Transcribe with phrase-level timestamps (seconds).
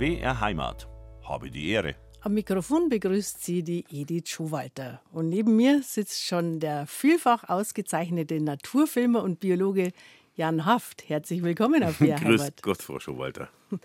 [0.00, 0.88] BR Heimat.
[1.24, 1.94] Habe die Ehre.
[2.22, 5.02] Am Mikrofon begrüßt Sie die Edith Schowalter.
[5.12, 9.92] Und neben mir sitzt schon der vielfach ausgezeichnete Naturfilmer und Biologe
[10.36, 11.06] Jan Haft.
[11.10, 12.62] Herzlich willkommen auf BR Grüß Heimat.
[12.62, 13.50] Gott, Frau Schowalter.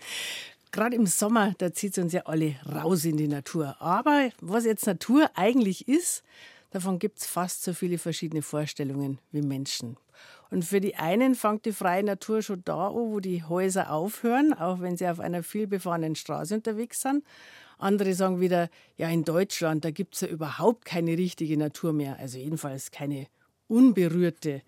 [0.72, 3.76] Gerade im Sommer, da zieht es uns ja alle raus in die Natur.
[3.78, 6.24] Aber was jetzt Natur eigentlich ist,
[6.70, 9.96] davon gibt es fast so viele verschiedene Vorstellungen wie Menschen.
[10.50, 14.54] Und für die einen fängt die freie Natur schon da an, wo die Häuser aufhören,
[14.54, 17.24] auch wenn sie auf einer vielbefahrenen Straße unterwegs sind.
[17.78, 22.18] Andere sagen wieder, ja, in Deutschland, da gibt es ja überhaupt keine richtige Natur mehr.
[22.18, 23.26] Also jedenfalls keine
[23.68, 24.62] unberührte.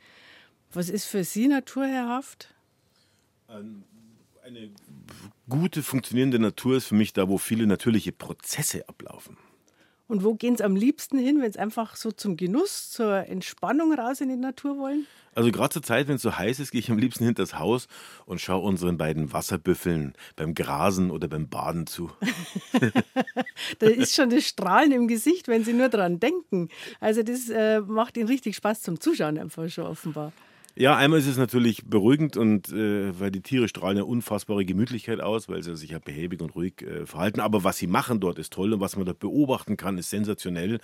[0.73, 2.55] Was ist für Sie Natur, Herr Haft?
[3.47, 4.71] Eine
[5.49, 9.39] gute, funktionierende Natur ist für mich da, wo viele natürliche Prozesse ablaufen.
[10.09, 13.93] Und wo gehen Sie am liebsten hin, wenn Sie einfach so zum Genuss, zur Entspannung
[13.93, 15.07] raus in die Natur wollen?
[15.35, 17.59] Also gerade zur Zeit, wenn es so heiß ist, gehe ich am liebsten hinter das
[17.59, 17.87] Haus
[18.25, 22.11] und schaue unseren beiden Wasserbüffeln beim Grasen oder beim Baden zu.
[23.79, 26.71] da ist schon das Strahlen im Gesicht, wenn Sie nur dran denken.
[27.01, 30.33] Also das äh, macht Ihnen richtig Spaß zum Zuschauen einfach schon offenbar.
[30.81, 35.21] Ja, einmal ist es natürlich beruhigend und äh, weil die Tiere strahlen ja unfassbare Gemütlichkeit
[35.21, 37.41] aus, weil sie sich ja behäbig und ruhig äh, verhalten.
[37.41, 40.79] Aber was sie machen dort ist toll und was man dort beobachten kann, ist sensationell.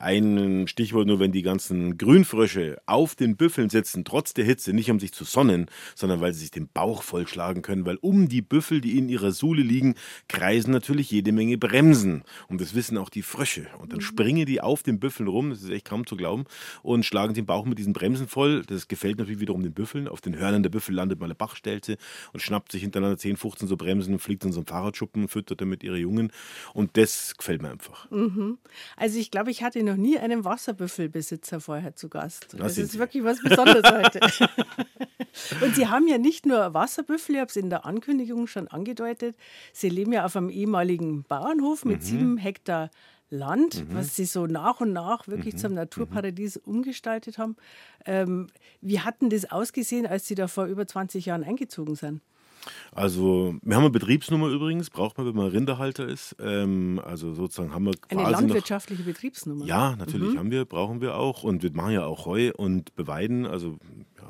[0.00, 4.90] Ein Stichwort nur, wenn die ganzen Grünfrösche auf den Büffeln sitzen, trotz der Hitze, nicht
[4.90, 8.42] um sich zu sonnen, sondern weil sie sich den Bauch vollschlagen können, weil um die
[8.42, 9.94] Büffel, die in ihrer Suhle liegen,
[10.26, 12.24] kreisen natürlich jede Menge Bremsen.
[12.48, 13.68] Und das wissen auch die Frösche.
[13.78, 16.44] Und dann springen die auf den Büffeln rum, das ist echt kaum zu glauben,
[16.82, 18.64] und schlagen den Bauch mit diesen Bremsen voll.
[18.66, 20.08] Das gefällt natürlich natürlich wiederum den Büffeln.
[20.08, 21.96] Auf den Hörnern der Büffel landet mal eine Bachstelze
[22.32, 25.60] und schnappt sich hintereinander 10, 15 so Bremsen und fliegt in so einen Fahrradschuppen füttert
[25.60, 26.32] damit ihre Jungen.
[26.72, 28.10] Und das gefällt mir einfach.
[28.10, 28.58] Mhm.
[28.96, 32.48] Also ich glaube, ich hatte noch nie einen Wasserbüffelbesitzer vorher zu Gast.
[32.52, 32.98] Das, das ist Sie.
[32.98, 34.20] wirklich was Besonderes heute.
[35.64, 39.36] und Sie haben ja nicht nur Wasserbüffel, ich habe es in der Ankündigung schon angedeutet.
[39.72, 42.04] Sie leben ja auf einem ehemaligen Bauernhof mit mhm.
[42.04, 42.90] sieben Hektar
[43.30, 43.94] Land, mhm.
[43.94, 45.58] was sie so nach und nach wirklich mhm.
[45.58, 46.72] zum Naturparadies mhm.
[46.74, 47.56] umgestaltet haben.
[48.06, 48.48] Ähm,
[48.80, 52.22] wie hat denn das ausgesehen, als Sie da vor über 20 Jahren eingezogen sind?
[52.92, 56.36] Also, wir haben eine Betriebsnummer übrigens, braucht man, wenn man Rinderhalter ist.
[56.40, 59.64] Ähm, also sozusagen haben wir quasi Eine landwirtschaftliche noch, Betriebsnummer?
[59.64, 60.38] Ja, natürlich mhm.
[60.38, 61.44] haben wir, brauchen wir auch.
[61.44, 63.46] Und wir machen ja auch Heu und beweiden.
[63.46, 63.78] Also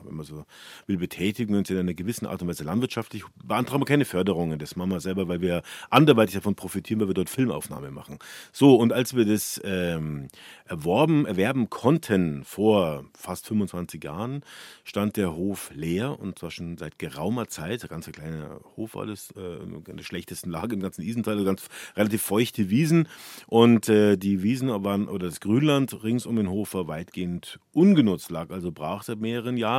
[0.04, 0.44] wenn man so
[0.86, 3.24] will, betätigen wir uns in einer gewissen Art und Weise landwirtschaftlich.
[3.44, 7.14] Beantragen wir keine Förderungen, das machen wir selber, weil wir anderweitig davon profitieren, weil wir
[7.14, 8.18] dort Filmaufnahme machen.
[8.52, 10.28] So, und als wir das ähm,
[10.64, 14.42] erworben, erwerben konnten vor fast 25 Jahren,
[14.84, 17.82] stand der Hof leer und zwar schon seit geraumer Zeit.
[17.82, 21.44] Der ganze kleine Hof war das, äh, in der schlechtesten Lage im ganzen Isental, also
[21.44, 23.08] ganz relativ feuchte Wiesen.
[23.46, 28.30] Und äh, die Wiesen waren, oder das Grünland rings um den Hof war weitgehend ungenutzt,
[28.30, 29.77] lag also brach seit mehreren Jahren.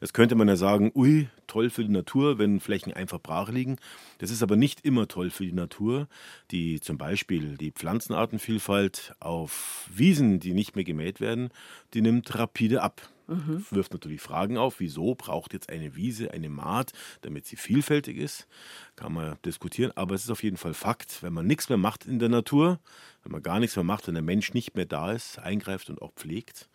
[0.00, 3.76] Jetzt könnte man ja sagen, ui, toll für die Natur, wenn Flächen einfach brach liegen.
[4.18, 6.08] Das ist aber nicht immer toll für die Natur,
[6.50, 11.50] die zum Beispiel die Pflanzenartenvielfalt auf Wiesen, die nicht mehr gemäht werden,
[11.94, 13.02] die nimmt rapide ab.
[13.28, 13.64] Mhm.
[13.70, 16.92] Wirft natürlich Fragen auf, wieso braucht jetzt eine Wiese eine Maat,
[17.22, 18.46] damit sie vielfältig ist.
[18.94, 22.06] Kann man diskutieren, aber es ist auf jeden Fall Fakt, wenn man nichts mehr macht
[22.06, 22.78] in der Natur,
[23.22, 26.00] wenn man gar nichts mehr macht, wenn der Mensch nicht mehr da ist, eingreift und
[26.00, 26.68] auch pflegt,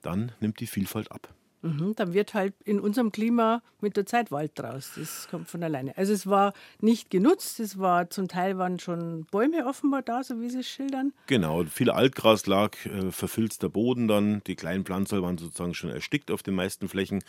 [0.00, 1.28] dann nimmt die Vielfalt ab.
[1.62, 4.92] Mhm, dann wird halt in unserem Klima mit der Zeit Wald draus.
[4.96, 5.96] Das kommt von alleine.
[5.96, 10.40] Also es war nicht genutzt, es war zum Teil waren schon Bäume offenbar da, so
[10.40, 11.12] wie Sie es schildern.
[11.26, 16.30] Genau, viel Altgras lag, äh, verfilzter Boden dann, die kleinen Pflanzen waren sozusagen schon erstickt
[16.30, 17.22] auf den meisten Flächen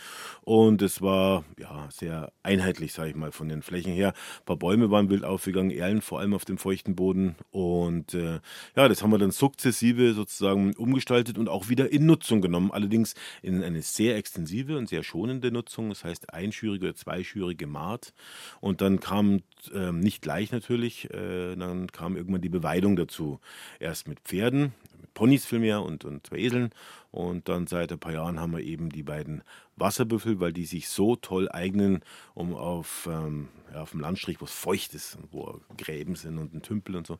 [0.43, 4.13] und es war ja sehr einheitlich, sage ich mal, von den Flächen her.
[4.39, 8.39] Ein paar Bäume waren wild aufgegangen, Erlen vor allem auf dem feuchten Boden und äh,
[8.75, 13.13] ja, das haben wir dann sukzessive sozusagen umgestaltet und auch wieder in Nutzung genommen, allerdings
[13.41, 18.13] in eine sehr extensive und sehr schonende Nutzung, das heißt einschürige oder zweischürige Maat.
[18.59, 19.41] Und dann kam
[19.73, 23.39] ähm, nicht gleich natürlich, äh, dann kam irgendwann die Beweidung dazu.
[23.79, 26.69] Erst mit Pferden, mit Ponys vielmehr und, und zwei Eseln.
[27.09, 29.43] Und dann seit ein paar Jahren haben wir eben die beiden
[29.75, 32.01] Wasserbüffel, weil die sich so toll eignen,
[32.35, 36.53] um auf, ähm, ja, auf dem Landstrich, wo es feucht ist, wo Gräben sind und
[36.53, 37.17] ein Tümpel und so,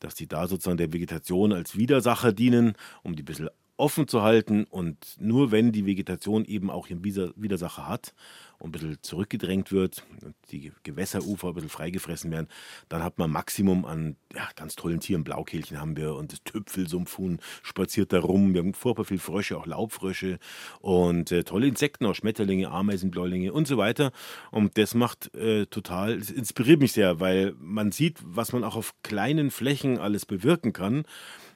[0.00, 2.74] dass die da sozusagen der Vegetation als Widersacher dienen,
[3.04, 3.48] um die ein bisschen
[3.82, 8.14] offen zu halten und nur wenn die Vegetation eben auch ihren Widersacher hat
[8.60, 12.46] und ein bisschen zurückgedrängt wird und die Gewässerufer ein bisschen freigefressen werden,
[12.88, 15.24] dann hat man Maximum an ja, ganz tollen Tieren.
[15.24, 18.54] Blaukehlchen haben wir und das Tüpfelsumpfhuhn spaziert da rum.
[18.54, 20.38] Wir haben furchtbar viel Frösche, auch Laubfrösche
[20.80, 24.12] und äh, tolle Insekten, auch Schmetterlinge, Ameisenbläulinge und so weiter.
[24.52, 28.76] Und das macht äh, total, das inspiriert mich sehr, weil man sieht, was man auch
[28.76, 31.02] auf kleinen Flächen alles bewirken kann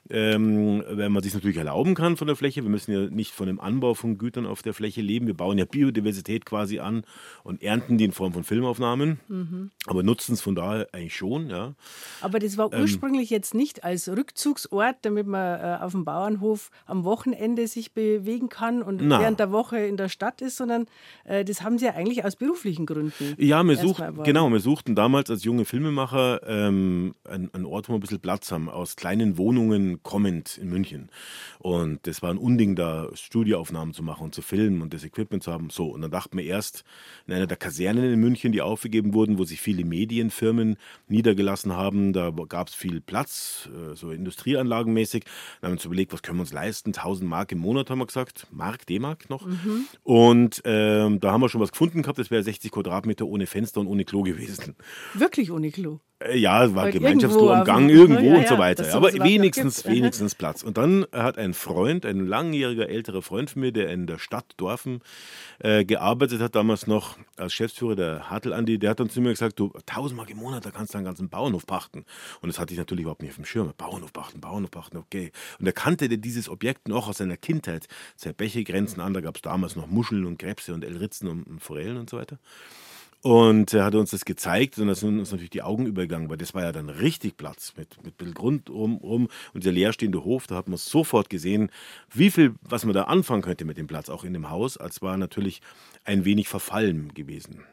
[0.09, 2.63] ähm, wenn man sich natürlich erlauben kann von der Fläche.
[2.63, 5.27] Wir müssen ja nicht von dem Anbau von Gütern auf der Fläche leben.
[5.27, 7.03] Wir bauen ja Biodiversität quasi an
[7.43, 9.71] und ernten die in Form von Filmaufnahmen, mhm.
[9.85, 11.49] aber nutzen es von daher eigentlich schon.
[11.49, 11.73] Ja.
[12.21, 16.05] Aber das war ähm, ursprünglich ähm, jetzt nicht als Rückzugsort, damit man äh, auf dem
[16.05, 19.19] Bauernhof am Wochenende sich bewegen kann und na.
[19.19, 20.85] während der Woche in der Stadt ist, sondern
[21.25, 23.35] äh, das haben Sie ja eigentlich aus beruflichen Gründen.
[23.37, 27.93] Ja, wir suchten, genau, wir suchten damals als junge Filmemacher ähm, einen, einen Ort, wo
[27.93, 31.09] wir ein bisschen Platz haben, aus kleinen Wohnungen kommend in München.
[31.59, 35.43] Und das war ein Unding, da Studioaufnahmen zu machen und zu filmen und das Equipment
[35.43, 35.69] zu haben.
[35.69, 36.83] So, und dann dachten wir erst
[37.25, 40.77] in einer der Kasernen in München, die aufgegeben wurden, wo sich viele Medienfirmen
[41.07, 45.23] niedergelassen haben, da gab es viel Platz, äh, so industrieanlagenmäßig.
[45.23, 46.89] Dann haben wir uns überlegt, was können wir uns leisten?
[46.89, 48.47] 1000 Mark im Monat, haben wir gesagt.
[48.51, 49.45] Mark, D-Mark noch.
[49.45, 49.85] Mhm.
[50.03, 53.79] Und ähm, da haben wir schon was gefunden gehabt, das wäre 60 Quadratmeter ohne Fenster
[53.79, 54.75] und ohne Klo gewesen.
[55.13, 55.99] Wirklich ohne Klo?
[56.19, 58.91] Äh, ja, war Gemeinschaftsklo am Gang irgendwo ja, und so weiter.
[58.95, 60.63] Aber wenigstens, wenigstens Platz.
[60.63, 64.45] Und dann hat ein Freund, ein langjähriger älterer Freund von mir, der in der Stadt
[64.57, 65.01] Dorfen
[65.59, 69.29] äh, gearbeitet hat, damals noch als Geschäftsführer der Hartl Andi, der hat dann zu mir
[69.29, 72.05] gesagt, du, tausendmal im Monat, da kannst du einen ganzen Bauernhof pachten.
[72.41, 73.71] Und das hatte ich natürlich überhaupt nicht auf dem Schirm.
[73.77, 75.31] Bauernhof pachten, Bauernhof pachten, okay.
[75.59, 77.87] Und er kannte dieses Objekt noch aus seiner Kindheit.
[78.15, 78.63] Sehr Bäche
[78.97, 82.09] an, da gab es damals noch Muscheln und Krebse und Elritzen und, und Forellen und
[82.09, 82.39] so weiter.
[83.23, 86.37] Und er hat uns das gezeigt und da sind uns natürlich die Augen übergegangen, weil
[86.37, 90.23] das war ja dann richtig Platz mit, mit ein Grund um, um und dieser leerstehende
[90.23, 91.71] Hof, da hat man sofort gesehen,
[92.13, 95.01] wie viel, was man da anfangen könnte mit dem Platz, auch in dem Haus, als
[95.01, 95.61] war natürlich
[96.03, 97.63] ein wenig verfallen gewesen.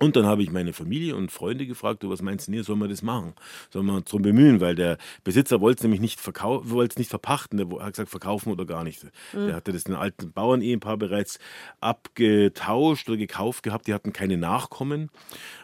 [0.00, 2.78] Und dann habe ich meine Familie und Freunde gefragt, du, was meinst du, nee, sollen
[2.78, 3.34] wir das machen?
[3.70, 4.60] Sollen wir uns darum bemühen?
[4.60, 8.08] Weil der Besitzer wollte es nämlich nicht verkaufen, wollte es nicht verpachten, der hat gesagt,
[8.08, 9.02] verkaufen oder gar nicht.
[9.32, 9.46] Mhm.
[9.48, 11.40] Der hatte das den alten Bauernehepaar bereits
[11.80, 15.10] abgetauscht oder gekauft gehabt, die hatten keine Nachkommen.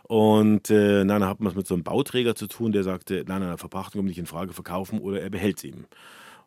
[0.02, 3.40] Und äh, dann hat man es mit so einem Bauträger zu tun, der sagte, nein,
[3.40, 5.86] nein, Verpachtung kommt nicht in Frage, verkaufen oder er behält es eben.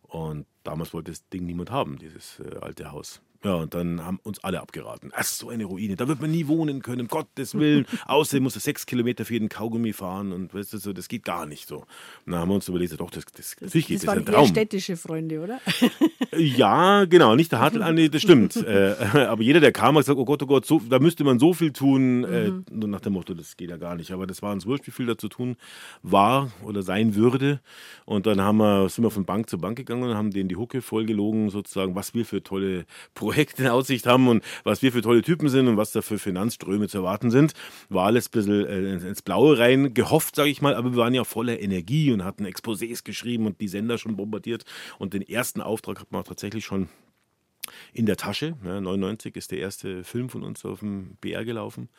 [0.03, 3.21] Und damals wollte das Ding niemand haben, dieses äh, alte Haus.
[3.43, 5.11] Ja, und dann haben uns alle abgeraten.
[5.19, 7.85] Ist so eine Ruine, da wird man nie wohnen können, um Gottes Willen.
[8.05, 11.23] Außerdem muss er sechs Kilometer für jeden Kaugummi fahren und weißt du, so, das geht
[11.23, 11.77] gar nicht so.
[12.25, 14.47] Und dann haben wir uns überlegt, doch, das, das, das, das, das waren ein Traum.
[14.47, 15.59] städtische Freunde, oder?
[16.37, 18.55] ja, genau, nicht der Hartl, nee, das stimmt.
[18.55, 18.95] äh,
[19.27, 21.53] aber jeder, der kam, hat gesagt, oh Gott, oh Gott, so, da müsste man so
[21.53, 22.23] viel tun.
[22.23, 22.89] Äh, mhm.
[22.89, 24.11] nach dem Motto, das geht ja gar nicht.
[24.11, 25.57] Aber das war uns wurscht, wie viel da zu tun
[26.01, 27.59] war oder sein würde.
[28.05, 30.55] Und dann haben wir, sind wir von Bank zu Bank gegangen und haben denen die
[30.55, 33.26] Hucke vollgelogen, sozusagen, was wir für tolle Projekte
[33.57, 36.87] in Aussicht haben und was wir für tolle Typen sind und was da für Finanzströme
[36.87, 37.53] zu erwarten sind.
[37.89, 41.13] War alles ein bisschen äh, ins Blaue rein gehofft, sage ich mal, aber wir waren
[41.13, 44.65] ja voller Energie und hatten Exposés geschrieben und die Sender schon bombardiert.
[44.99, 46.89] Und den ersten Auftrag hat man auch tatsächlich schon
[47.93, 48.57] in der Tasche.
[48.63, 51.89] Ja, 99 ist der erste Film von uns auf dem BR gelaufen.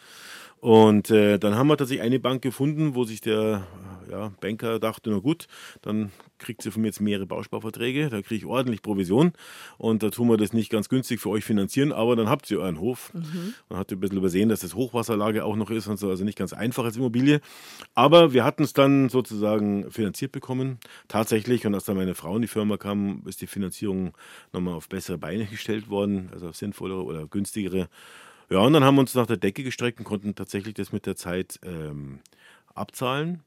[0.61, 3.67] Und äh, dann haben wir tatsächlich eine Bank gefunden, wo sich der
[4.11, 5.47] ja, Banker dachte, na gut,
[5.83, 9.33] dann kriegt sie von mir jetzt mehrere Bausparverträge, da kriege ich ordentlich Provision
[9.77, 12.61] und da tun wir das nicht ganz günstig für euch finanzieren, aber dann habt ihr
[12.61, 13.13] euren Hof.
[13.13, 13.55] Mhm.
[13.69, 16.39] Man hat ein bisschen übersehen, dass das Hochwasserlage auch noch ist und so, also nicht
[16.39, 17.41] ganz einfach als Immobilie.
[17.95, 20.79] Aber wir hatten es dann sozusagen finanziert bekommen,
[21.09, 21.67] tatsächlich.
[21.67, 24.13] Und als dann meine Frau in die Firma kam, ist die Finanzierung
[24.53, 27.89] nochmal auf bessere Beine gestellt worden, also auf sinnvollere oder günstigere.
[28.51, 31.07] Ja, und dann haben wir uns nach der Decke gestreckt und konnten tatsächlich das mit
[31.07, 32.21] der Zeit ähm,
[32.75, 33.43] abzahlen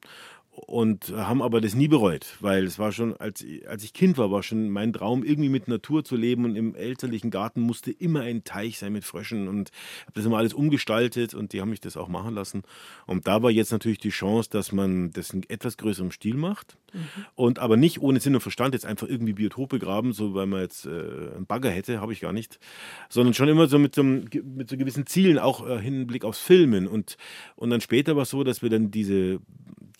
[0.53, 4.31] und haben aber das nie bereut, weil es war schon, als, als ich Kind war,
[4.31, 8.21] war schon mein Traum, irgendwie mit Natur zu leben und im elterlichen Garten musste immer
[8.21, 9.71] ein Teich sein mit Fröschen und
[10.01, 12.63] habe das immer alles umgestaltet und die haben mich das auch machen lassen.
[13.05, 16.77] Und da war jetzt natürlich die Chance, dass man das in etwas größerem Stil macht
[16.91, 17.07] mhm.
[17.35, 20.61] und aber nicht ohne Sinn und Verstand jetzt einfach irgendwie Biotope graben, so weil man
[20.61, 22.59] jetzt äh, einen Bagger hätte, habe ich gar nicht,
[23.07, 26.87] sondern schon immer so mit so, mit so gewissen Zielen, auch äh, Hinblick aufs Filmen
[26.87, 27.15] und,
[27.55, 29.39] und dann später war es so, dass wir dann diese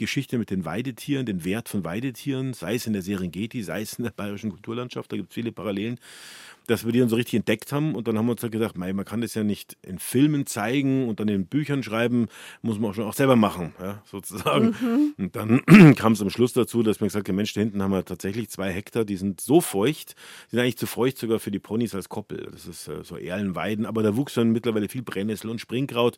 [0.01, 3.93] Geschichte mit den Weidetieren, den Wert von Weidetieren, sei es in der Serengeti, sei es
[3.93, 6.00] in der bayerischen Kulturlandschaft, da gibt es viele Parallelen,
[6.67, 8.77] dass wir die dann so richtig entdeckt haben und dann haben wir uns halt gedacht,
[8.77, 12.27] man kann das ja nicht in Filmen zeigen und dann in Büchern schreiben,
[12.62, 14.75] muss man auch schon auch selber machen, ja, sozusagen.
[14.81, 15.13] Mhm.
[15.17, 15.65] Und dann
[15.96, 18.50] kam es am Schluss dazu, dass man gesagt hat, Mensch, da hinten haben wir tatsächlich
[18.50, 20.15] zwei Hektar, die sind so feucht,
[20.48, 22.50] die sind eigentlich zu feucht sogar für die Ponys als Koppel.
[22.51, 26.17] Das ist äh, so Erlenweiden, aber da wuchs dann mittlerweile viel Brennnessel und Springkraut.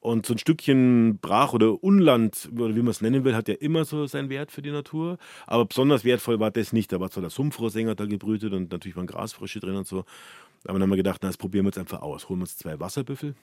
[0.00, 3.54] Und so ein Stückchen Brach- oder Unland, oder wie man es nennen will, hat ja
[3.54, 5.18] immer so seinen Wert für die Natur.
[5.46, 6.92] Aber besonders wertvoll war das nicht.
[6.92, 10.04] Da war zwar der Sumpfrohsänger da gebrütet und natürlich waren Grasfrösche drin und so.
[10.64, 12.28] Aber dann haben wir gedacht, na, das probieren wir jetzt einfach aus.
[12.28, 13.34] Holen wir uns zwei Wasserbüffel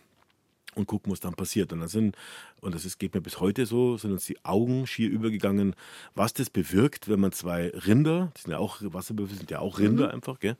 [0.75, 1.73] und gucken, was dann passiert.
[1.73, 2.15] Und dann sind,
[2.61, 5.75] und das ist, geht mir bis heute so, sind uns die Augen schier übergegangen,
[6.13, 9.79] was das bewirkt, wenn man zwei Rinder, die sind ja auch, Wasserbüffel sind ja auch
[9.79, 10.15] Rinder mhm.
[10.15, 10.57] einfach, gell?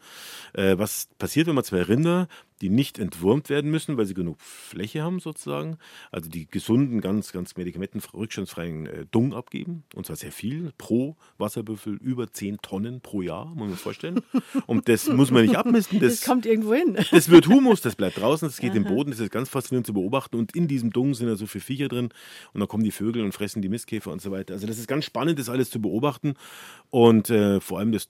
[0.54, 2.28] Äh, was passiert, wenn man zwei Rinder
[2.62, 5.78] die nicht entwurmt werden müssen, weil sie genug Fläche haben sozusagen.
[6.12, 9.84] Also die gesunden, ganz, ganz medikamentenrückstandsfreien äh, Dung abgeben.
[9.94, 10.72] Und zwar sehr viel.
[10.78, 14.22] Pro Wasserbüffel über 10 Tonnen pro Jahr, muss man sich vorstellen.
[14.68, 16.00] Und das muss man nicht abmisten.
[16.00, 16.98] Das, das kommt irgendwo hin.
[17.12, 18.78] Das wird Humus, das bleibt draußen, das geht Aha.
[18.78, 19.12] im Boden.
[19.12, 20.38] Das ist ganz faszinierend zu beobachten.
[20.38, 22.10] Und in diesem Dung sind ja so viele Viecher drin.
[22.54, 24.54] Und dann kommen die Vögel und fressen die Mistkäfer und so weiter.
[24.54, 26.36] Also das ist ganz spannend, das alles zu beobachten.
[26.90, 28.10] Und äh, vor allem das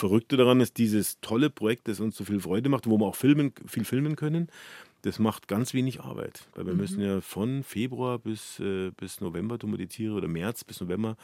[0.00, 3.14] Verrückte daran ist dieses tolle Projekt, das uns so viel Freude macht, wo wir auch
[3.14, 4.48] filmen, viel filmen können.
[5.02, 6.80] Das macht ganz wenig Arbeit, weil wir mhm.
[6.80, 10.80] müssen ja von Februar bis, äh, bis November tun wir die Tiere oder März bis
[10.80, 11.16] November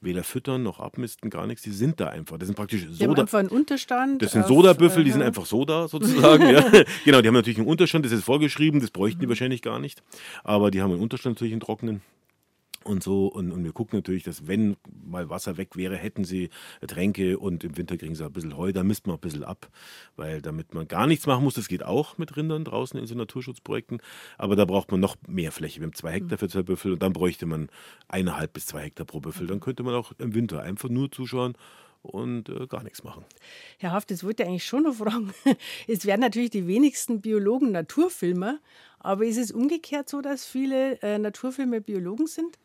[0.00, 1.62] weder füttern noch abmisten, gar nichts.
[1.62, 2.38] Die sind da einfach.
[2.38, 2.94] Das sind praktisch Soda.
[2.96, 4.22] Die haben einfach einen Unterstand.
[4.22, 6.48] Das sind Sodabüffel, die sind einfach so da sozusagen.
[6.54, 6.64] ja.
[7.04, 9.22] Genau, die haben natürlich einen Unterstand, das ist vorgeschrieben, das bräuchten mhm.
[9.22, 10.02] die wahrscheinlich gar nicht.
[10.44, 12.02] Aber die haben einen Unterstand natürlich einen trockenen
[12.84, 13.26] und so.
[13.26, 16.50] Und, und wir gucken natürlich, dass wenn mal Wasser weg wäre, hätten sie
[16.86, 19.68] Tränke und im Winter kriegen sie ein bisschen Heu, da misst man ein bisschen ab,
[20.16, 23.14] weil damit man gar nichts machen muss, das geht auch mit Rindern draußen in so
[23.14, 24.00] Naturschutzprojekten,
[24.36, 25.80] aber da braucht man noch mehr Fläche.
[25.80, 27.68] Wir haben zwei Hektar für zwei Büffel und dann bräuchte man
[28.08, 29.46] eineinhalb bis zwei Hektar pro Büffel.
[29.46, 31.54] Dann könnte man auch im Winter einfach nur zuschauen
[32.08, 33.24] und äh, gar nichts machen.
[33.78, 35.32] Herr Haft, das wollte ich eigentlich schon noch fragen.
[35.86, 38.58] Es werden natürlich die wenigsten Biologen Naturfilmer,
[38.98, 42.58] aber ist es umgekehrt so, dass viele äh, Naturfilme Biologen sind?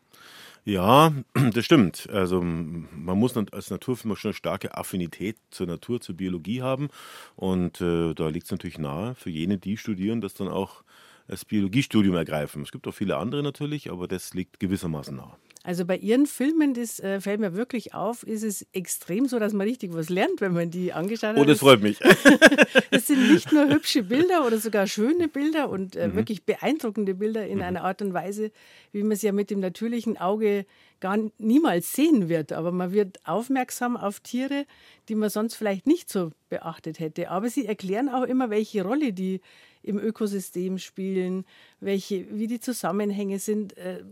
[0.64, 1.12] Ja,
[1.52, 2.08] das stimmt.
[2.10, 6.88] Also man muss als Naturfilmer schon eine starke Affinität zur Natur, zur Biologie haben.
[7.36, 10.82] Und äh, da liegt es natürlich nahe, für jene, die studieren, das dann auch
[11.28, 12.62] das Biologiestudium ergreifen.
[12.62, 15.36] Es gibt auch viele andere natürlich, aber das liegt gewissermaßen nahe.
[15.66, 19.54] Also bei Ihren Filmen, das äh, fällt mir wirklich auf, ist es extrem so, dass
[19.54, 21.38] man richtig was lernt, wenn man die angeschaut hat.
[21.38, 21.98] Oh, das freut mich.
[22.90, 26.16] es sind nicht nur hübsche Bilder oder sogar schöne Bilder und äh, mhm.
[26.16, 27.64] wirklich beeindruckende Bilder in mhm.
[27.64, 28.52] einer Art und Weise,
[28.92, 30.66] wie man es ja mit dem natürlichen Auge
[31.00, 32.52] gar niemals sehen wird.
[32.52, 34.66] Aber man wird aufmerksam auf Tiere,
[35.08, 37.30] die man sonst vielleicht nicht so beachtet hätte.
[37.30, 39.40] Aber sie erklären auch immer, welche Rolle die
[39.82, 41.44] im Ökosystem spielen,
[41.80, 43.76] welche, wie die Zusammenhänge sind.
[43.76, 44.02] Äh,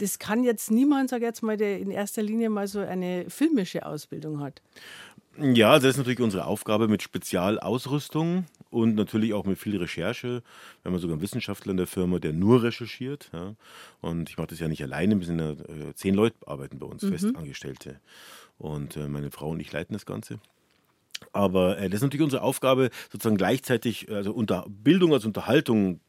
[0.00, 3.84] das kann jetzt niemand, sage jetzt mal, der in erster Linie mal so eine filmische
[3.84, 4.62] Ausbildung hat.
[5.38, 10.42] Ja, das ist natürlich unsere Aufgabe mit Spezialausrüstung und natürlich auch mit viel Recherche.
[10.82, 13.30] Wir haben sogar einen Wissenschaftler in der Firma, der nur recherchiert.
[13.32, 13.54] Ja.
[14.00, 16.86] Und ich mache das ja nicht alleine, wir sind ja äh, zehn Leute arbeiten bei
[16.86, 17.12] uns, mhm.
[17.12, 18.00] Festangestellte.
[18.58, 20.40] Und äh, meine Frau und ich leiten das Ganze.
[21.32, 26.00] Aber äh, das ist natürlich unsere Aufgabe, sozusagen gleichzeitig also unter Bildung als Unterhaltung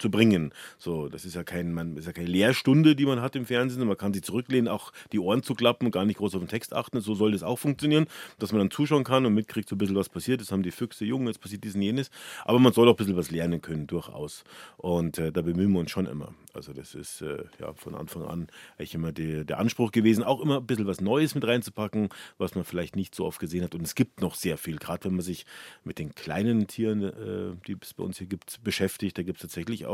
[0.00, 0.52] zu bringen.
[0.78, 3.86] So, das ist ja, kein, man, ist ja keine Lehrstunde, die man hat im Fernsehen.
[3.86, 6.48] Man kann sich zurücklehnen, auch die Ohren zu klappen und gar nicht groß auf den
[6.48, 7.00] Text achten.
[7.00, 8.06] So soll das auch funktionieren,
[8.38, 10.40] dass man dann zuschauen kann und mitkriegt so ein bisschen, was passiert.
[10.40, 12.10] Das haben die Füchse, Jungen, jetzt passiert dies und jenes.
[12.44, 14.44] Aber man soll auch ein bisschen was lernen können, durchaus.
[14.76, 16.34] Und äh, da bemühen wir uns schon immer.
[16.54, 20.40] Also das ist äh, ja von Anfang an eigentlich immer die, der Anspruch gewesen, auch
[20.40, 23.74] immer ein bisschen was Neues mit reinzupacken, was man vielleicht nicht so oft gesehen hat.
[23.74, 25.46] Und es gibt noch sehr viel, gerade wenn man sich
[25.84, 29.18] mit den kleinen Tieren, äh, die es bei uns hier gibt, beschäftigt.
[29.18, 29.89] Da gibt es tatsächlich auch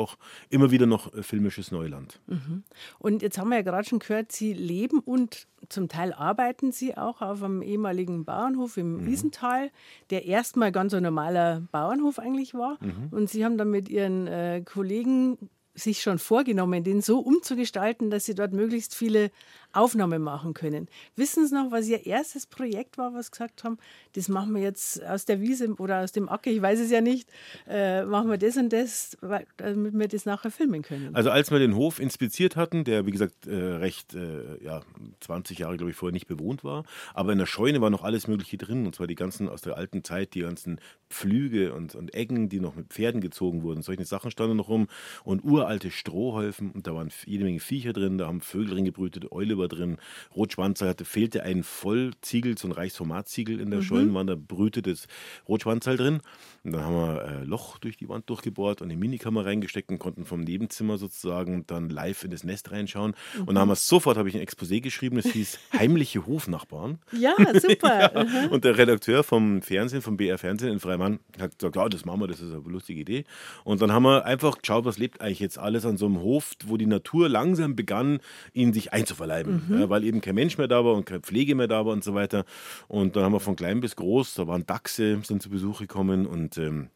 [0.50, 2.20] immer wieder noch äh, filmisches Neuland.
[2.26, 2.62] Mhm.
[2.98, 6.96] Und jetzt haben wir ja gerade schon gehört, Sie leben und zum Teil arbeiten Sie
[6.96, 9.06] auch auf einem ehemaligen Bauernhof im mhm.
[9.06, 9.70] Wiesental,
[10.10, 12.78] der erstmal ganz ein normaler Bauernhof eigentlich war.
[12.80, 13.08] Mhm.
[13.10, 15.38] Und Sie haben dann mit Ihren äh, Kollegen
[15.74, 19.30] sich schon vorgenommen, den so umzugestalten, dass Sie dort möglichst viele
[19.76, 20.88] Aufnahme machen können.
[21.14, 23.78] Wissen Sie noch, was Ihr erstes Projekt war, was Sie gesagt haben,
[24.14, 27.00] das machen wir jetzt aus der Wiese oder aus dem Acker, ich weiß es ja
[27.00, 27.28] nicht,
[27.68, 29.16] äh, machen wir das und das,
[29.56, 31.14] damit wir das nachher filmen können.
[31.14, 34.82] Also als wir den Hof inspiziert hatten, der wie gesagt äh, recht, äh, ja,
[35.20, 38.28] 20 Jahre glaube ich vorher nicht bewohnt war, aber in der Scheune war noch alles
[38.28, 40.80] Mögliche drin und zwar die ganzen aus der alten Zeit, die ganzen
[41.10, 43.82] Pflüge und, und Eggen, die noch mit Pferden gezogen wurden.
[43.82, 44.88] Solche Sachen standen noch rum
[45.24, 49.30] und uralte Strohhäufen und da waren jede Menge Viecher drin, da haben Vögel drin gebrütet,
[49.32, 49.98] Eule war drin,
[50.34, 54.26] Rotschwanzer hatte, fehlte ein Vollziegel, so ein Reichsformatsiegel in der mhm.
[54.26, 55.06] Da brütete das
[55.48, 56.20] Rotschwanzal drin.
[56.64, 59.98] Und dann haben wir äh, Loch durch die Wand durchgebohrt und eine Minikammer reingesteckt und
[59.98, 63.14] konnten vom Nebenzimmer sozusagen dann live in das Nest reinschauen.
[63.34, 63.40] Mhm.
[63.40, 66.98] Und dann haben wir sofort, habe ich ein Exposé geschrieben, das hieß Heimliche Hofnachbarn.
[67.12, 68.12] Ja, super.
[68.14, 68.24] ja.
[68.24, 68.50] Mhm.
[68.50, 72.20] Und der Redakteur vom Fernsehen, vom BR Fernsehen in Freimann, hat gesagt, ja, das machen
[72.20, 73.24] wir, das ist eine lustige Idee.
[73.64, 76.52] Und dann haben wir einfach geschaut, was lebt eigentlich jetzt alles an so einem Hof,
[76.66, 78.20] wo die Natur langsam begann,
[78.52, 79.55] ihn sich einzuverleiben.
[79.68, 79.80] Mhm.
[79.80, 82.04] Ja, weil eben kein Mensch mehr da war und keine Pflege mehr da war und
[82.04, 82.44] so weiter.
[82.88, 86.26] Und dann haben wir von klein bis groß, da waren Dachse, sind zu Besuch gekommen
[86.26, 86.88] und ähm,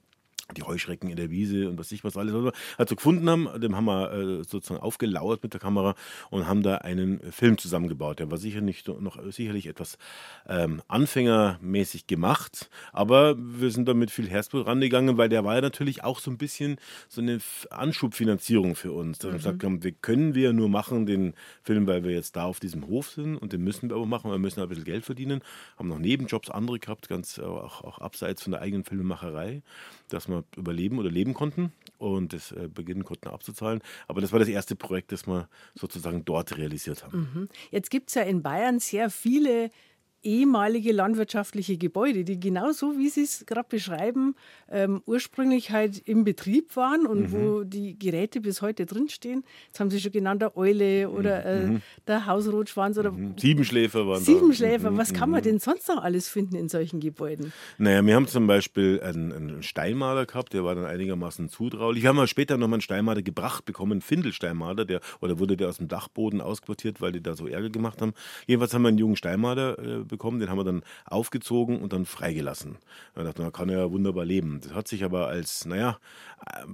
[0.57, 2.35] die Heuschrecken in der Wiese und was ich was alles
[2.79, 5.95] halt so gefunden haben, dem haben wir äh, sozusagen aufgelauert mit der Kamera
[6.31, 8.19] und haben da einen Film zusammengebaut.
[8.19, 9.99] Der war sicher nicht noch sicherlich etwas
[10.49, 15.61] ähm, anfängermäßig gemacht, aber wir sind da mit viel Herzblut rangegangen, weil der war ja
[15.61, 16.77] natürlich auch so ein bisschen
[17.09, 17.39] so eine
[17.71, 19.19] Anschubfinanzierung für uns.
[19.19, 19.33] Dass mhm.
[19.33, 22.61] wir gesagt haben, wir können wir nur machen den Film, weil wir jetzt da auf
[22.61, 25.43] diesem Hof sind und den müssen wir aber machen, wir müssen ein bisschen Geld verdienen,
[25.79, 29.63] haben noch Nebenjobs andere gehabt, ganz auch, auch abseits von der eigenen Filmemacherei,
[30.09, 33.81] dass man überleben oder leben konnten und das äh, beginnen konnten abzuzahlen.
[34.09, 37.19] Aber das war das erste Projekt, das wir sozusagen dort realisiert haben.
[37.19, 37.49] Mhm.
[37.71, 39.71] Jetzt gibt es ja in Bayern sehr viele
[40.23, 44.35] ehemalige landwirtschaftliche Gebäude, die genauso, wie Sie es gerade beschreiben,
[44.71, 47.33] ähm, ursprünglich halt im Betrieb waren und mhm.
[47.33, 49.45] wo die Geräte bis heute drinstehen.
[49.67, 51.83] Jetzt haben Sie schon genannt, der Eule oder äh, mhm.
[52.07, 53.35] der Hausrotschwanz oder mhm.
[53.39, 54.91] Siebenschläfer waren Siebenschläfer.
[54.91, 54.97] Da.
[54.97, 55.45] Was kann man mhm.
[55.45, 57.53] denn sonst noch alles finden in solchen Gebäuden?
[57.79, 62.03] Naja, wir haben zum Beispiel einen, einen Steinmaler gehabt, der war dann einigermaßen zutraulich.
[62.03, 65.69] Wir haben später noch mal einen Steinmaler gebracht bekommen, einen Findelsteinmaler, der oder wurde der
[65.69, 68.13] aus dem Dachboden ausquartiert, weil die da so Ärger gemacht haben.
[68.47, 72.05] Jedenfalls haben wir einen jungen Steinmaler äh, bekommen, den haben wir dann aufgezogen und dann
[72.05, 72.77] freigelassen.
[73.15, 74.61] Da dachte man, kann er ja wunderbar leben.
[74.63, 75.99] Das hat sich aber als, naja,
[76.47, 76.65] äh,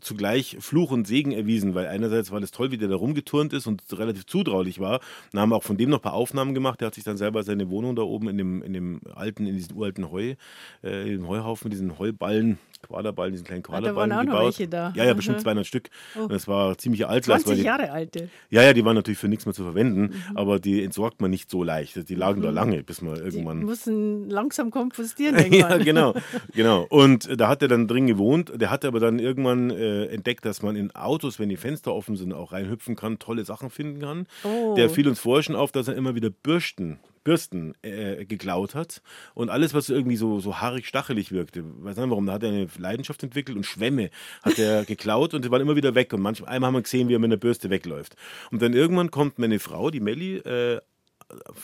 [0.00, 3.66] zugleich Fluch und Segen erwiesen, weil einerseits war das toll, wie der da rumgeturnt ist
[3.66, 5.00] und relativ zutraulich war.
[5.32, 6.80] Dann haben wir auch von dem noch ein paar Aufnahmen gemacht.
[6.80, 9.56] Der hat sich dann selber seine Wohnung da oben in dem, in dem alten, in
[9.56, 10.34] diesem uralten Heu,
[10.82, 14.38] äh, in dem Heuhaufen, diesen Heuballen Quaderballen, diesen kleinen Quaderballen ah, da waren gebaut.
[14.38, 14.92] Auch noch welche da.
[14.94, 15.90] Ja, ja, bestimmt 200 Stück.
[16.16, 16.22] Oh.
[16.22, 17.24] Und das war ziemlich alt.
[17.24, 18.28] 20 Jahre alte.
[18.50, 20.36] Ja, ja, die waren natürlich für nichts mehr zu verwenden, mhm.
[20.36, 22.08] aber die entsorgt man nicht so leicht.
[22.08, 22.44] Die lagen mhm.
[22.44, 23.60] da lange, bis man irgendwann.
[23.60, 26.14] Die mussten langsam kompostieren, denke Ja, genau,
[26.54, 26.86] genau.
[26.88, 28.52] Und da hat er dann drin gewohnt.
[28.54, 32.16] Der hatte aber dann irgendwann äh, entdeckt, dass man in Autos, wenn die Fenster offen
[32.16, 34.26] sind, auch reinhüpfen kann, tolle Sachen finden kann.
[34.44, 34.74] Oh.
[34.76, 39.02] Der fiel uns vorher schon auf, dass er immer wieder Bürsten Bürsten äh, geklaut hat
[39.34, 41.64] und alles, was irgendwie so, so haarig, stachelig wirkte.
[41.82, 44.10] Weiß nicht warum, da hat er eine Leidenschaft entwickelt und Schwämme
[44.44, 46.12] hat er geklaut und die waren immer wieder weg.
[46.12, 48.14] Und manchmal einmal haben wir gesehen, wie er mit einer Bürste wegläuft.
[48.52, 50.80] Und dann irgendwann kommt meine Frau, die Melli, äh,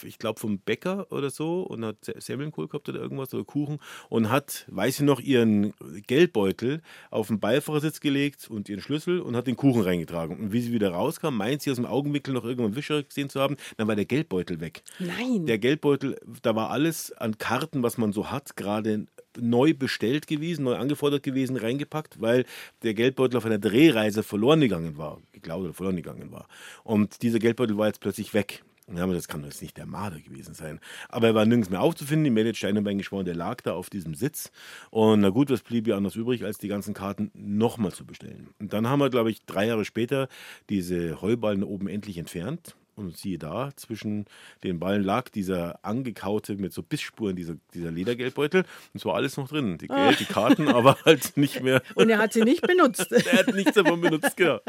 [0.04, 3.78] ich glaube, vom Bäcker oder so und hat Semmelnkohl gehabt oder irgendwas oder Kuchen
[4.08, 5.72] und hat, weiß ich noch, ihren
[6.06, 10.38] Geldbeutel auf den Beifahrersitz gelegt und ihren Schlüssel und hat den Kuchen reingetragen.
[10.38, 13.40] Und wie sie wieder rauskam, meint sie aus dem Augenwinkel noch irgendwann Wischer gesehen zu
[13.40, 14.82] haben, dann war der Geldbeutel weg.
[14.98, 15.46] Nein.
[15.46, 19.06] Der Geldbeutel, da war alles an Karten, was man so hat, gerade
[19.40, 22.44] neu bestellt gewesen, neu angefordert gewesen, reingepackt, weil
[22.82, 26.48] der Geldbeutel auf einer Drehreise verloren gegangen war, geklaut oder verloren gegangen war.
[26.84, 28.62] Und dieser Geldbeutel war jetzt plötzlich weg.
[28.94, 30.80] Ja, aber das kann jetzt nicht der Marder gewesen sein.
[31.08, 32.24] Aber er war nirgends mehr aufzufinden.
[32.24, 34.50] Die Meldete Steinerbein geschworen, der lag da auf diesem Sitz.
[34.90, 38.50] Und na gut, was blieb ja anders übrig, als die ganzen Karten nochmal zu bestellen.
[38.58, 40.28] Und dann haben wir, glaube ich, drei Jahre später
[40.68, 42.76] diese Heuballen oben endlich entfernt.
[42.94, 44.26] Und siehe da, zwischen
[44.62, 48.60] den Ballen lag dieser angekaute mit so Bissspuren, dieser, dieser Ledergeldbeutel.
[48.62, 49.78] Und es war alles noch drin.
[49.78, 51.80] Die Geld, die Karten, aber halt nicht mehr.
[51.94, 53.10] Und er hat sie nicht benutzt.
[53.12, 54.60] er hat nichts davon benutzt, genau.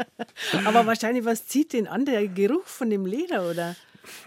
[0.64, 2.06] Aber wahrscheinlich, was zieht den an?
[2.06, 3.76] Der Geruch von dem Leder, oder?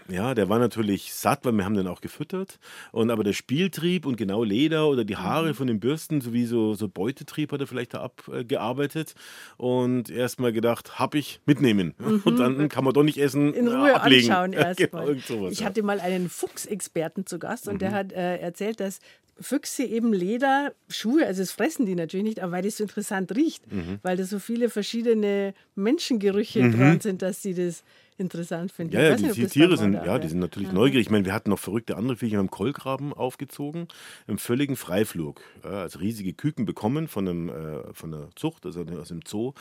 [0.08, 2.58] Ja, der war natürlich satt, weil wir haben den auch gefüttert.
[2.92, 5.54] Und aber der Spieltrieb und genau Leder oder die Haare mhm.
[5.54, 9.14] von den Bürsten sowie so, so Beutetrieb hat er vielleicht da abgearbeitet.
[9.56, 11.94] Und erstmal gedacht, hab ich mitnehmen.
[11.98, 12.22] Mhm.
[12.24, 13.54] Und dann kann man doch nicht essen.
[13.54, 14.30] In Ruhe äh, ablegen.
[14.30, 15.16] anschauen erstmal.
[15.16, 17.78] genau, ich hatte mal einen Fuchsexperten zu Gast und mhm.
[17.78, 19.00] der hat äh, erzählt, dass
[19.40, 23.34] Füchse eben Leder, Schuhe, also das fressen die natürlich nicht, aber weil das so interessant
[23.36, 23.98] riecht, mhm.
[24.02, 26.76] weil da so viele verschiedene Menschengerüche mhm.
[26.76, 27.84] dran sind, dass sie das
[28.18, 28.96] interessant finde.
[28.96, 30.74] Ja, ja die, die Tiere sind, ja, die sind natürlich Aha.
[30.74, 31.06] neugierig.
[31.06, 33.88] Ich meine, wir hatten noch verrückte andere Viecher, haben Kolkraben aufgezogen,
[34.26, 35.40] im völligen Freiflug.
[35.62, 39.52] Also riesige Küken bekommen von, einem, äh, von der Zucht, also aus dem Zoo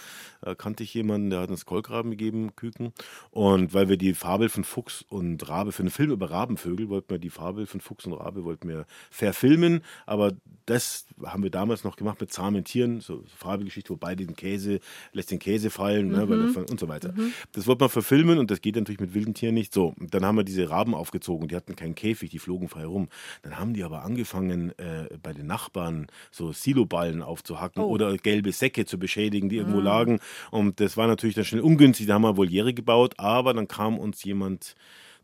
[0.41, 2.93] äh, kannte ich jemanden, der hat uns Kolkraben gegeben, Küken.
[3.31, 7.09] Und weil wir die Fabel von Fuchs und Rabe, für einen Film über Rabenvögel, wollten
[7.09, 10.33] wir die Fabel von Fuchs und Rabe wollten wir verfilmen, aber
[10.65, 14.79] das haben wir damals noch gemacht mit zahmen Tieren, so Fabelgeschichte, wo beide den Käse,
[15.13, 16.53] lässt den Käse fallen ne, mhm.
[16.53, 17.13] ne, und so weiter.
[17.13, 17.31] Mhm.
[17.53, 19.73] Das wollten wir verfilmen und und das geht natürlich mit wilden Tieren nicht.
[19.73, 23.09] So, dann haben wir diese Raben aufgezogen, die hatten keinen Käfig, die flogen frei rum.
[23.41, 27.87] Dann haben die aber angefangen, äh, bei den Nachbarn so Siloballen aufzuhacken oh.
[27.87, 29.83] oder gelbe Säcke zu beschädigen, die irgendwo mhm.
[29.83, 30.19] lagen.
[30.49, 32.07] Und das war natürlich dann schnell ungünstig.
[32.07, 34.75] Da haben wir Voliere gebaut, aber dann kam uns jemand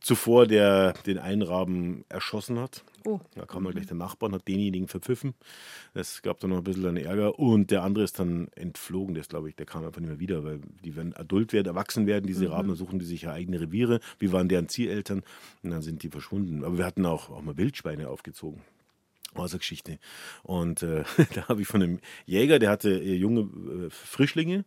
[0.04, 2.84] zuvor, der den Einraben erschossen hat.
[3.06, 3.20] Oh.
[3.36, 5.34] Da kam dann gleich der Nachbar und hat denjenigen verpfiffen.
[5.94, 7.40] Es gab dann noch ein bisschen einen Ärger.
[7.40, 9.16] Und der andere ist dann entflogen.
[9.16, 12.06] Der glaube ich, der kam einfach nicht mehr wieder, weil die werden adult werden, erwachsen
[12.06, 12.52] werden, diese mhm.
[12.52, 14.00] Raben, dann suchen die sich ja eigene Reviere.
[14.20, 15.24] Wie waren deren Zieleltern?
[15.64, 16.64] Und dann sind die verschwunden.
[16.64, 18.62] Aber wir hatten auch, auch mal Wildschweine aufgezogen.
[19.34, 20.00] Geschichte.
[20.44, 21.04] Und äh,
[21.36, 24.66] da habe ich von einem Jäger, der hatte äh, junge äh, Frischlinge.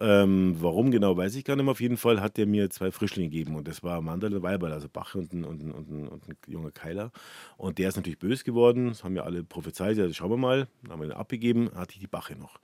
[0.00, 1.72] Ähm, warum genau, weiß ich gar nicht mehr.
[1.72, 3.56] Auf jeden Fall hat der mir zwei Frischlinge gegeben.
[3.56, 6.28] Und das war Mandel und Weiberl, also Bach und ein, und, ein, und, ein, und
[6.28, 7.12] ein junger Keiler.
[7.56, 8.88] Und der ist natürlich böse geworden.
[8.88, 9.98] Das haben ja alle prophezeit.
[9.98, 10.68] Also schauen wir mal.
[10.82, 12.60] Dann haben wir ihn abgegeben, hatte ich die Bache noch.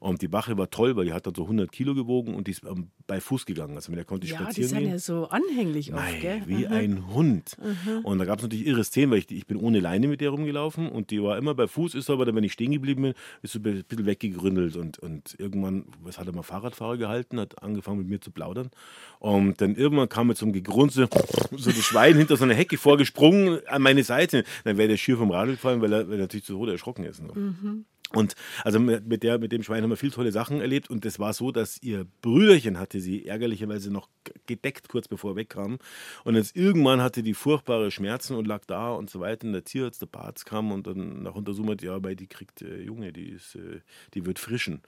[0.00, 2.52] Und die Bache war toll, weil die hat dann so 100 Kilo gewogen und die
[2.52, 3.74] ist ähm, bei Fuß gegangen.
[3.74, 4.88] Also mit der konnte ich ja, spazieren gehen.
[4.88, 6.42] Ja, die sind ja so anhänglich oft, Nein, gell?
[6.46, 6.72] wie mhm.
[6.72, 7.56] ein Hund.
[7.58, 8.04] Mhm.
[8.04, 10.30] Und da gab es natürlich irre Szenen, weil ich, ich bin ohne Leine mit der
[10.30, 13.14] rumgelaufen und die war immer bei Fuß, ist aber dann, wenn ich stehen geblieben bin,
[13.42, 17.62] ist so ein bisschen weggegründelt und, und irgendwann, was hat er mal Fahrradfahrer gehalten, hat
[17.62, 18.70] angefangen mit mir zu plaudern
[19.18, 21.08] und dann irgendwann kam so einem Gegrunze
[21.56, 24.44] so das Schwein hinter so einer Hecke vorgesprungen an meine Seite.
[24.64, 27.04] Dann wäre der schier vom Radl gefallen, weil er, weil er natürlich zu Tode erschrocken
[27.04, 27.22] ist.
[27.22, 27.84] Mhm.
[28.12, 30.88] Und also mit, der, mit dem Schwein haben wir viel tolle Sachen erlebt.
[30.88, 34.08] Und das war so, dass ihr Brüderchen hatte sie ärgerlicherweise noch
[34.46, 35.78] gedeckt, kurz bevor er wegkam.
[36.24, 39.46] Und jetzt irgendwann hatte die furchtbare Schmerzen und lag da und so weiter.
[39.46, 42.62] Und der Tierarzt, der Barz kam und dann nach Untersuchung hat, ja, weil die kriegt
[42.62, 43.80] äh, Junge, die, ist, äh,
[44.14, 44.82] die wird frischen.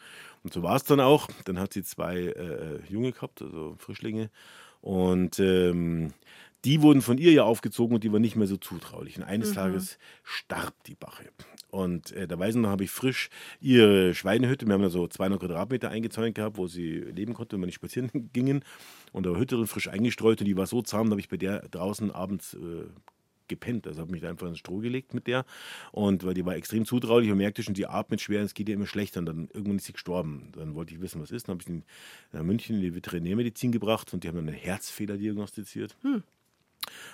[0.44, 1.28] Und so war es dann auch.
[1.44, 4.30] Dann hat sie zwei äh, Junge gehabt, also Frischlinge.
[4.80, 6.12] Und ähm,
[6.64, 9.16] die wurden von ihr ja aufgezogen und die waren nicht mehr so zutraulich.
[9.16, 9.54] Und eines mhm.
[9.54, 11.24] Tages starb die Bache.
[11.70, 13.28] Und äh, da weiß ich noch, habe ich frisch
[13.60, 17.60] ihre Schweinehütte, wir haben da so 200 Quadratmeter eingezäunt gehabt, wo sie leben konnte, wenn
[17.60, 18.64] wir nicht spazieren gingen.
[19.12, 21.36] Und da Hütte drin frisch eingestreut und die war so zahm, da habe ich bei
[21.36, 22.86] der draußen abends äh,
[23.48, 23.86] gepennt.
[23.86, 25.44] Also habe mich da einfach ins Stroh gelegt mit der.
[25.92, 28.74] Und weil die war extrem zutraulich und merkte schon, die atmet schwer, es geht ihr
[28.74, 29.20] immer schlechter.
[29.20, 30.52] Und dann irgendwann ist sie gestorben.
[30.56, 31.48] Dann wollte ich wissen, was ist.
[31.48, 34.56] Dann habe ich sie in München in die Veterinärmedizin gebracht und die haben dann einen
[34.56, 35.96] Herzfehler diagnostiziert.
[36.02, 36.22] Hm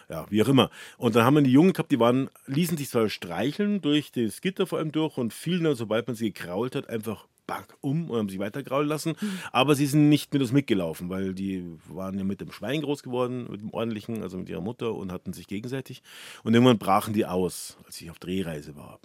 [0.09, 0.71] ja, wie auch immer.
[0.99, 4.41] Und dann haben wir die Jungen gehabt, die waren, ließen sich zwar streicheln durch das
[4.41, 8.11] Gitter vor allem durch und fielen dann, sobald man sie gekrault hat, einfach back um
[8.11, 9.15] und haben sie weiter kraulen lassen.
[9.53, 13.03] Aber sie sind nicht mit uns mitgelaufen, weil die waren ja mit dem Schwein groß
[13.03, 16.03] geworden, mit dem ordentlichen, also mit ihrer Mutter und hatten sich gegenseitig.
[16.43, 18.99] Und irgendwann brachen die aus, als ich auf Drehreise war.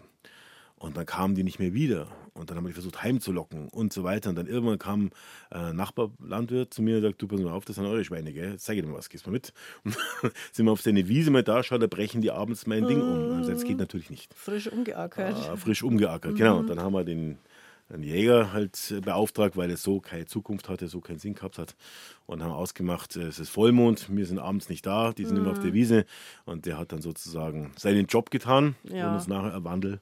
[0.79, 2.07] Und dann kamen die nicht mehr wieder.
[2.33, 4.29] Und dann haben wir versucht heimzulocken und so weiter.
[4.29, 5.11] Und dann irgendwann kam
[5.49, 8.31] ein äh, Nachbarlandwirt zu mir und sagt, du pass mal auf, das sind eure Schweine,
[8.31, 8.51] gell?
[8.51, 9.53] Jetzt zeig dir mal was, gehst mal mit.
[9.83, 9.97] Und
[10.53, 13.33] sind wir auf seine Wiese mal da, schaut, da brechen die abends mein Ding um.
[13.33, 14.33] Also das geht natürlich nicht.
[14.33, 15.35] Frisch umgeackert.
[15.49, 16.37] Ah, frisch umgeackert, genau.
[16.37, 16.39] mhm.
[16.39, 16.59] genau.
[16.59, 17.39] Und dann haben wir den,
[17.89, 21.75] den Jäger halt beauftragt, weil es so keine Zukunft hatte, so keinen Sinn gehabt hat.
[22.25, 25.43] Und haben ausgemacht, es ist Vollmond, wir sind abends nicht da, die sind mhm.
[25.43, 25.75] immer auf der mhm.
[25.75, 26.05] Wiese.
[26.45, 29.09] Und der hat dann sozusagen seinen Job getan ja.
[29.09, 29.99] und uns nachher erwandelt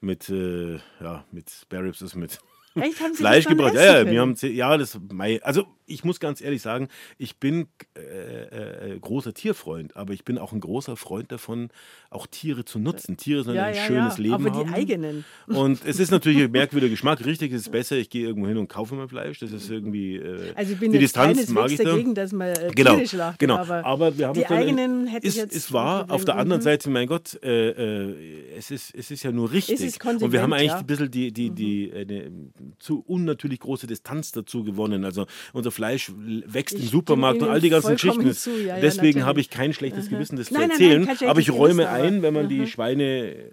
[0.00, 2.38] mit, äh, ja, mit Spare Ribs, also mit
[2.76, 3.74] Echt, haben Sie Fleisch gebracht.
[3.74, 4.98] Ja, ja, wir haben, ja, das,
[5.42, 10.38] also ich muss ganz ehrlich sagen, ich bin äh, äh, großer Tierfreund, aber ich bin
[10.38, 11.70] auch ein großer Freund davon,
[12.10, 13.16] auch Tiere zu nutzen.
[13.16, 14.22] Tiere sollen ja, ein ja, schönes ja.
[14.22, 14.60] Leben aber haben.
[14.60, 15.24] Aber die eigenen.
[15.46, 17.24] Und es ist natürlich ein merkwürdiger Geschmack.
[17.24, 19.38] Richtig, es ist besser, ich gehe irgendwo hin und kaufe mir Fleisch.
[19.38, 22.70] Das ist irgendwie äh, Also ich bin die Distanz mag ich dagegen, dass man äh,
[22.74, 23.56] genau, schlachtet, genau.
[23.56, 26.64] aber, aber wir haben die eigenen hätte ich jetzt Es war auf der anderen mhm.
[26.64, 28.14] Seite, mein Gott, äh, äh,
[28.56, 30.04] es, ist, es ist ja nur richtig.
[30.04, 32.52] und wir haben eigentlich ein bisschen die, die, die, mhm.
[32.78, 35.04] Zu unnatürlich große Distanz dazu gewonnen.
[35.04, 38.26] Also unser Fleisch wächst ich im Supermarkt und all die ganzen Geschichten.
[38.66, 41.04] Ja, Deswegen ja, habe ich kein schlechtes Gewissen, das nein, zu erzählen.
[41.04, 43.50] Nein, nein, aber ich räume ein, wenn man die Schweine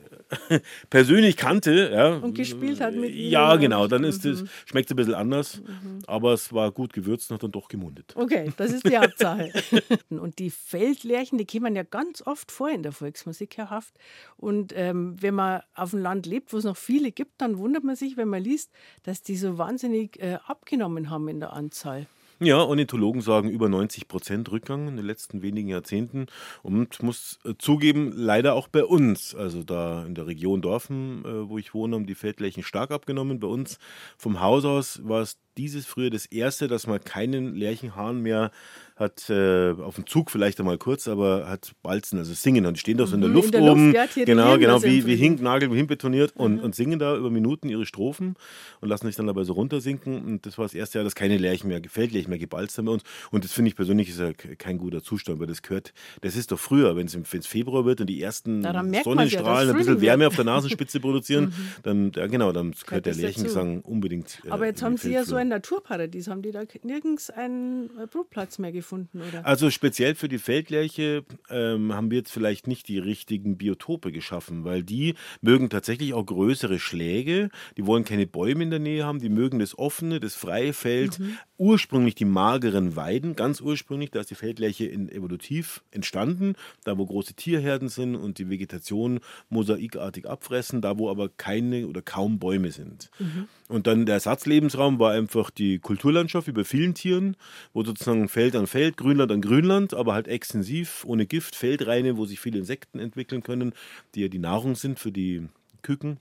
[0.90, 1.92] persönlich kannte.
[1.94, 3.88] Ja, und gespielt hat mit Ja, genau.
[3.88, 4.50] Dann ist es, mhm.
[4.66, 5.62] schmeckt es ein bisschen anders.
[5.62, 6.00] Mhm.
[6.08, 8.14] Aber es war gut gewürzt und hat dann doch gemundet.
[8.16, 9.52] Okay, das ist die Hauptsache.
[10.10, 13.94] und die Feldlärchen, die kommen ja ganz oft vor in der Volksmusik, Herr Haft.
[14.38, 17.84] Und ähm, wenn man auf dem Land lebt, wo es noch viele gibt, dann wundert
[17.84, 18.72] man sich, wenn man liest,
[19.04, 22.08] dass die so wahnsinnig äh, abgenommen haben in der Anzahl.
[22.44, 26.26] Ja, Ornithologen sagen über 90 Prozent Rückgang in den letzten wenigen Jahrzehnten
[26.62, 29.34] und muss äh, zugeben, leider auch bei uns.
[29.34, 33.40] Also da in der Region Dorfen, äh, wo ich wohne, haben die Feldflächen stark abgenommen.
[33.40, 33.80] Bei uns
[34.18, 38.52] vom Haus aus war es dieses früher das erste, dass man keinen Lärchenhahn mehr
[38.96, 42.66] hat äh, auf dem Zug vielleicht einmal kurz, aber hat Balzen, also singen.
[42.66, 43.94] Und die stehen doch so in der mhm, Luft in der oben.
[43.94, 46.42] Luft, ja, genau, genau, wie, wie Hinknagel, wie hinbetoniert mhm.
[46.42, 48.36] und, und singen da über Minuten ihre Strophen
[48.82, 50.24] und lassen sich dann dabei so runtersinken.
[50.24, 52.92] Und das war das erste Jahr, dass keine Lärchen mehr, Feldlärchen mehr gebalzt haben bei
[52.92, 53.04] uns.
[53.32, 56.52] Und das finde ich persönlich ist ja kein guter Zustand, weil das gehört, das ist
[56.52, 60.36] doch früher, wenn es Februar wird und die ersten Sonnenstrahlen ja, ein bisschen Wärme auf
[60.36, 61.54] der Nasenspitze produzieren, mhm.
[61.82, 64.40] dann, ja genau, dann gehört der Lärchengesang unbedingt.
[64.46, 68.60] Äh, aber jetzt haben Sie ja so ein Naturparadies, haben die da nirgends einen Brutplatz
[68.60, 68.84] mehr gefunden?
[68.84, 69.46] gefunden, oder?
[69.46, 74.64] Also speziell für die Feldlerche ähm, haben wir jetzt vielleicht nicht die richtigen Biotope geschaffen,
[74.64, 79.20] weil die mögen tatsächlich auch größere Schläge, die wollen keine Bäume in der Nähe haben,
[79.20, 81.38] die mögen das offene, das freie Feld, mhm.
[81.58, 87.06] ursprünglich die mageren Weiden, ganz ursprünglich, da ist die Feldlerche in, evolutiv entstanden, da wo
[87.06, 92.72] große Tierherden sind und die Vegetation mosaikartig abfressen, da wo aber keine oder kaum Bäume
[92.72, 93.10] sind.
[93.20, 93.48] Mhm.
[93.74, 97.36] Und dann der Ersatzlebensraum war einfach die Kulturlandschaft bei vielen Tieren,
[97.74, 102.28] wo sozusagen Feld an Feld, Grünland an Grünland, aber halt extensiv, ohne Gift, Feldreine, wo
[102.28, 103.74] sich viele Insekten entwickeln können,
[104.14, 105.48] die ja die Nahrung sind für die
[105.82, 106.20] Küken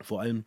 [0.00, 0.42] vor allem.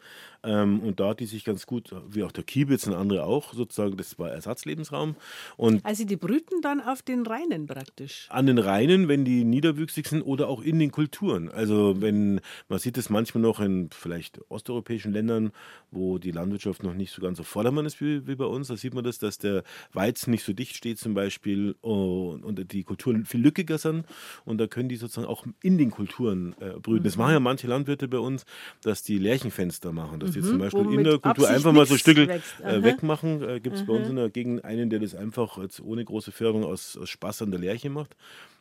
[0.45, 3.53] Ähm, und da hat die sich ganz gut, wie auch der Kiebitz und andere auch,
[3.53, 5.15] sozusagen, das war Ersatzlebensraum.
[5.57, 8.27] Und also die brüten dann auf den Rheinen praktisch?
[8.29, 11.49] An den Rheinen, wenn die niederwüchsig sind oder auch in den Kulturen.
[11.49, 15.51] Also wenn, man sieht es manchmal noch in vielleicht osteuropäischen Ländern,
[15.91, 18.77] wo die Landwirtschaft noch nicht so ganz auf Vordermann ist wie, wie bei uns, da
[18.77, 22.83] sieht man das, dass der Weizen nicht so dicht steht zum Beispiel und, und die
[22.83, 24.05] Kulturen viel lückiger sind
[24.43, 27.01] und da können die sozusagen auch in den Kulturen äh, brüten.
[27.01, 27.03] Mhm.
[27.03, 28.45] Das machen ja manche Landwirte bei uns,
[28.81, 31.97] dass die Lärchenfenster machen, dass die mhm, zum Beispiel in der Kultur einfach mal so
[31.97, 33.41] Stücke äh, wegmachen.
[33.41, 36.31] Äh, Gibt es bei uns in der Gegend einen, der das einfach jetzt ohne große
[36.31, 38.15] Förderung aus, aus Spaß an der Lerche macht.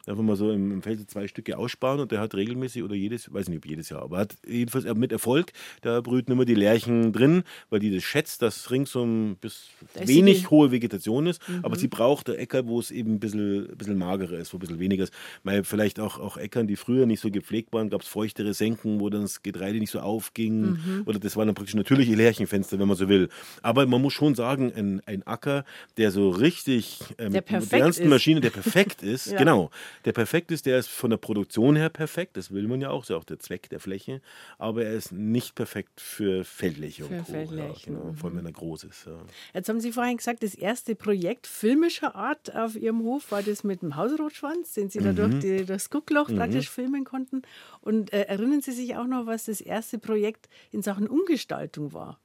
[0.06, 3.32] Einfach mal so im, im Feld zwei Stücke aussparen und der hat regelmäßig oder jedes,
[3.32, 7.12] weiß nicht ob jedes Jahr, aber hat jedenfalls mit Erfolg, da brüten immer die Lerchen
[7.12, 11.60] drin, weil die das schätzt, dass ringsum bis wenig hohe Vegetation ist, mhm.
[11.62, 14.60] aber sie braucht Äcker, wo es eben ein bisschen, ein bisschen magerer ist, wo ein
[14.60, 15.12] bisschen weniger ist.
[15.42, 19.00] Weil vielleicht auch, auch Äckern, die früher nicht so gepflegt waren, gab es feuchtere Senken,
[19.00, 20.72] wo dann das Getreide nicht so aufging.
[20.72, 21.02] Mhm.
[21.06, 23.28] Oder das waren dann praktisch natürliche Lärchenfenster, wenn man so will.
[23.62, 25.64] Aber man muss schon sagen, ein, ein Acker,
[25.96, 29.38] der so richtig ähm, der mit modernsten Maschinen, der perfekt ist, ja.
[29.38, 29.70] genau,
[30.04, 33.00] der perfekt ist, der ist von der Produktion her perfekt, das will man ja auch,
[33.00, 34.20] das ist ja auch der Zweck der Fläche,
[34.58, 37.32] aber er ist nicht perfekt für Feldlöcher und Co.
[37.32, 37.68] Feldlöcher.
[37.68, 39.06] Ja, genau, vor allem wenn er groß ist.
[39.06, 39.18] Ja.
[39.52, 43.64] Jetzt haben Sie vorhin gesagt, das erste Projekt filmischer Art auf Ihrem Hof war das
[43.64, 45.04] mit dem Hausrotschwanz, den Sie mhm.
[45.04, 46.36] da durch die, das Guckloch mhm.
[46.36, 47.42] praktisch filmen konnten.
[47.80, 52.18] Und äh, erinnern Sie sich auch noch, was das erste Projekt in Sachen Umgestaltung war?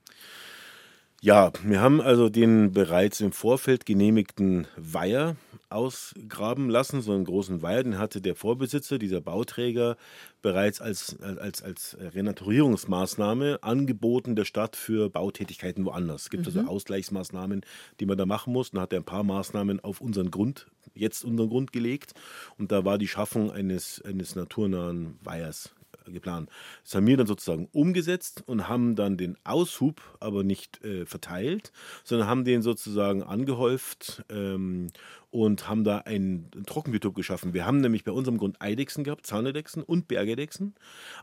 [1.21, 5.36] Ja, wir haben also den bereits im Vorfeld genehmigten Weiher
[5.69, 9.97] ausgraben lassen, so einen großen Weiher, den hatte der Vorbesitzer, dieser Bauträger,
[10.41, 16.23] bereits als, als, als Renaturierungsmaßnahme angeboten der Stadt für Bautätigkeiten woanders.
[16.23, 16.65] Es gibt also mhm.
[16.65, 17.65] also Ausgleichsmaßnahmen,
[17.99, 18.71] die man da machen muss.
[18.71, 22.13] Dann hat er ein paar Maßnahmen auf unseren Grund, jetzt unseren Grund gelegt.
[22.58, 25.75] Und da war die Schaffung eines, eines naturnahen Weihers
[26.12, 26.50] geplant.
[26.84, 31.72] Das haben wir dann sozusagen umgesetzt und haben dann den Aushub aber nicht äh, verteilt,
[32.04, 34.88] sondern haben den sozusagen angehäuft ähm,
[35.32, 37.54] und haben da ein, Trockenbiotop geschaffen.
[37.54, 40.74] Wir haben nämlich bei unserem Grund Eidechsen gehabt, Zahnedechsen und Bergedechsen,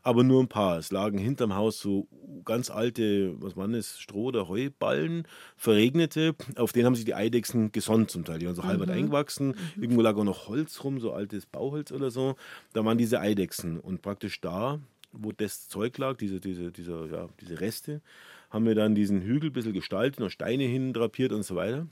[0.03, 0.79] aber nur ein paar.
[0.79, 2.07] Es lagen hinterm Haus so
[2.45, 7.73] ganz alte, was waren das, Stroh- oder Heuballen, verregnete, auf denen haben sich die Eidechsen
[7.73, 8.39] gesonnt zum Teil.
[8.39, 8.69] Die waren so mhm.
[8.69, 9.49] halb eingewachsen.
[9.49, 9.83] Mhm.
[9.83, 12.37] Irgendwo lag auch noch Holz rum, so altes Bauholz oder so.
[12.73, 14.79] Da waren diese Eidechsen und praktisch da,
[15.13, 18.03] wo das Zeug lag, diese, diese, diese, ja, diese Reste,
[18.51, 21.89] haben wir dann diesen Hügel ein bisschen gestaltet, noch Steine hin drapiert und so weiter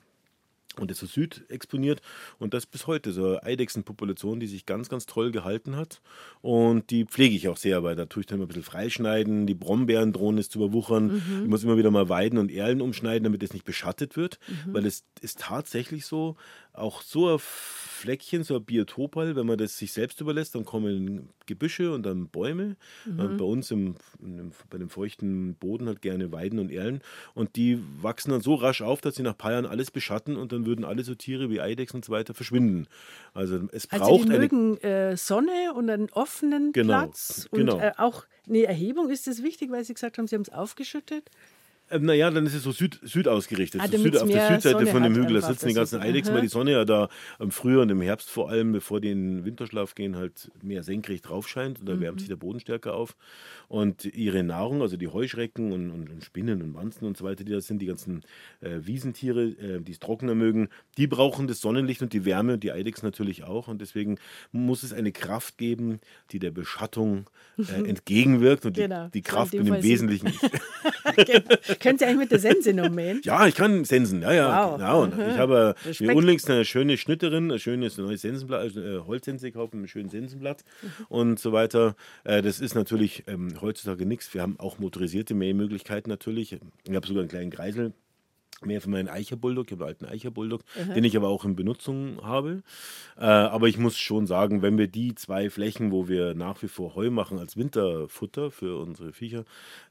[0.78, 2.00] und das so Süd exponiert
[2.38, 6.00] und das bis heute so eine Eidechsenpopulation, die sich ganz, ganz toll gehalten hat
[6.40, 9.46] und die pflege ich auch sehr, weil da tue ich dann immer ein bisschen freischneiden,
[9.46, 11.42] die Brombeeren drohen es zu überwuchern, mhm.
[11.44, 14.74] ich muss immer wieder mal Weiden und Erlen umschneiden, damit es nicht beschattet wird, mhm.
[14.74, 16.36] weil es ist tatsächlich so,
[16.74, 21.30] auch so ein Fleckchen, so ein Biotopal, wenn man das sich selbst überlässt, dann kommen
[21.46, 22.76] Gebüsche und dann Bäume.
[23.06, 23.36] Mhm.
[23.38, 27.00] bei uns im, im, bei dem feuchten Boden halt gerne Weiden und Erlen.
[27.32, 30.36] Und die wachsen dann so rasch auf, dass sie nach ein paar Jahren alles beschatten
[30.36, 32.88] und dann würden alle so Tiere wie Eidechsen und so weiter verschwinden.
[33.32, 37.48] Also es also braucht die mögen äh, Sonne und einen offenen genau, Platz.
[37.50, 37.78] Und genau.
[37.78, 41.30] äh, auch eine Erhebung ist das wichtig, weil Sie gesagt haben, Sie haben es aufgeschüttet.
[41.94, 43.80] Ähm, naja, dann ist es so süd, süd ausgerichtet.
[43.80, 46.34] Ah, so süd, auf der Südseite Sonne von dem Hügel, da sitzen die ganzen Eidechsen,
[46.34, 49.36] weil die Sonne ja da im Frühjahr und im Herbst vor allem, bevor die in
[49.36, 52.00] den Winterschlaf gehen, halt mehr senkrecht drauf scheint und da mhm.
[52.00, 53.16] wärmt sich der Boden stärker auf.
[53.68, 57.44] Und ihre Nahrung, also die Heuschrecken und, und, und Spinnen und Wanzen und so weiter,
[57.44, 58.22] die da sind, die ganzen
[58.60, 62.64] äh, Wiesentiere, äh, die es trockener mögen, die brauchen das Sonnenlicht und die Wärme und
[62.64, 63.68] die Eidechsen natürlich auch.
[63.68, 64.18] Und deswegen
[64.50, 66.00] muss es eine Kraft geben,
[66.32, 67.26] die der Beschattung
[67.56, 69.06] äh, entgegenwirkt und genau.
[69.06, 70.40] die, die Kraft bin im Wesentlichen ich.
[71.16, 71.56] genau.
[71.84, 73.20] Können Sie eigentlich mit der Sense noch mähen?
[73.24, 74.70] Ja, ich kann sensen, ja, ja.
[74.70, 74.78] Wow.
[74.78, 75.06] Genau.
[75.06, 75.30] Mhm.
[75.32, 79.86] Ich habe mir unlängst eine schöne Schnitterin, ein schönes neues Sensenblatt, äh, Holzsense gekauft, ein
[79.86, 80.88] schönes Sensenblatt mhm.
[81.10, 81.94] und so weiter.
[82.24, 84.32] Äh, das ist natürlich ähm, heutzutage nichts.
[84.32, 86.58] Wir haben auch motorisierte Mähmöglichkeiten natürlich.
[86.88, 87.92] Ich habe sogar einen kleinen Kreisel
[88.66, 90.94] mehr für meinen Eicherbulldog, ich habe einen alten Eicherbulldog, mhm.
[90.94, 92.62] den ich aber auch in Benutzung habe.
[93.16, 96.68] Äh, aber ich muss schon sagen, wenn wir die zwei Flächen, wo wir nach wie
[96.68, 99.44] vor Heu machen als Winterfutter für unsere Viecher,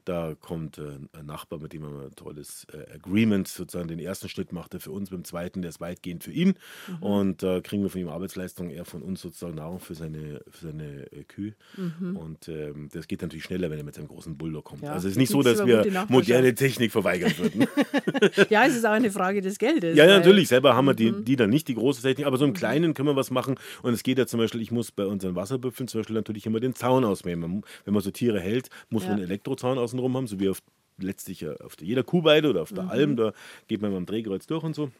[0.04, 4.28] da kommt äh, ein Nachbar, mit dem wir ein tolles äh, Agreement sozusagen den ersten
[4.28, 6.54] Schritt macht er für uns, beim zweiten, der ist weitgehend für ihn.
[6.86, 7.02] Mhm.
[7.02, 10.66] Und da kriegen wir von ihm Arbeitsleistung, er von uns sozusagen Nahrung für seine, für
[10.66, 11.54] seine äh, Kühe.
[11.76, 12.16] Mhm.
[12.16, 14.82] Und ähm, das geht natürlich schneller, wenn er mit seinem großen Bulldog kommt.
[14.82, 17.66] Ja, also es ist nicht so, dass wir moderne Technik verweigern würden.
[18.50, 19.96] ja, es ist auch eine Frage des Geldes.
[19.96, 20.48] Ja, ja natürlich.
[20.48, 21.24] Selber haben wir die, mhm.
[21.24, 22.26] die dann nicht, die große Technik.
[22.26, 22.54] Aber so im mhm.
[22.54, 23.56] Kleinen können wir was machen.
[23.82, 26.60] Und es geht ja zum Beispiel, ich muss bei unseren Wasserbüffeln zum Beispiel natürlich immer
[26.60, 27.62] den Zaun ausmähen.
[27.84, 29.10] Wenn man so Tiere hält, muss ja.
[29.10, 30.62] man einen Elektrozaun außenrum haben, so wie auf
[30.98, 32.90] letztlich auf jeder Kuhweide oder auf der mhm.
[32.90, 33.16] Alm.
[33.16, 33.32] Da
[33.68, 34.90] geht man dem Drehkreuz durch und so.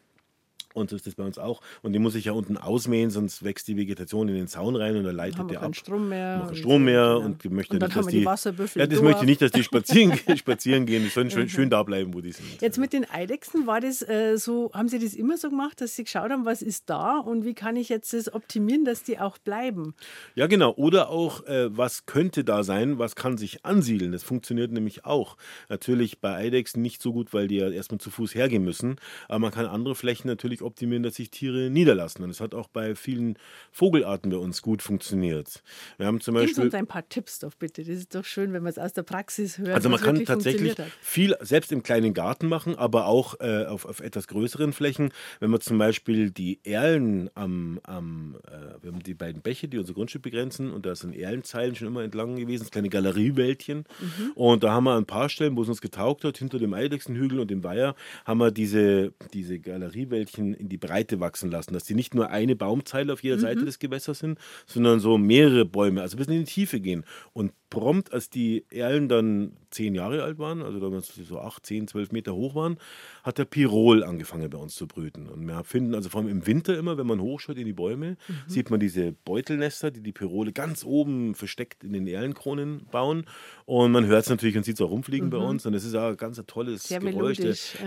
[0.75, 1.63] Und so ist das bei uns auch.
[1.83, 4.97] Und die muss ich ja unten ausmähen, sonst wächst die Vegetation in den Zaun rein
[4.97, 5.75] und dann leitet der ab.
[5.77, 6.39] Strom mehr.
[6.39, 7.15] Machen Strom mehr ja.
[7.15, 9.09] und möchte und dann nicht, dass die, die Wasserbüffel ja, das durch.
[9.09, 11.05] möchte ich nicht, dass die spazieren, spazieren gehen.
[11.05, 12.61] Die sollen schön, schön da bleiben, wo die sind.
[12.61, 15.95] Jetzt mit den Eidechsen war das äh, so, haben Sie das immer so gemacht, dass
[15.95, 19.21] Sie geschaut haben, was ist da und wie kann ich jetzt das optimieren, dass die
[19.21, 19.95] auch bleiben?
[20.35, 20.75] Ja, genau.
[20.75, 24.11] Oder auch, äh, was könnte da sein, was kann sich ansiedeln.
[24.11, 25.37] Das funktioniert nämlich auch.
[25.69, 28.97] Natürlich bei Eidechsen nicht so gut, weil die ja erstmal zu Fuß hergehen müssen.
[29.29, 32.25] Aber man kann andere Flächen natürlich optimieren, dass sich Tiere niederlassen.
[32.25, 33.39] Und es hat auch bei vielen
[33.73, 35.63] Vogelarten bei uns gut funktioniert.
[35.99, 36.55] Wir haben zum Beispiel.
[36.55, 37.83] Gib uns ein paar Tipps doch bitte.
[37.83, 39.75] Das ist doch schön, wenn man es aus der Praxis hört.
[39.75, 44.01] Also man kann tatsächlich viel selbst im kleinen Garten machen, aber auch äh, auf, auf,
[44.01, 45.11] etwas größeren Flächen.
[45.41, 49.79] Wenn man zum Beispiel die Erlen am, am äh, wir haben die beiden Bäche, die
[49.79, 53.85] unser Grundstück begrenzen, und da sind Erlenzeilen schon immer entlang gewesen, das kleine Galeriewäldchen.
[54.01, 54.33] Mhm.
[54.35, 57.41] Und da haben wir ein paar Stellen, wo es uns getaugt hat, hinter dem Eidechsenhügel
[57.41, 61.95] und dem Weiher, haben wir diese, diese Galeriewäldchen in die Breite wachsen lassen, dass die
[61.95, 63.41] nicht nur eine Baumzeile auf jeder mhm.
[63.41, 67.05] Seite des Gewässers sind, sondern so mehrere Bäume, also ein bisschen in die Tiefe gehen.
[67.33, 71.89] Und prompt, als die Erlen dann zehn Jahre alt waren, also damals so acht, zehn,
[71.89, 72.79] zwölf Meter hoch waren,
[73.25, 75.29] hat der Pirol angefangen bei uns zu brüten.
[75.29, 78.17] Und wir finden also vor allem im Winter immer, wenn man hochschaut in die Bäume,
[78.29, 78.35] mhm.
[78.47, 83.25] sieht man diese Beutelnester, die die Pirole ganz oben versteckt in den Erlenkronen bauen.
[83.67, 85.33] Und man hört es natürlich und sieht es auch rumfliegen mhm.
[85.33, 85.67] bei uns.
[85.67, 87.39] Und es ist auch ein ganz tolles Sehr Geräusch.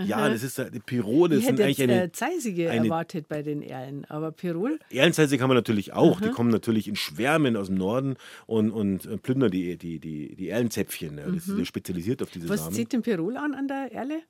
[0.06, 1.36] Ja, das ist die Pirole.
[1.36, 4.78] Ich sind eigentlich eine, äh, Zeisige eine, erwartet bei den Erlen, aber Pirol?
[4.90, 6.20] Erlenzeisige haben wir natürlich auch.
[6.20, 6.24] Mhm.
[6.24, 10.34] Die kommen natürlich in Schwärmen aus dem Norden und, und äh, plündern die, die, die,
[10.34, 11.18] die Erlenzäpfchen.
[11.18, 11.30] Ja.
[11.30, 12.74] Das ist spezialisiert auf diese Was Samen.
[12.74, 14.22] zieht den Pirol an an der Erle?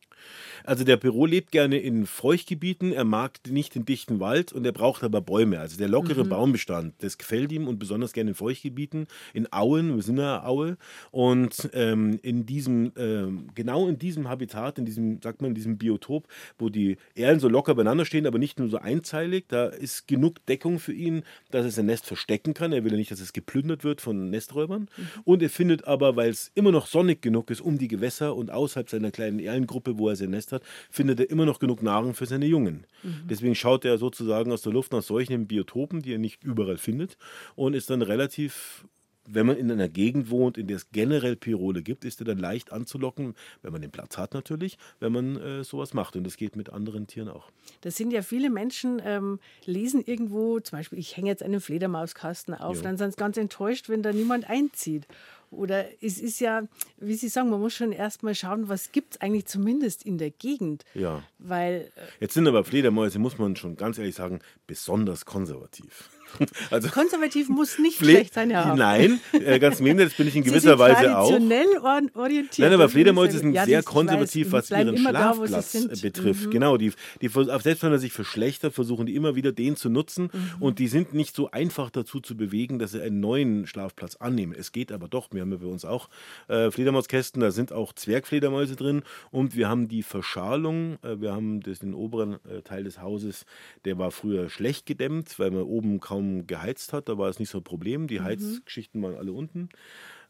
[0.64, 4.72] Also der Pirol lebt gerne in Feuchtgebieten, er mag nicht den dichten Wald und er
[4.72, 5.61] braucht aber Bäume.
[5.61, 6.28] Also der lockere mhm.
[6.28, 10.76] Baumbestand, das gefällt ihm und besonders gerne in Feuchtgebieten, in Auen, wir sind ja Aue.
[11.11, 15.78] Und ähm, in diesem, ähm, genau in diesem Habitat, in diesem, sagt man, in diesem
[15.78, 16.26] Biotop,
[16.58, 20.44] wo die Erlen so locker beieinander stehen, aber nicht nur so einzeilig, da ist genug
[20.46, 22.72] Deckung für ihn, dass er sein Nest verstecken kann.
[22.72, 24.88] Er will ja nicht, dass es geplündert wird von Nesträubern.
[24.96, 25.08] Mhm.
[25.24, 28.51] Und er findet aber, weil es immer noch sonnig genug ist um die Gewässer und
[28.51, 32.14] außerhalb seiner kleinen Erlengruppe, wo er sein Nest hat, findet er immer noch genug Nahrung
[32.14, 32.87] für seine Jungen.
[33.03, 33.29] Mhm.
[33.29, 37.16] Deswegen schaut er sozusagen aus der Luft nach solchen Biotopen, die er nicht überall findet
[37.55, 38.85] und ist dann relativ
[39.31, 42.38] wenn man in einer Gegend wohnt, in der es generell Pirole gibt, ist er dann
[42.38, 46.17] leicht anzulocken, wenn man den Platz hat natürlich, wenn man äh, sowas macht.
[46.17, 47.51] Und das geht mit anderen Tieren auch.
[47.83, 52.55] Das sind ja viele Menschen, ähm, lesen irgendwo, zum Beispiel, ich hänge jetzt einen Fledermauskasten
[52.55, 52.83] auf, jo.
[52.83, 55.07] dann sind sie ganz enttäuscht, wenn da niemand einzieht.
[55.51, 56.62] Oder es ist ja,
[56.99, 60.31] wie Sie sagen, man muss schon erstmal schauen, was gibt es eigentlich zumindest in der
[60.31, 60.85] Gegend.
[60.95, 61.23] Ja.
[61.38, 66.11] Weil, äh, Jetzt sind aber Fledermäuse, muss man schon ganz ehrlich sagen, besonders konservativ.
[66.71, 68.75] Also, Konservativ muss nicht schlecht sein, ja.
[68.75, 71.29] Nein, äh, ganz im Gegenteil, das bin ich in gewisser Weise auch.
[71.29, 71.67] traditionell
[72.14, 72.59] orientiert.
[72.59, 76.47] Nein, aber Fledermäuse sind ja, sehr konservativ, was ihren Schlafplatz da, betrifft.
[76.47, 76.51] Mhm.
[76.51, 80.31] Genau, die, die, selbst wenn er sich verschlechtert, versuchen die immer wieder den zu nutzen.
[80.33, 80.51] Mhm.
[80.61, 84.55] Und die sind nicht so einfach dazu zu bewegen, dass sie einen neuen Schlafplatz annehmen.
[84.57, 85.29] Es geht aber doch.
[85.33, 86.09] Wir haben ja bei uns auch
[86.49, 89.03] äh, Fledermauskästen, da sind auch Zwergfledermäuse drin.
[89.31, 93.45] Und wir haben die Verschalung, äh, wir haben das, den oberen äh, Teil des Hauses,
[93.85, 97.09] der war früher schlecht gedämmt, weil man oben kaum kaum geheizt hat.
[97.09, 98.07] Da war es nicht so ein Problem.
[98.07, 98.24] Die mhm.
[98.24, 99.68] Heizgeschichten waren alle unten.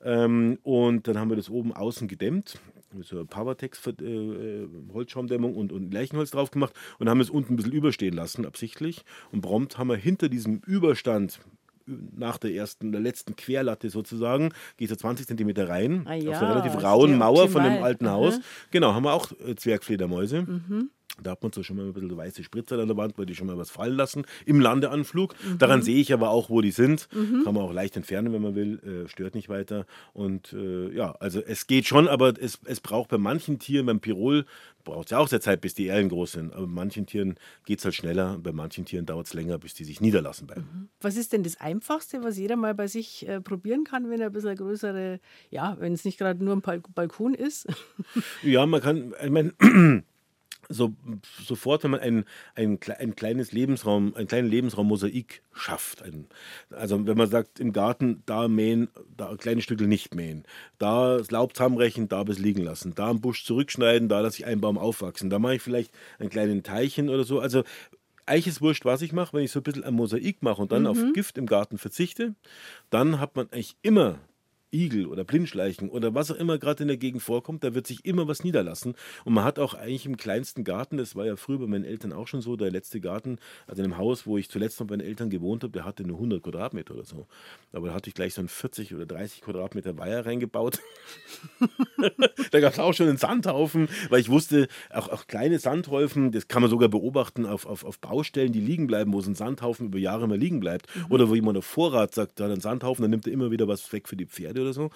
[0.02, 2.60] Ähm, und dann haben wir das oben außen gedämmt,
[2.92, 7.54] mit so Powertex äh, äh, Holzschaumdämmung und, und Lärchenholz drauf gemacht und haben es unten
[7.54, 9.04] ein bisschen überstehen lassen, absichtlich.
[9.32, 11.40] Und prompt haben wir hinter diesem Überstand
[11.86, 16.42] nach der ersten, der letzten Querlatte sozusagen, geht so 20 Zentimeter rein, ah ja, auf
[16.42, 18.40] einer relativ rauen Mauer von dem alten Haus.
[18.70, 20.42] Genau, haben wir auch äh, Zwergfledermäuse.
[20.42, 20.90] Mhm.
[21.22, 23.34] Da hat man so schon mal ein bisschen weiße Spritzer an der Wand, weil die
[23.34, 25.34] schon mal was fallen lassen im Landeanflug.
[25.42, 25.58] Mhm.
[25.58, 27.08] Daran sehe ich aber auch, wo die sind.
[27.12, 27.42] Mhm.
[27.44, 28.78] Kann man auch leicht entfernen, wenn man will.
[28.78, 29.86] Äh, stört nicht weiter.
[30.12, 34.00] Und äh, ja, also es geht schon, aber es, es braucht bei manchen Tieren, beim
[34.00, 34.44] Pirol
[34.84, 36.52] braucht es ja auch sehr Zeit, bis die Erlen groß sind.
[36.52, 38.38] Aber bei manchen Tieren geht es halt schneller.
[38.38, 40.68] Bei manchen Tieren dauert es länger, bis die sich niederlassen bleiben.
[40.72, 40.88] Mhm.
[41.00, 44.26] Was ist denn das Einfachste, was jeder mal bei sich äh, probieren kann, wenn er
[44.26, 47.66] ein bisschen größere, ja, wenn es nicht gerade nur ein Balkon ist?
[48.42, 49.52] ja, man kann, ich meine,
[50.68, 50.92] so,
[51.44, 56.02] sofort, wenn man ein, ein, ein kleines Lebensraum, einen kleinen Lebensraummosaik schafft.
[56.02, 56.28] Ein,
[56.70, 60.44] also wenn man sagt, im Garten da mähen, da kleine Stücke nicht mähen,
[60.78, 64.46] da das Laub zusammenbrechen, da bis liegen lassen, da am Busch zurückschneiden, da lasse ich
[64.46, 67.40] einen Baum aufwachsen, da mache ich vielleicht einen kleinen Teilchen oder so.
[67.40, 67.64] Also
[68.26, 70.72] eigentlich ist wurscht, was ich mache, wenn ich so ein bisschen ein Mosaik mache und
[70.72, 70.88] dann mhm.
[70.88, 72.34] auf Gift im Garten verzichte,
[72.90, 74.18] dann hat man eigentlich immer
[74.72, 78.04] Igel oder Blindschleichen oder was auch immer gerade in der Gegend vorkommt, da wird sich
[78.04, 78.94] immer was niederlassen.
[79.24, 82.12] Und man hat auch eigentlich im kleinsten Garten, das war ja früher bei meinen Eltern
[82.12, 84.96] auch schon so, der letzte Garten, also in einem Haus, wo ich zuletzt noch bei
[84.96, 87.26] meinen Eltern gewohnt habe, der hatte nur 100 Quadratmeter oder so.
[87.72, 90.80] Aber da hatte ich gleich so einen 40 oder 30 Quadratmeter Weiher reingebaut.
[92.50, 96.48] da gab es auch schon einen Sandhaufen, weil ich wusste, auch, auch kleine Sandhäufen, das
[96.48, 99.86] kann man sogar beobachten auf, auf, auf Baustellen, die liegen bleiben, wo so ein Sandhaufen
[99.86, 100.94] über Jahre mal liegen bleibt.
[100.94, 101.06] Mhm.
[101.10, 103.68] Oder wo jemand auf Vorrat sagt, da hat einen Sandhaufen, dann nimmt er immer wieder
[103.68, 104.90] was weg für die Pferde Erde oder so.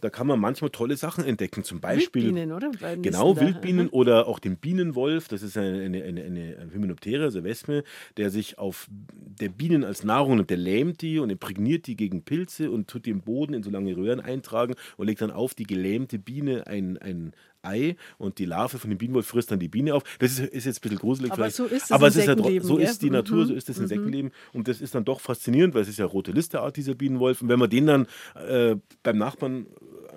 [0.00, 1.64] Da kann man manchmal tolle Sachen entdecken.
[1.64, 2.22] Zum Beispiel.
[2.22, 2.70] Wildbienen, oder?
[3.02, 3.92] Genau, Wildbienen da.
[3.92, 5.28] oder auch den Bienenwolf.
[5.28, 7.82] Das ist eine, eine, eine, eine Hymenoptera, also Wespe,
[8.16, 10.50] der sich auf der Bienen als Nahrung nimmt.
[10.50, 13.96] Der lähmt die und imprägniert die gegen Pilze und tut im Boden in so lange
[13.96, 17.32] Röhren eintragen und legt dann auf die gelähmte Biene ein, ein
[17.68, 20.02] Ei und die Larve von dem Bienenwolf frisst dann die Biene auf.
[20.18, 21.56] Das ist, ist jetzt ein bisschen gruselig Aber vielleicht.
[21.56, 23.58] so ist es Aber es ist ja, so ist die Natur, so Mhm.
[23.58, 24.30] ist das Insektenleben.
[24.52, 27.42] Und das ist dann doch faszinierend, weil es ist ja rote Listeart, dieser Bienenwolf.
[27.42, 28.06] Und wenn man den dann
[28.48, 29.66] äh, beim Nachbarn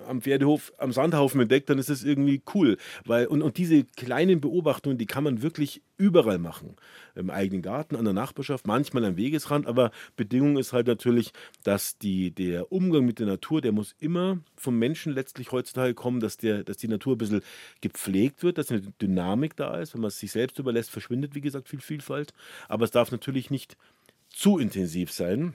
[0.06, 2.76] am Pferdehof, am Sandhaufen entdeckt, dann ist das irgendwie cool.
[3.04, 6.76] Weil, und, und diese kleinen Beobachtungen, die kann man wirklich überall machen.
[7.14, 9.66] Im eigenen Garten, an der Nachbarschaft, manchmal am Wegesrand.
[9.66, 11.32] Aber Bedingung ist halt natürlich,
[11.62, 16.20] dass die, der Umgang mit der Natur, der muss immer vom Menschen letztlich heutzutage kommen,
[16.20, 17.42] dass, der, dass die Natur ein bisschen
[17.80, 19.94] gepflegt wird, dass eine Dynamik da ist.
[19.94, 22.32] Wenn man es sich selbst überlässt, verschwindet, wie gesagt, viel Vielfalt.
[22.68, 23.76] Aber es darf natürlich nicht
[24.28, 25.54] zu intensiv sein.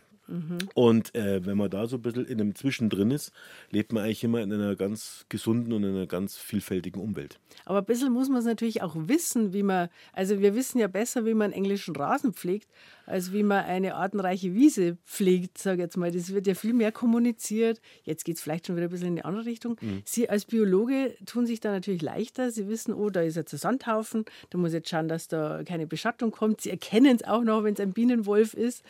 [0.73, 3.31] Und äh, wenn man da so ein bisschen in einem Zwischendrin ist,
[3.71, 7.39] lebt man eigentlich immer in einer ganz gesunden und in einer ganz vielfältigen Umwelt.
[7.65, 10.87] Aber ein bisschen muss man es natürlich auch wissen, wie man, also wir wissen ja
[10.87, 12.67] besser, wie man englischen Rasen pflegt,
[13.05, 16.11] als wie man eine artenreiche Wiese pflegt, sage ich jetzt mal.
[16.11, 17.79] Das wird ja viel mehr kommuniziert.
[18.03, 19.77] Jetzt geht es vielleicht schon wieder ein bisschen in die andere Richtung.
[20.03, 22.51] Sie als Biologe tun sich da natürlich leichter.
[22.51, 25.63] Sie wissen, oh, da ist jetzt ein Sandhaufen, da muss ich jetzt schauen, dass da
[25.63, 26.61] keine Beschattung kommt.
[26.61, 28.83] Sie erkennen es auch noch, wenn es ein Bienenwolf ist.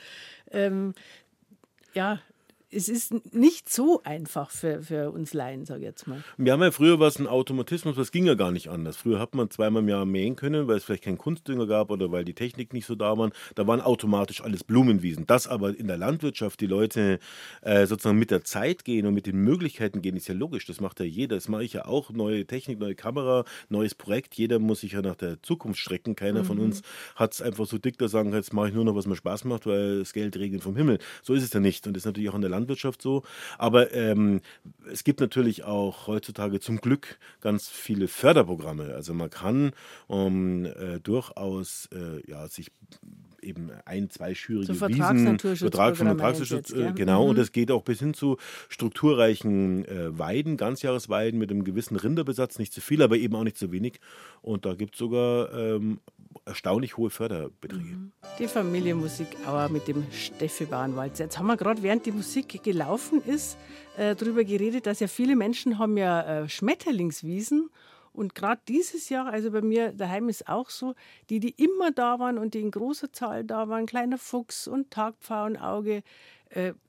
[0.52, 0.94] Ähm,
[1.98, 2.20] ja,
[2.70, 6.22] es ist nicht so einfach für, für uns Laien, sage ich jetzt mal.
[6.38, 8.98] Wir haben ja früher was ein Automatismus, das ging ja gar nicht anders.
[8.98, 12.12] Früher hat man zweimal im Jahr mähen können, weil es vielleicht keinen Kunstdünger gab oder
[12.12, 13.30] weil die Technik nicht so da war.
[13.56, 15.26] Da waren automatisch alles Blumenwiesen.
[15.26, 17.20] Dass aber in der Landwirtschaft die Leute
[17.62, 20.66] äh, sozusagen mit der Zeit gehen und mit den Möglichkeiten gehen, ist ja logisch.
[20.66, 21.36] Das macht ja jeder.
[21.38, 22.12] Das mache ich ja auch.
[22.12, 24.36] Neue Technik, neue Kamera, neues Projekt.
[24.36, 26.16] Jeder muss sich ja nach der Zukunft strecken.
[26.16, 26.82] Keiner von uns
[27.16, 29.46] hat es einfach so dick, da sagen, jetzt mache ich nur noch, was mir Spaß
[29.46, 31.00] macht, weil das Geld regnet vom Himmel.
[31.24, 31.88] So ist es ja nicht.
[31.88, 32.57] Und das ist natürlich auch in der Landwirtschaft
[33.00, 33.24] so.
[33.58, 34.42] Aber ähm,
[34.92, 38.94] es gibt natürlich auch heutzutage zum Glück ganz viele Förderprogramme.
[38.96, 39.72] Also man kann
[40.08, 42.72] um, äh, durchaus äh, ja, sich
[43.42, 47.24] eben ein, zweischürige So Wiesen, Vertrag von Vertragsschutz, äh, genau.
[47.24, 47.30] Mhm.
[47.32, 48.38] Und es geht auch bis hin zu
[48.70, 53.58] strukturreichen äh, Weiden, Ganzjahresweiden mit einem gewissen Rinderbesatz, nicht zu viel, aber eben auch nicht
[53.58, 54.00] zu wenig.
[54.42, 56.00] Und da gibt es sogar ähm,
[56.46, 57.98] erstaunlich hohe Förderbeträge.
[58.40, 61.26] Die Familienmusik Auer mit dem Steffi Bahnwalzer.
[61.26, 63.58] Jetzt haben wir gerade, während die Musik gelaufen ist,
[63.98, 67.70] äh, darüber geredet, dass ja viele Menschen haben ja äh, Schmetterlingswiesen.
[68.14, 70.96] Und gerade dieses Jahr, also bei mir daheim ist auch so,
[71.30, 74.90] die, die immer da waren und die in großer Zahl da waren, kleiner Fuchs und
[74.90, 76.02] Tagpfauenauge,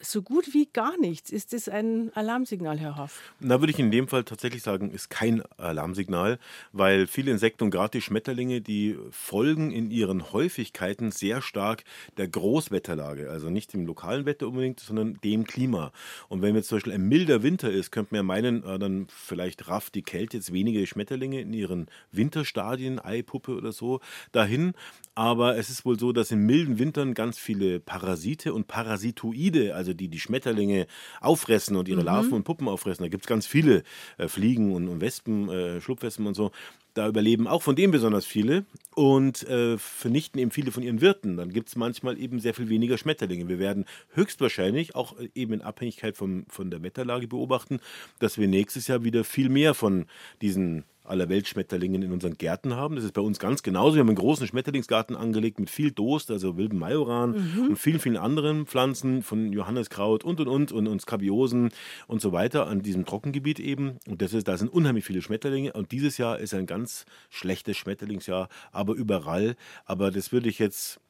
[0.01, 1.31] so gut wie gar nichts.
[1.31, 3.33] Ist das ein Alarmsignal, Herr Hoff?
[3.41, 6.39] Da würde ich in dem Fall tatsächlich sagen, ist kein Alarmsignal,
[6.73, 11.85] weil viele Insekten und gerade die Schmetterlinge, die folgen in ihren Häufigkeiten sehr stark
[12.17, 13.31] der Großwetterlage.
[13.31, 15.93] Also nicht dem lokalen Wetter unbedingt, sondern dem Klima.
[16.29, 19.07] Und wenn jetzt zum Beispiel ein milder Winter ist, könnte man ja meinen, äh, dann
[19.09, 24.01] vielleicht rafft die Kälte jetzt weniger Schmetterlinge in ihren Winterstadien, Eipuppe oder so,
[24.33, 24.75] dahin.
[25.15, 29.95] Aber es ist wohl so, dass in milden Wintern ganz viele Parasite und Parasitoide, also
[29.95, 30.87] die die Schmetterlinge
[31.21, 33.83] auffressen und ihre Larven und Puppen auffressen, da gibt es ganz viele
[34.17, 36.51] äh, Fliegen und, und Wespen, äh, Schlupfwespen und so.
[36.95, 38.65] Da überleben auch von denen besonders viele
[38.97, 41.37] und äh, vernichten eben viele von ihren Wirten.
[41.37, 43.49] Dann gibt es manchmal eben sehr viel weniger Schmetterlinge.
[43.49, 43.85] Wir werden
[44.15, 47.79] höchstwahrscheinlich auch eben in Abhängigkeit vom, von der Wetterlage beobachten,
[48.19, 50.07] dass wir nächstes Jahr wieder viel mehr von
[50.43, 52.97] diesen Allerweltschmetterlingen in unseren Gärten haben.
[52.97, 53.97] Das ist bei uns ganz genauso.
[53.97, 57.35] Wir haben einen großen Schmetterlingsgarten angelegt mit viel Dost, also wilden Majoran
[57.69, 61.71] und vielen, vielen anderen Pflanzen von Johanneskraut und und und und, und Skabiosen
[62.07, 63.99] und so weiter an diesem Trockengebiet eben.
[64.07, 65.73] Und das ist, da sind unheimlich viele Schmetterlinge.
[65.73, 69.57] Und dieses Jahr ist ein ganz schlechtes Schmetterlingsjahr, aber überall.
[69.85, 71.01] Aber das würde ich jetzt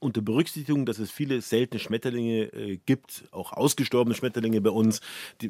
[0.00, 5.00] unter Berücksichtigung, dass es viele seltene Schmetterlinge äh, gibt, auch ausgestorbene Schmetterlinge bei uns,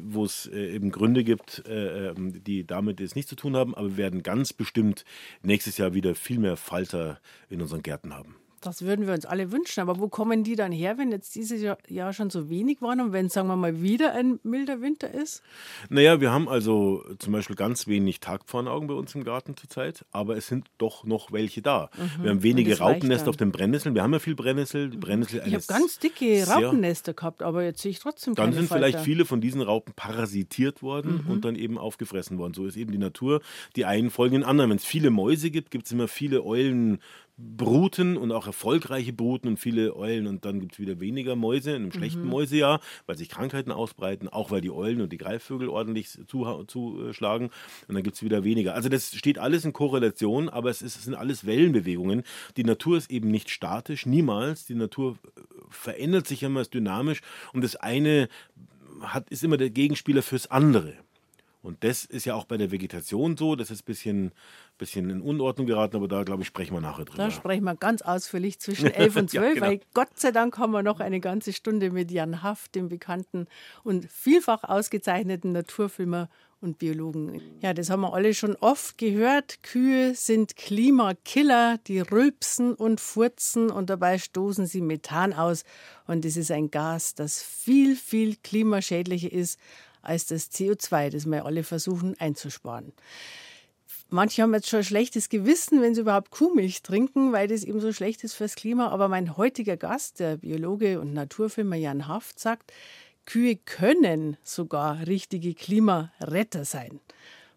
[0.03, 3.73] wo es äh, eben Gründe gibt, äh, ähm, die damit jetzt nichts zu tun haben,
[3.73, 5.05] aber wir werden ganz bestimmt
[5.41, 8.40] nächstes Jahr wieder viel mehr Falter in unseren Gärten haben.
[8.61, 9.81] Das würden wir uns alle wünschen.
[9.81, 13.11] Aber wo kommen die dann her, wenn jetzt dieses Jahr, schon so wenig waren und
[13.11, 15.41] wenn, sagen wir mal, wieder ein milder Winter ist?
[15.89, 20.37] Naja, wir haben also zum Beispiel ganz wenig Tagpfauenaugen bei uns im Garten zurzeit, aber
[20.37, 21.89] es sind doch noch welche da.
[22.21, 22.81] Wir haben wenige Mhm.
[22.81, 23.95] Raupennester auf den Brennnesseln.
[23.95, 24.89] Wir haben ja viel Brennnessel.
[24.89, 28.57] Die Brennnessel Ich habe ganz dicke Raupennester gehabt, aber jetzt sehe ich trotzdem Dann keine
[28.57, 28.85] sind Falter.
[28.87, 32.53] vielleicht viele von diesen Raupen parasitiert worden und dann eben aufgefressen worden.
[32.53, 33.41] So ist eben die Natur.
[33.75, 34.69] Die einen folgen den anderen.
[34.69, 36.43] Wenn es viele Mäuse gibt, gibt es immer viele
[37.37, 40.27] Eulenbruten und auch erfolgreiche Bruten und viele Eulen.
[40.27, 44.27] Und dann gibt es wieder weniger Mäuse in einem schlechten Mäusejahr, weil sich Krankheiten ausbreiten,
[44.27, 47.49] auch weil die Eulen und die Greifvögel ordentlich zuschlagen.
[47.87, 48.73] Und dann gibt es wieder weniger.
[48.73, 52.23] Also das steht alles in Korrelation, aber es, ist, es sind alles Wellenbewegungen.
[52.57, 54.65] Die Natur ist eben nicht statisch, niemals.
[54.65, 57.21] Die Natur äh, verändert sich immer, ist dynamisch.
[57.53, 58.27] Und das eine
[59.01, 60.93] hat, ist immer der Gegenspieler fürs andere.
[61.61, 64.31] Und das ist ja auch bei der Vegetation so, das ist ein bisschen,
[64.79, 67.17] bisschen in Unordnung geraten, aber da, glaube ich, sprechen wir nachher drüber.
[67.17, 69.65] Da sprechen wir ganz ausführlich zwischen 11 und 12, ja, genau.
[69.67, 73.47] weil Gott sei Dank haben wir noch eine ganze Stunde mit Jan Haft, dem bekannten
[73.83, 76.29] und vielfach ausgezeichneten Naturfilmer
[76.61, 77.41] und Biologen.
[77.61, 79.63] Ja, das haben wir alle schon oft gehört.
[79.63, 85.63] Kühe sind Klimakiller, die rülpsen und furzen und dabei stoßen sie Methan aus.
[86.05, 89.59] Und das ist ein Gas, das viel, viel klimaschädlicher ist
[90.01, 92.93] als das CO2, das wir alle versuchen einzusparen.
[94.13, 97.79] Manche haben jetzt schon ein schlechtes Gewissen, wenn sie überhaupt Kuhmilch trinken, weil das eben
[97.79, 98.89] so schlecht ist fürs Klima.
[98.89, 102.73] Aber mein heutiger Gast, der Biologe und Naturfilmer Jan Haft, sagt,
[103.25, 106.99] Kühe können sogar richtige Klimaretter sein,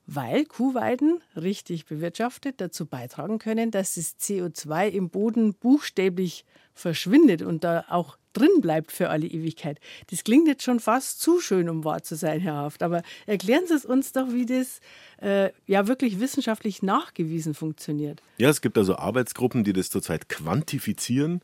[0.07, 7.64] weil Kuhweiden richtig bewirtschaftet dazu beitragen können, dass das CO2 im Boden buchstäblich verschwindet und
[7.64, 9.80] da auch drin bleibt für alle Ewigkeit.
[10.11, 12.82] Das klingt jetzt schon fast zu schön, um wahr zu sein, Herr Haft.
[12.82, 14.80] Aber erklären Sie es uns doch, wie das
[15.22, 18.22] äh, ja wirklich wissenschaftlich nachgewiesen funktioniert.
[18.39, 21.41] Ja, es gibt also Arbeitsgruppen, die das zurzeit quantifizieren.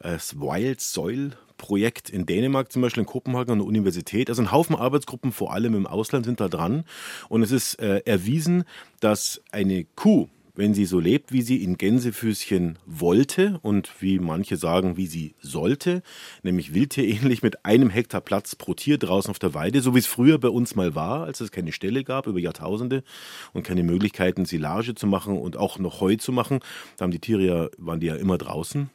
[0.00, 4.30] Das Wild Soil Projekt in Dänemark zum Beispiel, in Kopenhagen an der Universität.
[4.30, 6.84] Also ein Haufen Arbeitsgruppen, vor allem im Ausland, sind da dran.
[7.28, 8.64] Und es ist äh, erwiesen,
[9.00, 10.28] dass eine Kuh,
[10.58, 15.36] wenn sie so lebt, wie sie in Gänsefüßchen wollte und wie manche sagen, wie sie
[15.40, 16.02] sollte,
[16.42, 20.08] nämlich wildtierähnlich mit einem Hektar Platz pro Tier draußen auf der Weide, so wie es
[20.08, 23.04] früher bei uns mal war, als es keine Ställe gab über Jahrtausende
[23.52, 26.58] und keine Möglichkeiten, Silage zu machen und auch noch Heu zu machen.
[26.96, 28.90] Da haben die Tiere ja, waren die ja immer draußen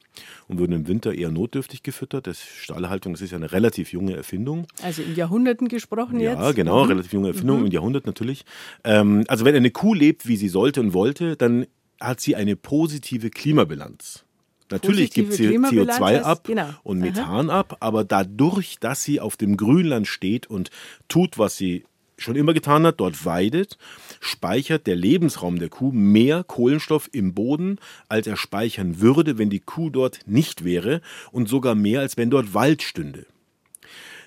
[0.47, 2.27] und wurden im Winter eher notdürftig gefüttert.
[2.27, 4.67] Das Stallhaltung, das ist ja eine relativ junge Erfindung.
[4.81, 6.41] Also in Jahrhunderten gesprochen ja, jetzt?
[6.41, 6.89] Ja, genau, mhm.
[6.89, 7.65] relativ junge Erfindung, mhm.
[7.67, 8.45] in Jahrhunderten natürlich.
[8.83, 11.65] Ähm, also wenn eine Kuh lebt, wie sie sollte und wollte, dann
[11.99, 14.25] hat sie eine positive Klimabilanz.
[14.71, 16.69] Natürlich gibt sie CO2 ab genau.
[16.83, 17.59] und Methan Aha.
[17.59, 20.71] ab, aber dadurch, dass sie auf dem Grünland steht und
[21.07, 21.83] tut, was sie
[22.17, 23.77] schon immer getan hat, dort weidet,
[24.19, 29.59] speichert der Lebensraum der Kuh mehr Kohlenstoff im Boden, als er speichern würde, wenn die
[29.59, 31.01] Kuh dort nicht wäre
[31.31, 33.25] und sogar mehr, als wenn dort Wald stünde.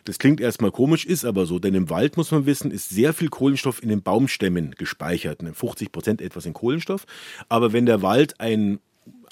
[0.07, 3.13] Das klingt erstmal komisch, ist aber so, denn im Wald muss man wissen, ist sehr
[3.13, 7.07] viel Kohlenstoff in den Baumstämmen gespeichert, 50 Prozent etwas in Kohlenstoff.
[7.49, 8.79] Aber wenn der Wald ein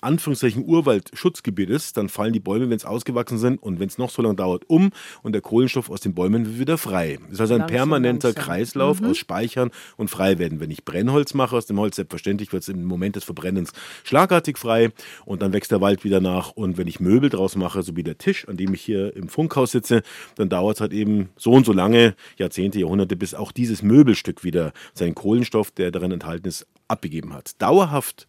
[0.05, 4.11] Anführungszeichen Urwaldschutzgebiet ist, dann fallen die Bäume, wenn es ausgewachsen sind und wenn es noch
[4.11, 4.91] so lange dauert, um
[5.23, 7.19] und der Kohlenstoff aus den Bäumen wird wieder frei.
[7.25, 8.45] Das ist also ein langsam, permanenter langsam.
[8.45, 9.09] Kreislauf mhm.
[9.09, 10.61] aus Speichern und frei werden.
[10.61, 13.73] Wenn ich Brennholz mache aus dem Holz, selbstverständlich wird es im Moment des Verbrennens
[14.05, 14.91] schlagartig frei
[15.25, 16.51] und dann wächst der Wald wieder nach.
[16.53, 19.29] Und wenn ich Möbel draus mache, so wie der Tisch, an dem ich hier im
[19.29, 20.03] Funkhaus sitze,
[20.37, 24.45] dann dauert es halt eben so und so lange, Jahrzehnte, Jahrhunderte, bis auch dieses Möbelstück
[24.45, 27.61] wieder seinen Kohlenstoff, der darin enthalten ist, abgegeben hat.
[27.61, 28.29] Dauerhaft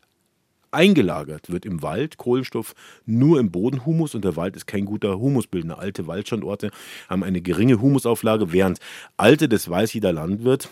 [0.76, 5.80] eingelagert wird im Wald Kohlenstoff nur im Bodenhumus und der Wald ist kein guter Humusbildner.
[5.80, 6.72] Alte Waldstandorte
[7.10, 8.80] haben eine geringe Humusauflage, während
[9.18, 10.70] alte, das weiß jeder Landwirt,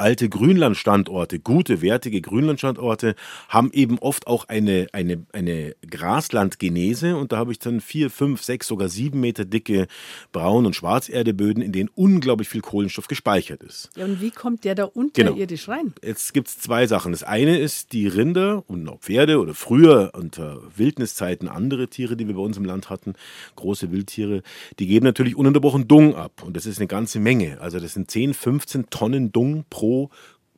[0.00, 3.14] alte Grünlandstandorte, gute, wertige Grünlandstandorte,
[3.48, 8.42] haben eben oft auch eine, eine, eine Graslandgenese und da habe ich dann vier, fünf,
[8.42, 9.86] sechs, sogar sieben Meter dicke
[10.32, 13.90] Braun- und Schwarzerdeböden, in denen unglaublich viel Kohlenstoff gespeichert ist.
[13.94, 15.76] Ja, und wie kommt der da unterirdisch genau.
[15.76, 15.94] rein?
[16.02, 17.12] Jetzt gibt es zwei Sachen.
[17.12, 22.26] Das eine ist die Rinder und auch Pferde oder früher unter Wildniszeiten andere Tiere, die
[22.26, 23.14] wir bei uns im Land hatten,
[23.56, 24.42] große Wildtiere,
[24.78, 27.60] die geben natürlich ununterbrochen Dung ab und das ist eine ganze Menge.
[27.60, 29.89] Also das sind 10, 15 Tonnen Dung pro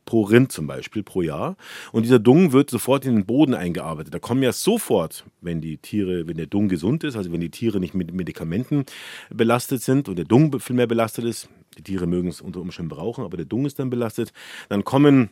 [0.05, 1.57] pro Rind zum Beispiel pro Jahr.
[1.93, 4.13] Und dieser Dung wird sofort in den Boden eingearbeitet.
[4.13, 7.51] Da kommen ja sofort, wenn die Tiere, wenn der Dung gesund ist, also wenn die
[7.51, 8.85] Tiere nicht mit Medikamenten
[9.31, 12.91] belastet sind und der Dung viel mehr belastet ist, die Tiere mögen es unter Umständen
[12.91, 14.33] brauchen, aber der Dung ist dann belastet,
[14.69, 15.31] dann kommen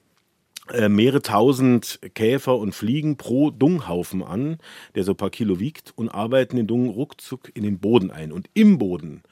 [0.72, 4.58] äh, mehrere tausend Käfer und Fliegen pro Dunghaufen an,
[4.94, 8.30] der so ein paar Kilo wiegt, und arbeiten den Dung ruckzuck in den Boden ein.
[8.30, 9.22] Und im Boden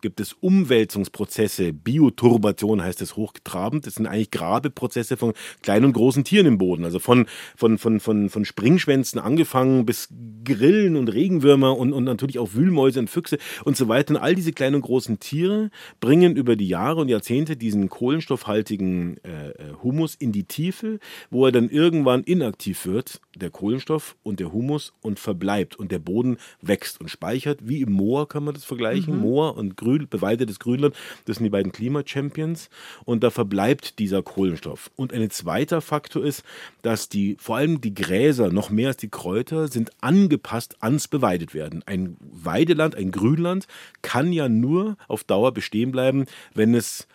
[0.00, 3.86] gibt es Umwälzungsprozesse, Bioturbation heißt es hochgetrabend.
[3.86, 5.32] Das sind eigentlich Grabeprozesse von
[5.62, 6.84] kleinen und großen Tieren im Boden.
[6.84, 7.26] Also von,
[7.56, 10.08] von, von, von, von Springschwänzen angefangen bis
[10.44, 14.14] Grillen und Regenwürmer und, und natürlich auch Wühlmäuse und Füchse und so weiter.
[14.14, 15.70] Und all diese kleinen und großen Tiere
[16.00, 20.98] bringen über die Jahre und Jahrzehnte diesen kohlenstoffhaltigen äh, äh Humus in die Tiefe,
[21.30, 25.98] wo er dann irgendwann inaktiv wird, der Kohlenstoff und der Humus und verbleibt und der
[25.98, 27.60] Boden wächst und speichert.
[27.62, 29.16] Wie im Moor kann man das vergleichen.
[29.16, 29.20] Mhm.
[29.20, 30.94] Moor und Grün bewaldetes Grünland.
[31.24, 32.70] Das sind die beiden Klimachampions.
[33.04, 34.90] Und da verbleibt dieser Kohlenstoff.
[34.96, 36.44] Und ein zweiter Faktor ist,
[36.82, 41.54] dass die, vor allem die Gräser, noch mehr als die Kräuter, sind angepasst ans beweidet
[41.54, 41.82] werden.
[41.86, 43.66] Ein Weideland, ein Grünland
[44.02, 47.06] kann ja nur auf Dauer bestehen bleiben, wenn es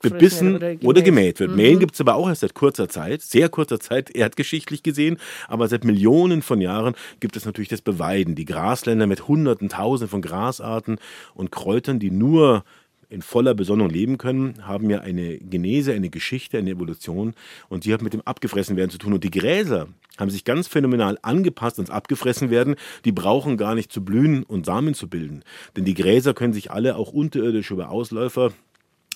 [0.00, 1.50] bebissen oder gemäht, oder gemäht wird.
[1.50, 1.56] Mhm.
[1.56, 5.68] Mähen gibt es aber auch erst seit kurzer Zeit, sehr kurzer Zeit, erdgeschichtlich gesehen, aber
[5.68, 10.22] seit Millionen von Jahren gibt es natürlich das Beweiden, die Grasländer mit Hunderten, Tausenden von
[10.22, 10.98] Grasarten
[11.34, 12.64] und Kräutern, die nur
[13.10, 17.34] in voller Besonnung leben können, haben ja eine Genese, eine Geschichte, eine Evolution
[17.68, 19.14] und die hat mit dem Abgefressenwerden zu tun.
[19.14, 22.76] Und die Gräser haben sich ganz phänomenal angepasst ans Abgefressenwerden.
[23.04, 25.42] Die brauchen gar nicht zu blühen und Samen zu bilden.
[25.76, 28.52] Denn die Gräser können sich alle auch unterirdisch über Ausläufer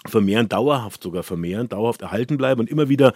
[0.07, 3.13] vermehren, dauerhaft sogar vermehren, dauerhaft erhalten bleiben und immer wieder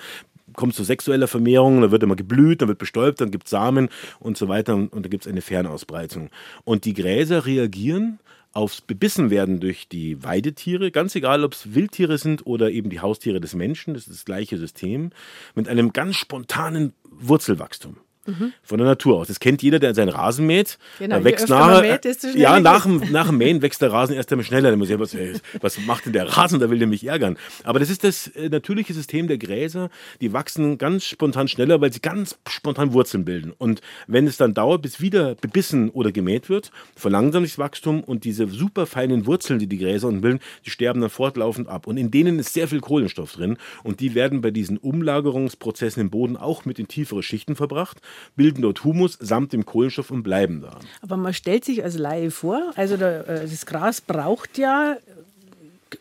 [0.53, 3.89] kommt zu sexueller Vermehrung, dann wird immer geblüht, dann wird bestäubt, dann gibt es Samen
[4.21, 6.31] und so weiter und, und da gibt es eine Fernausbreitung.
[6.65, 8.21] Und die Gräser reagieren
[8.53, 13.39] aufs Bebissenwerden durch die Weidetiere, ganz egal, ob es Wildtiere sind oder eben die Haustiere
[13.39, 15.11] des Menschen, das ist das gleiche System,
[15.55, 17.99] mit einem ganz spontanen Wurzelwachstum.
[18.27, 18.53] Mhm.
[18.63, 19.29] Von der Natur aus.
[19.29, 20.79] Das kennt jeder, der seinen Rasen mäht.
[20.99, 24.33] Genau, da wächst nachher, mäht, ja, nach dem, nach dem Mähen wächst der Rasen erst
[24.33, 24.71] einmal schneller.
[24.71, 25.17] Dann muss ich, was,
[25.61, 26.61] was macht denn der Rasen?
[26.61, 27.37] Da will der mich ärgern.
[27.65, 29.91] Aber das ist das äh, natürliche System der Gräser.
[30.21, 33.53] Die wachsen ganz spontan schneller, weil sie ganz spontan Wurzeln bilden.
[33.57, 38.03] Und wenn es dann dauert, bis wieder bebissen oder gemäht wird, verlangsamt sich das Wachstum
[38.03, 41.87] und diese super feinen Wurzeln, die die Gräser unten bilden, die sterben dann fortlaufend ab.
[41.87, 43.57] Und in denen ist sehr viel Kohlenstoff drin.
[43.85, 48.01] Und die werden bei diesen Umlagerungsprozessen im Boden auch mit in tiefere Schichten verbracht
[48.37, 50.79] bilden dort Humus samt dem Kohlenstoff und bleiben da.
[51.03, 54.97] Aber man stellt sich als Laie vor, also äh, das Gras braucht ja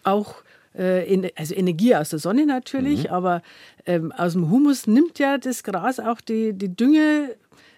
[0.03, 0.35] auch
[0.77, 3.09] äh, also Energie aus der Sonne natürlich, mhm.
[3.09, 3.41] aber
[3.85, 7.35] ähm, aus dem Humus nimmt ja das Gras auch die, die Dünge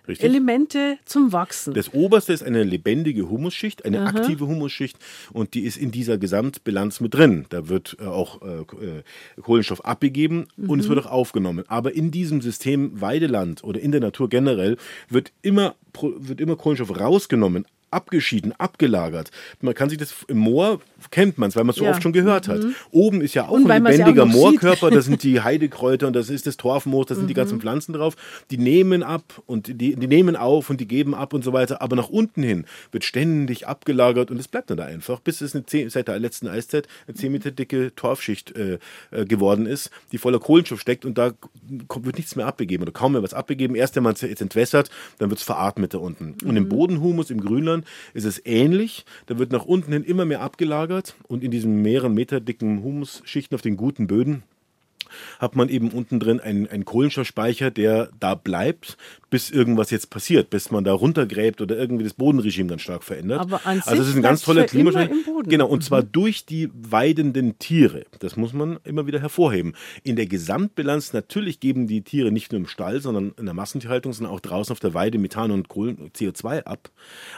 [0.08, 0.30] Richtig?
[0.30, 1.74] Elemente zum Wachsen.
[1.74, 4.18] Das oberste ist eine lebendige Humusschicht, eine Aha.
[4.18, 4.98] aktive Humusschicht
[5.34, 7.46] und die ist in dieser Gesamtbilanz mit drin.
[7.50, 9.04] Da wird äh, auch äh, äh,
[9.42, 10.70] Kohlenstoff abgegeben mhm.
[10.70, 10.96] und es mhm.
[10.96, 11.66] wird auch aufgenommen.
[11.68, 14.78] Aber in diesem System Weideland oder in der Natur generell
[15.10, 19.32] wird immer, wird immer Kohlenstoff rausgenommen, abgeschieden, abgelagert.
[19.62, 20.80] Man kann sich das im Moor
[21.12, 21.92] kennt man es, weil man es so ja.
[21.92, 22.64] oft schon gehört hat.
[22.64, 22.76] Mhm.
[22.92, 26.30] Oben ist ja auch und ein lebendiger ja Moorkörper, da sind die Heidekräuter und das
[26.30, 27.28] ist das Torfmoos, da sind mhm.
[27.28, 28.16] die ganzen Pflanzen drauf.
[28.52, 31.82] Die nehmen ab und die, die nehmen auf und die geben ab und so weiter.
[31.82, 35.56] Aber nach unten hin wird ständig abgelagert und es bleibt dann da einfach, bis es
[35.56, 38.80] eine 10, seit der letzten Eiszeit eine 10 Meter dicke Torfschicht äh,
[39.12, 41.32] äh, geworden ist, die voller Kohlenstoff steckt und da
[41.88, 43.76] kommt, wird nichts mehr abgegeben oder kaum mehr was abgegeben.
[43.76, 46.36] Erst wenn man es jetzt entwässert, dann wird es veratmet da unten.
[46.42, 46.50] Mhm.
[46.50, 46.70] Und im mhm.
[46.70, 47.77] Bodenhumus im Grünland
[48.14, 49.06] ist es ähnlich.
[49.26, 53.56] Da wird nach unten hin immer mehr abgelagert und in diesen mehreren Meter dicken Humusschichten
[53.56, 54.44] auf den guten Böden
[55.40, 58.98] hat man eben unten drin einen, einen Kohlenstoffspeicher, der da bleibt,
[59.30, 63.42] bis irgendwas jetzt passiert, bis man da runtergräbt oder irgendwie das Bodenregime dann stark verändert.
[63.42, 65.10] Aber an also es ist ein ganz toller Klimaschutz.
[65.46, 65.82] Genau, und mhm.
[65.82, 68.06] zwar durch die weidenden Tiere.
[68.20, 69.74] Das muss man immer wieder hervorheben.
[70.04, 74.14] In der Gesamtbilanz natürlich geben die Tiere nicht nur im Stall, sondern in der Massentierhaltung,
[74.14, 76.90] sondern auch draußen auf der Weide Methan und Kohlen, CO2 ab.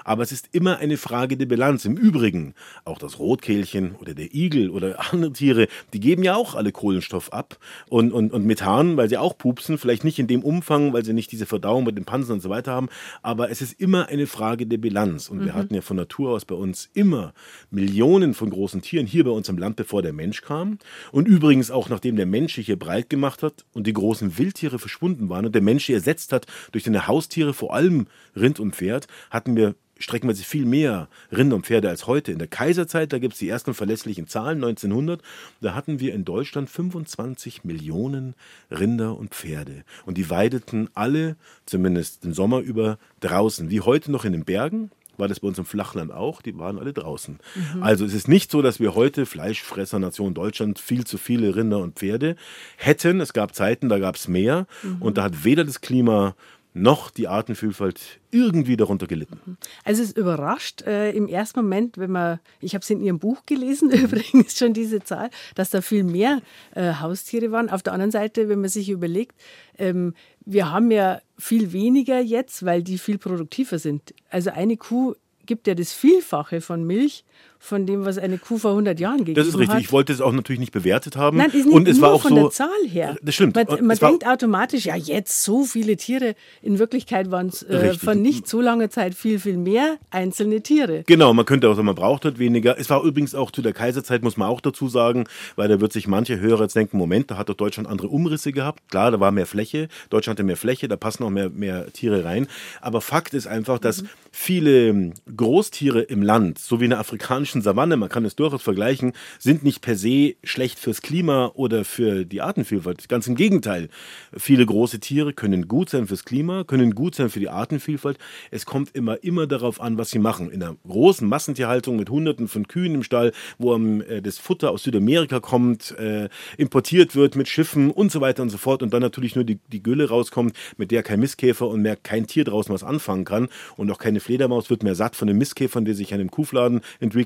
[0.04, 1.86] Aber es ist immer eine Frage der Bilanz.
[1.86, 2.54] Im Übrigen,
[2.86, 7.34] auch das Rotkehlchen oder der Igel oder andere Tiere, die geben ja auch alle Kohlenstoff
[7.34, 7.58] ab
[7.90, 11.14] und, und, und Methan, weil sie auch pupsen, vielleicht nicht in dem Umfang, weil sie
[11.14, 12.90] nicht diese Verdauung mit den Panzern und so weiter haben,
[13.22, 15.30] aber es ist immer eine Frage der Bilanz.
[15.30, 15.46] Und mhm.
[15.46, 17.34] wir hatten ja von Natur aus bei uns immer
[17.72, 20.78] Millionen von großen Tieren hier bei uns im Land, bevor der Mensch kam.
[21.12, 24.80] Und übrigens auch nachdem der Mensch sich hier breit gemacht hat und die großen Wildtiere
[24.80, 28.76] verschwunden waren und der Mensch sie ersetzt hat durch seine Haustiere, vor allem Rind und
[28.76, 32.32] Pferd, hatten wir streckenweise viel mehr Rinder und Pferde als heute.
[32.32, 35.22] In der Kaiserzeit, da gibt es die ersten verlässlichen Zahlen, 1900,
[35.62, 38.34] da hatten wir in Deutschland 25 Millionen
[38.72, 39.84] Rinder und Pferde.
[40.06, 41.36] Und die weideten alle,
[41.66, 43.70] zumindest den Sommer über, draußen.
[43.70, 44.90] Wie heute noch in den Bergen,
[45.20, 47.40] war das bei uns im Flachland auch, die waren alle draußen.
[47.74, 47.84] Mhm.
[47.84, 51.96] Also es ist nicht so, dass wir heute Fleischfressernation Deutschland viel zu viele Rinder und
[51.96, 52.38] Pferde
[52.78, 53.20] hätten.
[53.20, 55.02] Es gab Zeiten, da gab es mehr mhm.
[55.02, 56.36] und da hat weder das Klima
[56.82, 59.58] noch die Artenvielfalt irgendwie darunter gelitten.
[59.84, 63.46] Also es überrascht äh, im ersten Moment, wenn man, ich habe es in Ihrem Buch
[63.46, 66.42] gelesen, übrigens schon diese Zahl, dass da viel mehr
[66.76, 67.70] äh, Haustiere waren.
[67.70, 69.36] Auf der anderen Seite, wenn man sich überlegt,
[69.78, 70.14] ähm,
[70.46, 74.14] wir haben ja viel weniger jetzt, weil die viel produktiver sind.
[74.30, 75.16] Also eine Kuh
[75.46, 77.26] gibt ja das Vielfache von Milch
[77.62, 79.46] von dem, was eine Kuh vor 100 Jahren gegeben hat.
[79.46, 79.76] Das ist richtig.
[79.76, 79.82] Hat.
[79.82, 81.38] Ich wollte es auch natürlich nicht bewertet haben.
[81.38, 83.18] Nein, ist nicht und es nur war auch von so, der Zahl her.
[83.22, 83.56] Das stimmt.
[83.56, 86.36] Man, man denkt automatisch, ja jetzt so viele Tiere.
[86.62, 91.04] In Wirklichkeit waren es äh, von nicht so langer Zeit viel, viel mehr einzelne Tiere.
[91.06, 92.80] Genau, man könnte auch sagen, man braucht halt weniger.
[92.80, 95.26] Es war übrigens auch zu der Kaiserzeit, muss man auch dazu sagen,
[95.58, 98.54] weil da wird sich manche Hörer jetzt denken, Moment, da hat doch Deutschland andere Umrisse
[98.54, 98.90] gehabt.
[98.90, 99.90] Klar, da war mehr Fläche.
[100.10, 102.48] Deutschland hatte mehr Fläche, da passen auch mehr, mehr Tiere rein.
[102.80, 104.10] Aber Fakt ist einfach, dass mhm.
[104.32, 107.00] viele Großtiere im Land, so wie in der
[107.30, 111.86] afrikanischen Savanne, man kann es durchaus vergleichen, sind nicht per se schlecht fürs Klima oder
[111.86, 113.08] für die Artenvielfalt.
[113.08, 113.90] Ganz im Gegenteil.
[114.36, 118.18] Viele große Tiere können gut sein fürs Klima, können gut sein für die Artenvielfalt.
[118.50, 120.50] Es kommt immer, immer darauf an, was sie machen.
[120.50, 124.82] In einer großen Massentierhaltung mit Hunderten von Kühen im Stall, wo äh, das Futter aus
[124.82, 129.04] Südamerika kommt, äh, importiert wird mit Schiffen und so weiter und so fort und dann
[129.04, 132.74] natürlich nur die, die Gülle rauskommt, mit der kein Mistkäfer und mehr kein Tier draußen
[132.74, 136.12] was anfangen kann und auch keine Fledermaus wird mehr satt von den Mistkäfern, die sich
[136.12, 137.19] an dem Kuhfladen entwickeln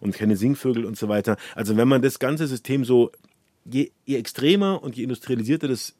[0.00, 1.36] und keine Singvögel und so weiter.
[1.54, 3.10] Also wenn man das ganze System so,
[3.64, 5.94] je, je extremer und je industrialisierter das,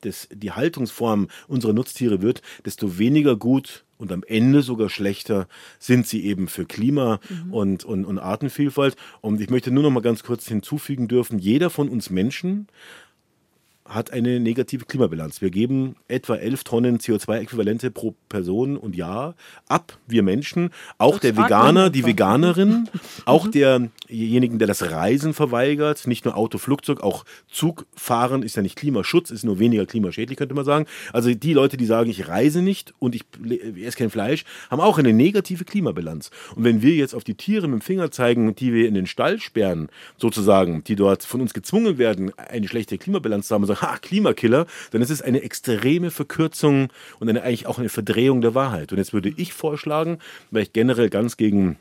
[0.00, 5.46] das, die Haltungsform unserer Nutztiere wird, desto weniger gut und am Ende sogar schlechter
[5.78, 7.52] sind sie eben für Klima mhm.
[7.52, 8.96] und, und, und Artenvielfalt.
[9.20, 12.68] Und ich möchte nur noch mal ganz kurz hinzufügen dürfen, jeder von uns Menschen
[13.90, 15.42] hat eine negative Klimabilanz.
[15.42, 19.34] Wir geben etwa 11 Tonnen CO2-Äquivalente pro Person und Jahr
[19.68, 20.70] ab, wir Menschen.
[20.96, 22.88] Auch das der Veganer, die Veganerin,
[23.24, 23.90] auch mhm.
[24.08, 29.32] derjenigen, der das Reisen verweigert, nicht nur Auto, Flugzeug, auch Zugfahren ist ja nicht Klimaschutz,
[29.32, 30.86] ist nur weniger klimaschädlich, könnte man sagen.
[31.12, 33.24] Also die Leute, die sagen, ich reise nicht und ich
[33.82, 36.30] esse kein Fleisch, haben auch eine negative Klimabilanz.
[36.54, 39.06] Und wenn wir jetzt auf die Tiere mit dem Finger zeigen, die wir in den
[39.06, 43.68] Stall sperren, sozusagen, die dort von uns gezwungen werden, eine schlechte Klimabilanz zu haben, und
[43.68, 48.40] sagen, ha, Klimakiller, dann ist es eine extreme Verkürzung und eine, eigentlich auch eine Verdrehung
[48.40, 48.92] der Wahrheit.
[48.92, 50.18] Und jetzt würde ich vorschlagen,
[50.50, 51.78] weil ich generell ganz gegen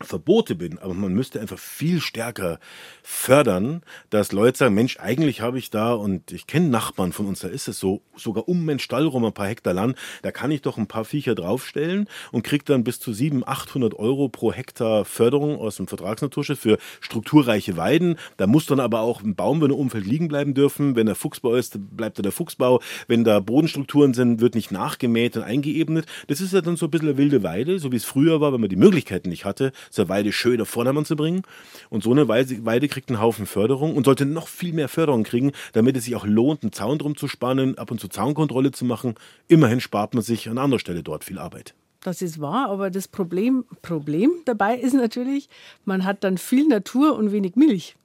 [0.00, 2.58] Verbote bin, aber man müsste einfach viel stärker
[3.02, 7.40] fördern, dass Leute sagen, Mensch, eigentlich habe ich da und ich kenne Nachbarn von uns,
[7.40, 10.50] da ist es so, sogar um meinen Stall rum ein paar Hektar Land, da kann
[10.50, 14.52] ich doch ein paar Viecher draufstellen und kriege dann bis zu 700, 800 Euro pro
[14.52, 18.16] Hektar Förderung aus dem Vertragsnaturschutz für strukturreiche Weiden.
[18.36, 20.96] Da muss dann aber auch ein Baum, wenn er Umfeld liegen bleiben dürfen.
[20.96, 22.80] Wenn der Fuchsbau ist, bleibt da der Fuchsbau.
[23.06, 26.06] Wenn da Bodenstrukturen sind, wird nicht nachgemäht und eingeebnet.
[26.28, 28.52] Das ist ja dann so ein bisschen eine wilde Weide, so wie es früher war,
[28.52, 31.42] wenn man die Möglichkeiten nicht hatte, zur Weide schön auf Vordermann zu bringen.
[31.90, 35.52] Und so eine Weide kriegt einen Haufen Förderung und sollte noch viel mehr Förderung kriegen,
[35.72, 38.84] damit es sich auch lohnt, einen Zaun drum zu spannen, ab und zu Zaunkontrolle zu
[38.84, 39.14] machen.
[39.48, 41.74] Immerhin spart man sich an anderer Stelle dort viel Arbeit.
[42.00, 45.48] Das ist wahr, aber das Problem, Problem dabei ist natürlich,
[45.86, 47.96] man hat dann viel Natur und wenig Milch.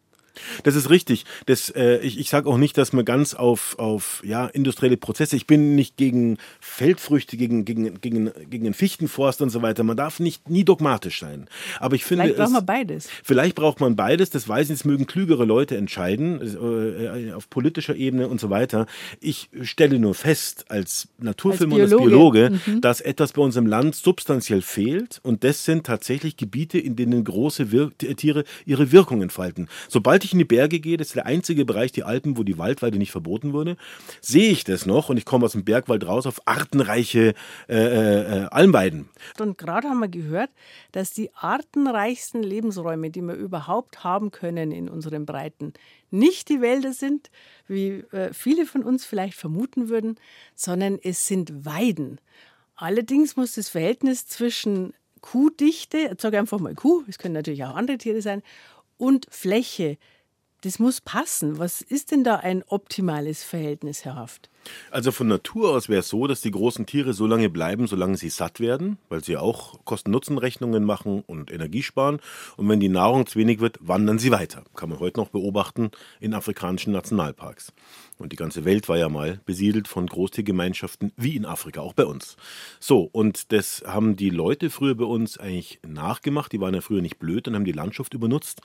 [0.63, 1.25] Das ist richtig.
[1.45, 5.35] Das, äh, ich ich sage auch nicht, dass man ganz auf, auf ja, industrielle Prozesse,
[5.35, 9.83] ich bin nicht gegen Feldfrüchte, gegen, gegen, gegen, gegen den Fichtenforst und so weiter.
[9.83, 11.47] Man darf nicht nie dogmatisch sein.
[11.79, 12.23] Aber ich finde.
[12.23, 13.09] Vielleicht braucht man beides.
[13.23, 17.95] Vielleicht braucht man beides, das weiß ich, es mögen klügere Leute entscheiden, äh, auf politischer
[17.95, 18.85] Ebene und so weiter.
[19.19, 22.81] Ich stelle nur fest, als Naturfilmer und als Biologe, mhm.
[22.81, 27.23] dass etwas bei uns im Land substanziell fehlt und das sind tatsächlich Gebiete, in denen
[27.23, 29.67] große Wir Tiere ihre Wirkung entfalten.
[29.87, 32.43] Sobald ich ich in die Berge gehe, das ist der einzige Bereich, die Alpen, wo
[32.43, 33.77] die Waldweide nicht verboten wurde,
[34.21, 37.33] sehe ich das noch und ich komme aus dem Bergwald raus auf artenreiche
[37.67, 39.09] äh, äh, Almweiden.
[39.39, 40.51] Und gerade haben wir gehört,
[40.91, 45.73] dass die artenreichsten Lebensräume, die wir überhaupt haben können in unseren Breiten,
[46.11, 47.29] nicht die Wälder sind,
[47.67, 50.15] wie äh, viele von uns vielleicht vermuten würden,
[50.55, 52.19] sondern es sind Weiden.
[52.75, 57.75] Allerdings muss das Verhältnis zwischen Kuhdichte, ich sage einfach mal Kuh, es können natürlich auch
[57.75, 58.41] andere Tiere sein,
[58.99, 59.97] und Fläche
[60.61, 61.57] das muss passen.
[61.57, 64.49] Was ist denn da ein optimales Verhältnis, Herr Haft?
[64.91, 68.17] Also von Natur aus wäre es so, dass die großen Tiere so lange bleiben, solange
[68.17, 72.19] sie satt werden, weil sie auch Kosten-Nutzen-Rechnungen machen und Energie sparen.
[72.57, 74.63] Und wenn die Nahrung zu wenig wird, wandern sie weiter.
[74.75, 77.71] Kann man heute noch beobachten in afrikanischen Nationalparks.
[78.19, 82.05] Und die ganze Welt war ja mal besiedelt von Großtiergemeinschaften wie in Afrika, auch bei
[82.05, 82.35] uns.
[82.81, 86.51] So, und das haben die Leute früher bei uns eigentlich nachgemacht.
[86.51, 88.59] Die waren ja früher nicht blöd und haben die Landschaft übernutzt,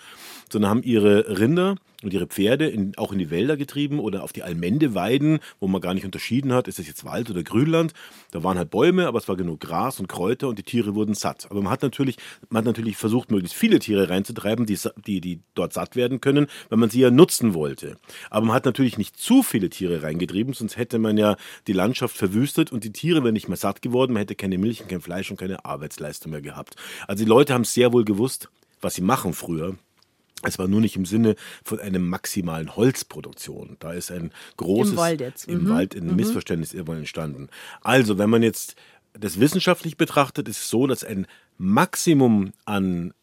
[0.51, 4.33] sondern haben ihre Rinder und ihre Pferde in, auch in die Wälder getrieben oder auf
[4.33, 7.93] die Almendeweiden, wo man gar nicht unterschieden hat, ist das jetzt Wald oder Grünland.
[8.33, 11.15] Da waren halt Bäume, aber es war genug Gras und Kräuter und die Tiere wurden
[11.15, 11.47] satt.
[11.51, 12.17] Aber man hat natürlich,
[12.49, 16.49] man hat natürlich versucht, möglichst viele Tiere reinzutreiben, die, die, die dort satt werden können,
[16.69, 17.97] weil man sie ja nutzen wollte.
[18.31, 21.37] Aber man hat natürlich nicht zu viele Tiere reingetrieben, sonst hätte man ja
[21.67, 24.81] die Landschaft verwüstet und die Tiere wären nicht mehr satt geworden, man hätte keine Milch
[24.83, 26.77] und kein Fleisch und keine Arbeitsleistung mehr gehabt.
[27.07, 28.49] Also die Leute haben sehr wohl gewusst,
[28.81, 29.77] was sie machen früher.
[30.43, 33.77] Es war nur nicht im Sinne von einer maximalen Holzproduktion.
[33.81, 35.49] Da ist ein großes Im Wald, jetzt.
[35.49, 35.69] Im mhm.
[35.71, 36.17] Wald ein mhm.
[36.17, 37.49] Missverständnis irgendwann entstanden.
[37.81, 38.77] Also, wenn man jetzt
[39.15, 41.27] das wissenschaftlich betrachtet, ist es so, dass ein
[41.57, 43.15] Maximum an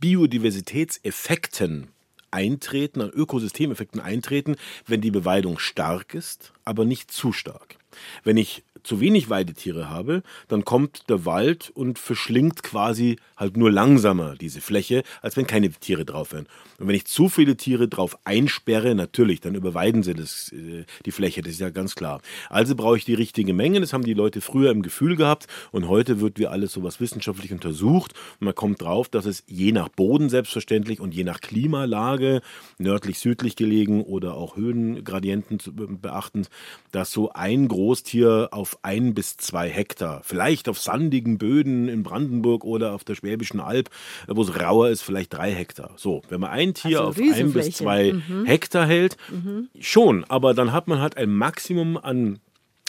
[0.00, 1.88] Biodiversitätseffekten
[2.30, 4.56] eintreten, an Ökosystemeffekten eintreten,
[4.86, 7.76] wenn die Beweidung stark ist, aber nicht zu stark.
[8.24, 13.70] Wenn ich zu wenig Weidetiere habe, dann kommt der Wald und verschlingt quasi halt nur
[13.70, 16.46] langsamer diese Fläche, als wenn keine Tiere drauf wären.
[16.78, 21.10] Und wenn ich zu viele Tiere drauf einsperre, natürlich, dann überweiden sie das, äh, die
[21.10, 22.20] Fläche, das ist ja ganz klar.
[22.48, 25.88] Also brauche ich die richtige Menge, das haben die Leute früher im Gefühl gehabt und
[25.88, 29.88] heute wird wie alles sowas wissenschaftlich untersucht und man kommt drauf, dass es je nach
[29.88, 32.42] Boden selbstverständlich und je nach Klimalage,
[32.78, 36.46] nördlich, südlich gelegen oder auch Höhengradienten zu beachten,
[36.92, 40.20] dass so ein Großtier auf auf ein bis zwei Hektar.
[40.22, 43.90] Vielleicht auf sandigen Böden in Brandenburg oder auf der Schwäbischen Alb,
[44.28, 45.92] wo es rauer ist, vielleicht drei Hektar.
[45.96, 48.44] So, wenn man ein Tier also auf ein bis zwei mhm.
[48.44, 49.68] Hektar hält, mhm.
[49.80, 52.38] schon, aber dann hat man halt ein Maximum an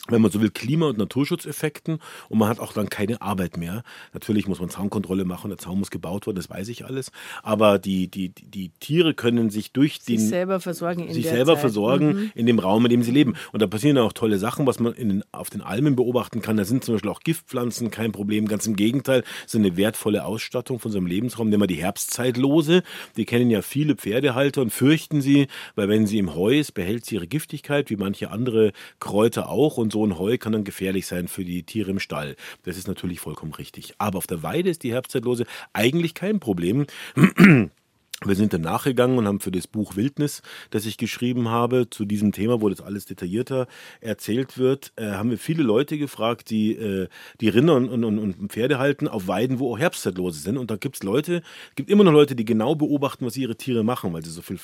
[0.07, 1.99] wenn man so will, Klima- und Naturschutzeffekten
[2.29, 3.83] und man hat auch dann keine Arbeit mehr.
[4.13, 7.11] Natürlich muss man Zaunkontrolle machen, der Zaun muss gebaut werden, das weiß ich alles.
[7.43, 11.53] Aber die, die, die Tiere können sich durch Sich den selber versorgen in sich selber
[11.53, 11.61] Zeit.
[11.61, 12.31] versorgen Mhm.
[12.35, 13.35] in dem Raum, in dem sie leben.
[13.51, 16.57] Und da passieren auch tolle Sachen, was man den, auf den Almen beobachten kann.
[16.57, 18.47] Da sind zum Beispiel auch Giftpflanzen kein Problem.
[18.47, 21.49] Ganz im Gegenteil, es ist eine wertvolle Ausstattung von so einem Lebensraum.
[21.49, 22.83] Nehmen wir die Herbstzeitlose.
[23.17, 27.05] Die kennen ja viele Pferdehalter und fürchten sie, weil wenn sie im Heu ist, behält
[27.05, 29.77] sie ihre Giftigkeit, wie manche andere Kräuter auch.
[29.77, 32.35] Und so ein Heu kann dann gefährlich sein für die Tiere im Stall.
[32.63, 33.93] Das ist natürlich vollkommen richtig.
[33.97, 36.85] Aber auf der Weide ist die Herbstzeitlose eigentlich kein Problem.
[38.23, 42.05] Wir sind dann nachgegangen und haben für das Buch Wildnis, das ich geschrieben habe, zu
[42.05, 43.65] diesem Thema, wo das alles detaillierter
[43.99, 47.07] erzählt wird, äh, haben wir viele Leute gefragt, die, äh,
[47.39, 50.59] die Rinder und, und, und Pferde halten auf Weiden, wo auch Herbstzeitlose sind.
[50.59, 51.41] Und da gibt es Leute,
[51.73, 54.59] gibt immer noch Leute, die genau beobachten, was ihre Tiere machen, weil sie so viel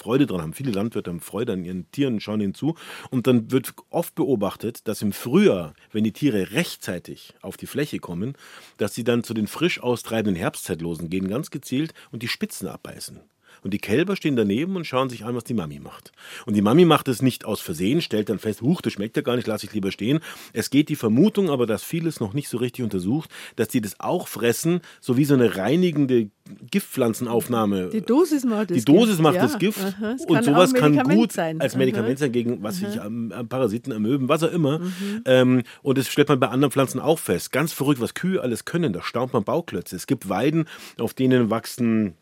[0.00, 0.54] Freude dran haben.
[0.54, 2.74] Viele Landwirte haben Freude an ihren Tieren, schauen ihnen zu.
[3.10, 7.98] Und dann wird oft beobachtet, dass im Frühjahr, wenn die Tiere rechtzeitig auf die Fläche
[7.98, 8.34] kommen,
[8.78, 13.20] dass sie dann zu den frisch austreibenden Herbstzeitlosen gehen, ganz gezielt und die Spitzen abbeißen.
[13.62, 16.12] Und die Kälber stehen daneben und schauen sich an, was die Mami macht.
[16.46, 19.22] Und die Mami macht es nicht aus Versehen, stellt dann fest, huch, das schmeckt ja
[19.22, 20.20] gar nicht, lasse ich lieber stehen.
[20.52, 23.98] Es geht die Vermutung, aber dass vieles noch nicht so richtig untersucht, dass die das
[24.00, 26.30] auch fressen, so wie so eine reinigende
[26.70, 27.90] Giftpflanzenaufnahme.
[27.90, 29.42] Die Dosis macht das Die Dosis Gift, macht ja.
[29.42, 31.60] das Gift Aha, und sowas kann gut sein.
[31.60, 31.78] als Aha.
[31.78, 34.78] Medikament sein gegen was ich am, am Parasiten, am Möben, was auch immer.
[34.78, 35.22] Mhm.
[35.24, 37.52] Ähm, und das stellt man bei anderen Pflanzen auch fest.
[37.52, 38.92] Ganz verrückt, was Kühe alles können.
[38.92, 39.96] Da staunt man Bauklötze.
[39.96, 40.66] Es gibt Weiden,
[40.98, 42.14] auf denen wachsen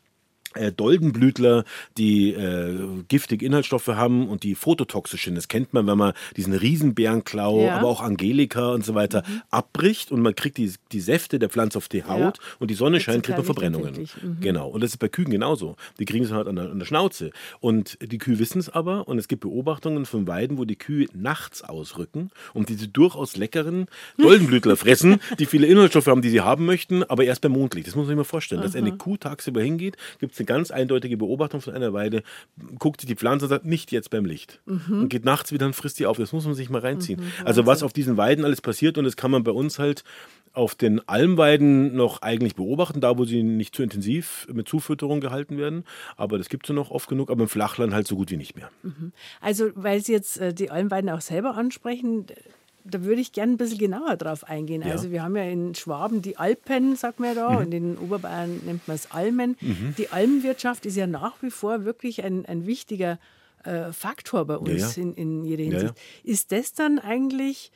[0.55, 1.64] äh, Doldenblütler,
[1.96, 2.74] die äh,
[3.09, 5.34] giftige Inhaltsstoffe haben und die phototoxisch sind.
[5.34, 7.76] Das kennt man, wenn man diesen Riesenbärenklau, Ja.
[7.78, 11.78] aber auch Angelika und so weiter abbricht und man kriegt die, die Säfte der Pflanze
[11.78, 14.09] auf die Haut und die Sonne scheint, kriegt man Verbrennungen.
[14.22, 14.38] Mhm.
[14.40, 14.68] Genau.
[14.68, 15.76] Und das ist bei Kühen genauso.
[15.99, 17.30] Die kriegen es halt an der, an der Schnauze.
[17.61, 21.07] Und die Kühe wissen es aber und es gibt Beobachtungen von Weiden, wo die Kühe
[21.14, 23.86] nachts ausrücken und diese durchaus leckeren
[24.18, 27.86] Doldenblütler fressen, die viele Inhaltsstoffe haben, die sie haben möchten, aber erst beim Mondlicht.
[27.86, 28.62] Das muss man sich mal vorstellen.
[28.62, 32.22] Dass eine Kuh tagsüber hingeht, gibt es eine ganz eindeutige Beobachtung von einer Weide,
[32.78, 34.61] guckt sich die Pflanze und sagt, nicht jetzt beim Licht.
[35.03, 36.16] Und geht nachts wieder und frisst die auf.
[36.16, 37.22] Das muss man sich mal reinziehen.
[37.45, 40.05] also was auf diesen Weiden alles passiert und das kann man bei uns halt
[40.53, 45.57] auf den Almweiden noch eigentlich beobachten, da wo sie nicht zu intensiv mit Zufütterung gehalten
[45.59, 45.84] werden.
[46.16, 48.36] Aber das gibt es ja noch oft genug, aber im Flachland halt so gut wie
[48.36, 48.70] nicht mehr.
[49.41, 52.26] Also, weil Sie jetzt äh, die Almweiden auch selber ansprechen,
[52.91, 54.82] da würde ich gerne ein bisschen genauer drauf eingehen.
[54.82, 54.93] Ja.
[54.93, 58.61] Also, wir haben ja in Schwaben die Alpen, sagt man ja da, und in Oberbayern
[58.64, 59.57] nennt man es Almen.
[59.97, 63.18] Die Almenwirtschaft ist ja nach wie vor wirklich ein, ein wichtiger
[63.64, 65.03] äh, Faktor bei uns ja.
[65.03, 65.78] In, in jeder Ja, ja.
[65.78, 66.01] Hinsicht.
[66.24, 67.72] Ist das dann eigentlich,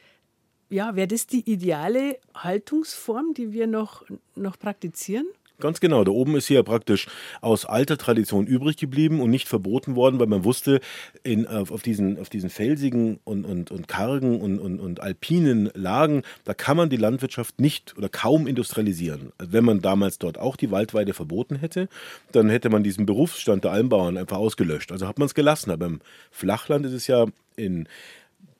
[0.70, 4.04] ja, wäre das die ideale Haltungsform, die wir noch,
[4.34, 5.26] noch praktizieren?
[5.62, 6.02] Ganz genau.
[6.02, 7.06] Da oben ist ja praktisch
[7.40, 10.80] aus alter Tradition übrig geblieben und nicht verboten worden, weil man wusste,
[11.22, 16.22] in, auf, diesen, auf diesen felsigen und, und, und kargen und, und, und alpinen Lagen,
[16.44, 19.30] da kann man die Landwirtschaft nicht oder kaum industrialisieren.
[19.38, 21.88] Wenn man damals dort auch die Waldweide verboten hätte,
[22.32, 24.90] dann hätte man diesen Berufsstand der Almbauern einfach ausgelöscht.
[24.90, 25.70] Also hat man es gelassen.
[25.70, 26.00] Aber im
[26.32, 27.86] Flachland ist es ja in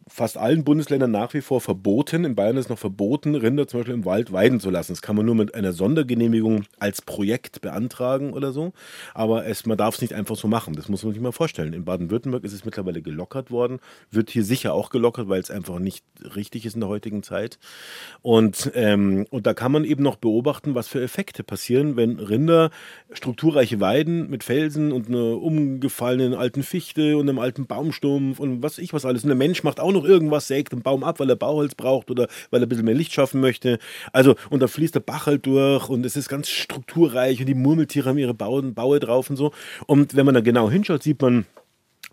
[0.09, 2.25] fast allen Bundesländern nach wie vor verboten.
[2.25, 4.93] In Bayern ist noch verboten, Rinder zum Beispiel im Wald weiden zu lassen.
[4.93, 8.73] Das kann man nur mit einer Sondergenehmigung als Projekt beantragen oder so.
[9.15, 10.75] Aber es, man darf es nicht einfach so machen.
[10.75, 11.73] Das muss man sich mal vorstellen.
[11.73, 13.79] In Baden-Württemberg ist es mittlerweile gelockert worden.
[14.11, 17.59] Wird hier sicher auch gelockert, weil es einfach nicht richtig ist in der heutigen Zeit.
[18.23, 22.71] Und, ähm, und da kann man eben noch beobachten, was für Effekte passieren, wenn Rinder
[23.13, 28.79] strukturreiche Weiden mit Felsen und einer umgefallenen alten Fichte und einem alten Baumstumpf und was
[28.79, 29.23] ich was alles.
[29.23, 32.11] Und der Mensch macht auch noch irgendwas, sägt einen Baum ab, weil er Bauholz braucht
[32.11, 33.79] oder weil er ein bisschen mehr Licht schaffen möchte.
[34.13, 37.55] Also, und da fließt der Bach halt durch und es ist ganz strukturreich und die
[37.55, 39.53] Murmeltiere haben ihre Bauen, Baue drauf und so.
[39.87, 41.47] Und wenn man da genau hinschaut, sieht man,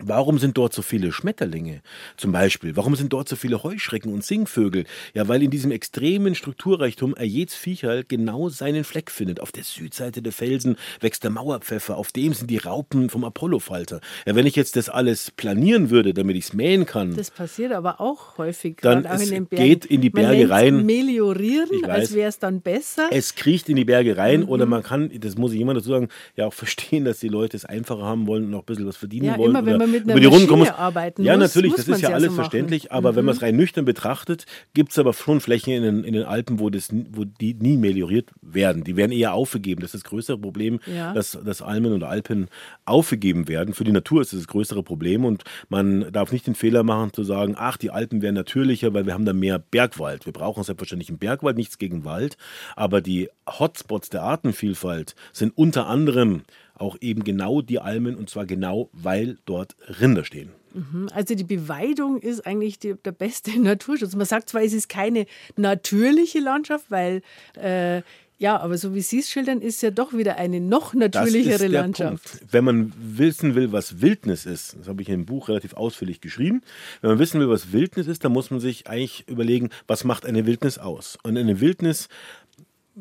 [0.02, 1.82] Warum sind dort so viele Schmetterlinge
[2.16, 2.76] zum Beispiel?
[2.78, 4.86] Warum sind dort so viele Heuschrecken und Singvögel?
[5.14, 9.40] Ja, weil in diesem extremen Strukturreichtum jedes Viecherl genau seinen Fleck findet.
[9.42, 14.00] Auf der Südseite der Felsen wächst der Mauerpfeffer, auf dem sind die Raupen vom Apollofalter.
[14.26, 17.74] Ja, wenn ich jetzt das alles planieren würde, damit ich es mähen kann, Das passiert
[17.74, 18.78] aber auch häufig.
[18.82, 20.86] Dann auch es in geht in die Man Berge nennt's rein.
[20.86, 21.90] Meliorieren, weiß.
[21.90, 23.10] als wäre es dann besser.
[23.12, 24.50] es kriecht in die Berge rein Mhm.
[24.50, 27.58] oder man kann, das muss ich immer dazu sagen, ja auch verstehen, dass die Leute
[27.58, 29.50] es einfacher haben wollen und noch ein bisschen was verdienen Ja, wollen.
[29.52, 30.70] immer man mit einer über die Runden kommen muss.
[30.72, 32.32] arbeiten Ja, muss, natürlich, muss das ist ja alles so.
[32.32, 32.36] Mhm.
[32.36, 36.04] verständlich, aber wenn man es rein nüchtern betrachtet, gibt es aber schon Flächen in den,
[36.04, 38.84] in den Alpen, wo, das, wo die nie melioriert werden.
[38.84, 39.82] Die werden eher aufgegeben.
[39.82, 41.14] Das ist das größere Problem, Ja.
[41.14, 42.48] dass, dass Almen und Alpen
[42.86, 43.74] aufgegeben werden.
[43.74, 47.14] Für die Natur ist das das größere Problem und man darf nicht den Fehler machen
[47.14, 50.26] zu sagen, ach, die Alpen wären natürlicher, weil wir haben da mehr Bergwald.
[50.26, 52.38] Wir brauchen selbstverständlich einen Bergwald, nichts gegen Wald,
[52.76, 56.44] aber die Hotspots der Artenvielfalt sind unter anderem
[56.82, 60.50] auch eben genau die Almen und zwar genau, weil dort Rinder stehen.
[60.74, 61.10] Mhm.
[61.14, 64.16] Also die Beweidung ist eigentlich die, der beste Naturschutz.
[64.16, 65.26] Man sagt zwar, es ist keine
[65.56, 67.22] natürliche Landschaft, weil
[67.56, 68.02] äh,
[68.40, 72.40] ja, aber so wie Sie es schildern, ist ja doch wieder eine noch natürlichere Landschaft.
[72.40, 72.54] Punkt.
[72.54, 76.22] Wenn man wissen will, was Wildnis ist, das habe ich in dem Buch relativ ausführlich
[76.22, 76.62] geschrieben,
[77.02, 80.26] wenn man wissen will, was Wildnis ist, dann muss man sich eigentlich überlegen, was macht
[80.26, 81.18] eine Wildnis aus?
[81.22, 82.08] Und eine Wildnis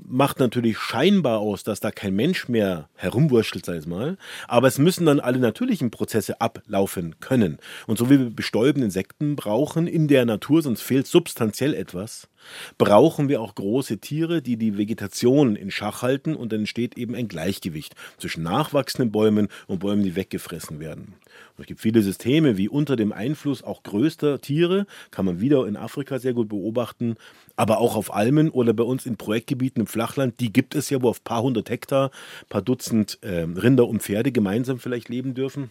[0.07, 4.17] macht natürlich scheinbar aus, dass da kein Mensch mehr herumwurschtelt, sei es mal.
[4.47, 7.59] Aber es müssen dann alle natürlichen Prozesse ablaufen können.
[7.87, 12.29] Und so wie wir bestäubende Insekten brauchen in der Natur, sonst fehlt substanziell etwas,
[12.77, 17.15] brauchen wir auch große Tiere, die die Vegetation in Schach halten und dann entsteht eben
[17.15, 21.15] ein Gleichgewicht zwischen nachwachsenden Bäumen und Bäumen, die weggefressen werden.
[21.57, 25.67] Und es gibt viele Systeme, wie unter dem Einfluss auch größter Tiere, kann man wieder
[25.67, 27.17] in Afrika sehr gut beobachten,
[27.57, 31.03] aber auch auf Almen oder bei uns in Projektgebieten im Flachland, die gibt es ja,
[31.03, 32.11] wo auf ein paar hundert Hektar,
[32.49, 35.71] paar Dutzend äh, Rinder und Pferde gemeinsam vielleicht leben dürfen.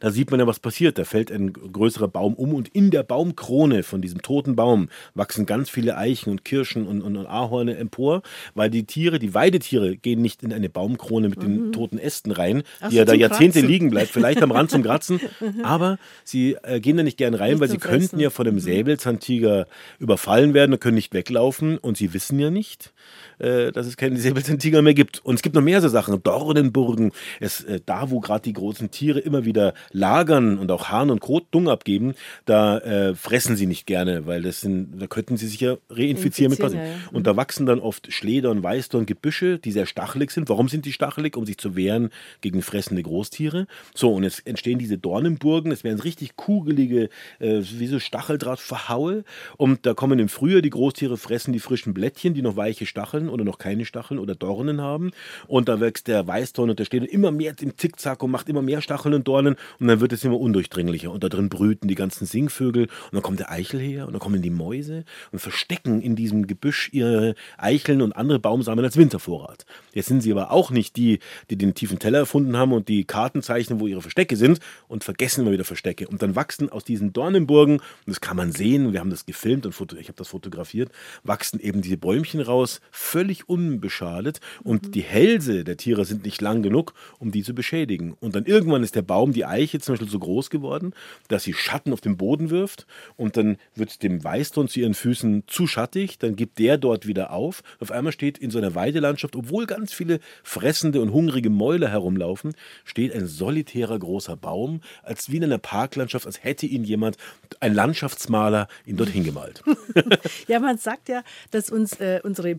[0.00, 0.98] Da sieht man ja, was passiert.
[0.98, 5.46] Da fällt ein größerer Baum um und in der Baumkrone von diesem toten Baum wachsen
[5.46, 8.22] ganz viele Eichen und Kirschen und, und, und Ahorne empor,
[8.54, 11.42] weil die Tiere, die Weidetiere, gehen nicht in eine Baumkrone mit mhm.
[11.42, 13.68] den toten Ästen rein, Ach, die ja da Jahrzehnte Kratzen.
[13.68, 15.20] liegen bleibt, vielleicht am Rand zum Kratzen,
[15.62, 17.98] aber sie äh, gehen da nicht gern rein, nicht weil sie fressen.
[17.98, 18.60] könnten ja von dem mhm.
[18.60, 19.66] Säbelzahntiger
[19.98, 22.92] überfallen werden und können nicht weglaufen und sie wissen ja nicht,
[23.40, 25.24] äh, dass es keinen Säbelzahntiger mehr gibt.
[25.24, 28.90] Und es gibt noch mehr so Sachen, Dornenburgen, es, äh, da wo gerade die großen
[28.90, 32.14] Tiere immer wieder lagern und auch Hahn und Kot Dung abgeben,
[32.44, 36.50] da äh, fressen sie nicht gerne, weil das sind, da könnten sie sich ja reinfizieren
[36.50, 36.74] mit was.
[36.74, 36.80] Ja.
[37.12, 40.48] Und da wachsen dann oft Schledern, Weißdorn, Gebüsche, die sehr stachelig sind.
[40.48, 41.36] Warum sind die stachelig?
[41.36, 42.10] Um sich zu wehren
[42.40, 43.66] gegen fressende Großtiere.
[43.94, 49.24] So, und es entstehen diese Dornenburgen, es werden richtig kugelige, äh, wie so Stacheldrahtverhaue.
[49.56, 53.28] Und da kommen im Frühjahr die Großtiere, fressen die frischen Blättchen, die noch weiche Stacheln
[53.30, 55.10] oder noch keine Stacheln oder Dornen haben.
[55.46, 58.62] Und da wächst der Weißdorn und der steht immer mehr im Zickzack und macht immer
[58.62, 61.10] mehr Stacheln und Dornen und dann wird es immer undurchdringlicher.
[61.10, 64.20] Und da drin brüten die ganzen Singvögel und dann kommt der Eichel her und dann
[64.20, 69.66] kommen die Mäuse und verstecken in diesem Gebüsch ihre Eicheln und andere Baumsamen als Wintervorrat.
[69.92, 71.20] Jetzt sind sie aber auch nicht die,
[71.50, 75.04] die den tiefen Teller erfunden haben und die Karten zeichnen, wo ihre Verstecke sind und
[75.04, 76.08] vergessen immer wieder Verstecke.
[76.08, 79.66] Und dann wachsen aus diesen Dornenburgen, und das kann man sehen, wir haben das gefilmt
[79.66, 80.90] und ich habe das fotografiert,
[81.22, 84.90] wachsen eben diese Bäumchen raus, völlig unbeschadet und mhm.
[84.92, 88.14] die Hälse der Tiere sind nicht lang genug, um die zu beschädigen.
[88.20, 90.92] Und dann irgendwann ist der Baum, die Eiche zum Beispiel so groß geworden,
[91.28, 95.44] dass sie Schatten auf den Boden wirft und dann wird dem Weißdorn zu ihren Füßen
[95.46, 97.62] zu schattig, dann gibt der dort wieder auf.
[97.78, 102.54] Auf einmal steht in so einer Weidelandschaft, obwohl ganz viele fressende und hungrige Mäuler herumlaufen,
[102.84, 107.16] steht ein solitärer großer Baum, als wie in einer Parklandschaft, als hätte ihn jemand,
[107.60, 109.62] ein Landschaftsmaler, ihn dorthin gemalt.
[110.48, 112.54] ja, man sagt ja, dass uns äh, unsere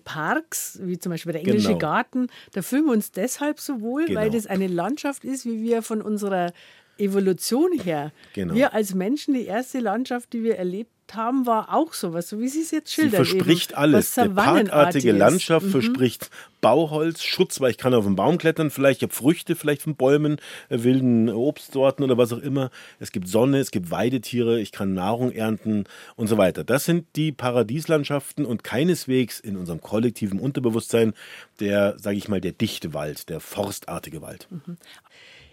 [0.52, 1.80] Parks, wie zum Beispiel der englische genau.
[1.80, 4.20] Garten, da fühlen wir uns deshalb so wohl, genau.
[4.20, 6.52] weil das eine Landschaft ist, wie wir von unserer
[6.98, 8.12] Evolution her.
[8.34, 8.54] Genau.
[8.54, 12.48] Wir als Menschen, die erste Landschaft, die wir erlebt haben, war auch sowas, so wie
[12.48, 13.26] Sie es jetzt schildern.
[13.26, 14.16] Sie verspricht eben, alles.
[14.16, 15.72] Die parkartige Landschaft mhm.
[15.72, 16.30] verspricht
[16.62, 19.96] Bauholz, Schutz, weil ich kann auf den Baum klettern, vielleicht ich habe Früchte vielleicht von
[19.96, 20.38] Bäumen,
[20.70, 22.70] äh, wilden Obstsorten oder was auch immer.
[23.00, 25.86] Es gibt Sonne, es gibt Weidetiere, ich kann Nahrung ernten
[26.16, 26.64] und so weiter.
[26.64, 31.14] Das sind die Paradieslandschaften und keineswegs in unserem kollektiven Unterbewusstsein
[31.60, 34.48] der, sage ich mal, der dichte Wald, der forstartige Wald.
[34.50, 34.78] Mhm.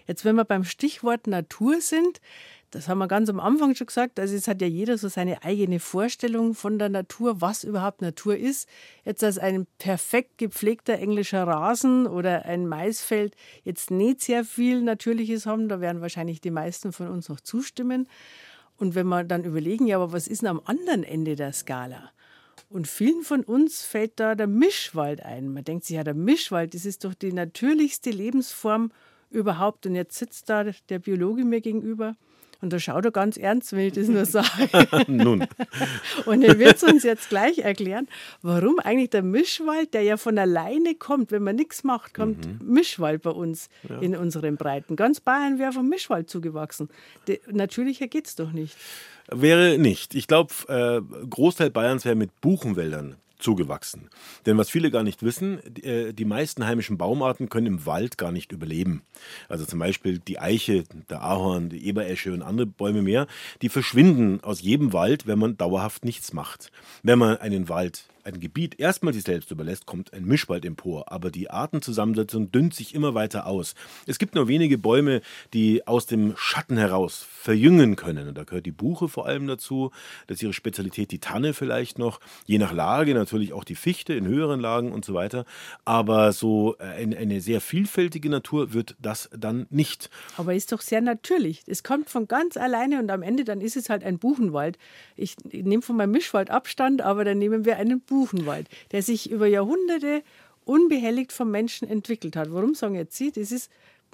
[0.09, 2.19] Jetzt, wenn wir beim Stichwort Natur sind,
[2.71, 5.43] das haben wir ganz am Anfang schon gesagt, also es hat ja jeder so seine
[5.43, 8.67] eigene Vorstellung von der Natur, was überhaupt Natur ist.
[9.05, 15.45] Jetzt als ein perfekt gepflegter englischer Rasen oder ein Maisfeld jetzt nicht sehr viel Natürliches
[15.45, 18.09] haben, da werden wahrscheinlich die meisten von uns noch zustimmen.
[18.77, 22.09] Und wenn wir dann überlegen, ja, aber was ist denn am anderen Ende der Skala?
[22.67, 25.53] Und vielen von uns fällt da der Mischwald ein.
[25.53, 28.91] Man denkt sich, ja, der Mischwald, das ist doch die natürlichste Lebensform
[29.29, 29.85] überhaupt.
[29.85, 32.15] Und jetzt sitzt da der Biologe mir gegenüber
[32.61, 34.69] und da schaut er ganz ernst, wenn ich das nur sage.
[35.07, 35.47] Nun.
[36.25, 38.07] Und er wird es uns jetzt gleich erklären,
[38.41, 42.59] warum eigentlich der Mischwald, der ja von alleine kommt, wenn man nichts macht, kommt mhm.
[42.61, 43.99] Mischwald bei uns ja.
[43.99, 44.97] in unseren Breiten.
[44.97, 46.89] Ganz Bayern wäre vom Mischwald zugewachsen.
[47.27, 48.75] De natürlicher geht es doch nicht.
[49.31, 50.13] Wäre nicht.
[50.15, 54.09] Ich glaube, äh, Großteil Bayerns wäre mit Buchenwäldern zugewachsen.
[54.45, 58.31] Denn was viele gar nicht wissen, äh, die meisten heimischen Baumarten können im Wald gar
[58.31, 59.01] nicht überleben.
[59.47, 63.27] Also zum Beispiel die Eiche, der Ahorn, die Eberesche und andere Bäume mehr,
[63.61, 66.71] die verschwinden aus jedem Wald, wenn man dauerhaft nichts macht.
[67.01, 71.31] Wenn man einen Wald ein Gebiet erstmal sich selbst überlässt, kommt ein Mischwald empor, aber
[71.31, 73.75] die Artenzusammensetzung dünnt sich immer weiter aus.
[74.05, 75.21] Es gibt nur wenige Bäume,
[75.53, 78.27] die aus dem Schatten heraus verjüngen können.
[78.27, 79.91] Und da gehört die Buche vor allem dazu,
[80.27, 84.13] das ist ihre Spezialität, die Tanne vielleicht noch, je nach Lage natürlich auch die Fichte
[84.13, 85.45] in höheren Lagen und so weiter.
[85.85, 90.09] Aber so äh, eine, eine sehr vielfältige Natur wird das dann nicht.
[90.37, 91.63] Aber ist doch sehr natürlich.
[91.67, 94.77] Es kommt von ganz alleine und am Ende dann ist es halt ein Buchenwald.
[95.15, 98.18] Ich nehme von meinem Mischwald Abstand, aber dann nehmen wir einen Buchenwald,
[98.91, 100.23] der sich über Jahrhunderte
[100.65, 102.53] unbehelligt vom Menschen entwickelt hat.
[102.53, 103.31] Warum sagen jetzt Sie?
[103.31, 103.71] Das ist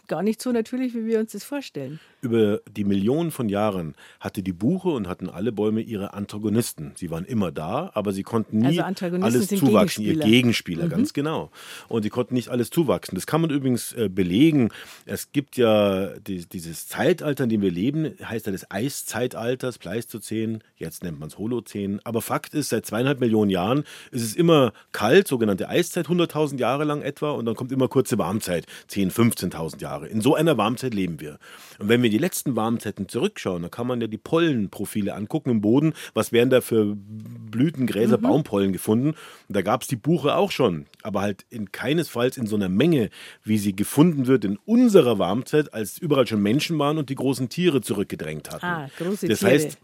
[0.07, 1.99] gar nicht so natürlich, wie wir uns das vorstellen.
[2.21, 6.93] Über die Millionen von Jahren hatte die Buche und hatten alle Bäume ihre Antagonisten.
[6.95, 10.03] Sie waren immer da, aber sie konnten nie also alles zuwachsen.
[10.03, 10.89] Ihr Gegenspieler, mhm.
[10.89, 11.51] ganz genau.
[11.87, 13.15] Und sie konnten nicht alles zuwachsen.
[13.15, 14.69] Das kann man übrigens äh, belegen.
[15.05, 20.63] Es gibt ja die, dieses Zeitalter, in dem wir leben, heißt ja das Eiszeitalters, Pleistozän,
[20.77, 21.99] jetzt nennt man es Holozän.
[22.03, 26.83] Aber Fakt ist, seit zweieinhalb Millionen Jahren ist es immer kalt, sogenannte Eiszeit, 100.000 Jahre
[26.83, 29.94] lang etwa, und dann kommt immer kurze Warmzeit, 10.000, 15.000 Jahre.
[29.95, 30.07] Jahre.
[30.07, 31.39] In so einer Warmzeit leben wir.
[31.79, 35.61] Und wenn wir die letzten Warmzeiten zurückschauen, dann kann man ja die Pollenprofile angucken im
[35.61, 35.93] Boden.
[36.13, 38.23] Was werden da für Blüten, Gräser, mhm.
[38.23, 39.09] Baumpollen gefunden?
[39.09, 42.69] Und da gab es die Buche auch schon, aber halt in keinesfalls in so einer
[42.69, 43.09] Menge,
[43.43, 47.49] wie sie gefunden wird in unserer Warmzeit, als überall schon Menschen waren und die großen
[47.49, 48.65] Tiere zurückgedrängt hatten.
[48.65, 49.51] Ah, große das Tiere.
[49.51, 49.77] heißt,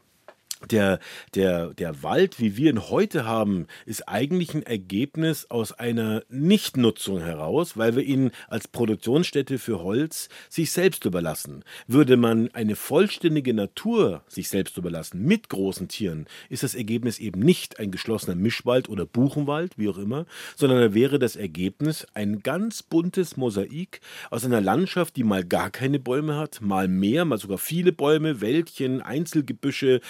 [0.69, 0.99] der,
[1.35, 7.19] der, der Wald, wie wir ihn heute haben, ist eigentlich ein Ergebnis aus einer Nichtnutzung
[7.21, 11.63] heraus, weil wir ihn als Produktionsstätte für Holz sich selbst überlassen.
[11.87, 17.39] Würde man eine vollständige Natur sich selbst überlassen mit großen Tieren, ist das Ergebnis eben
[17.39, 22.83] nicht ein geschlossener Mischwald oder Buchenwald, wie auch immer, sondern wäre das Ergebnis ein ganz
[22.83, 27.57] buntes Mosaik aus einer Landschaft, die mal gar keine Bäume hat, mal mehr, mal sogar
[27.57, 30.01] viele Bäume, Wäldchen, Einzelgebüsche,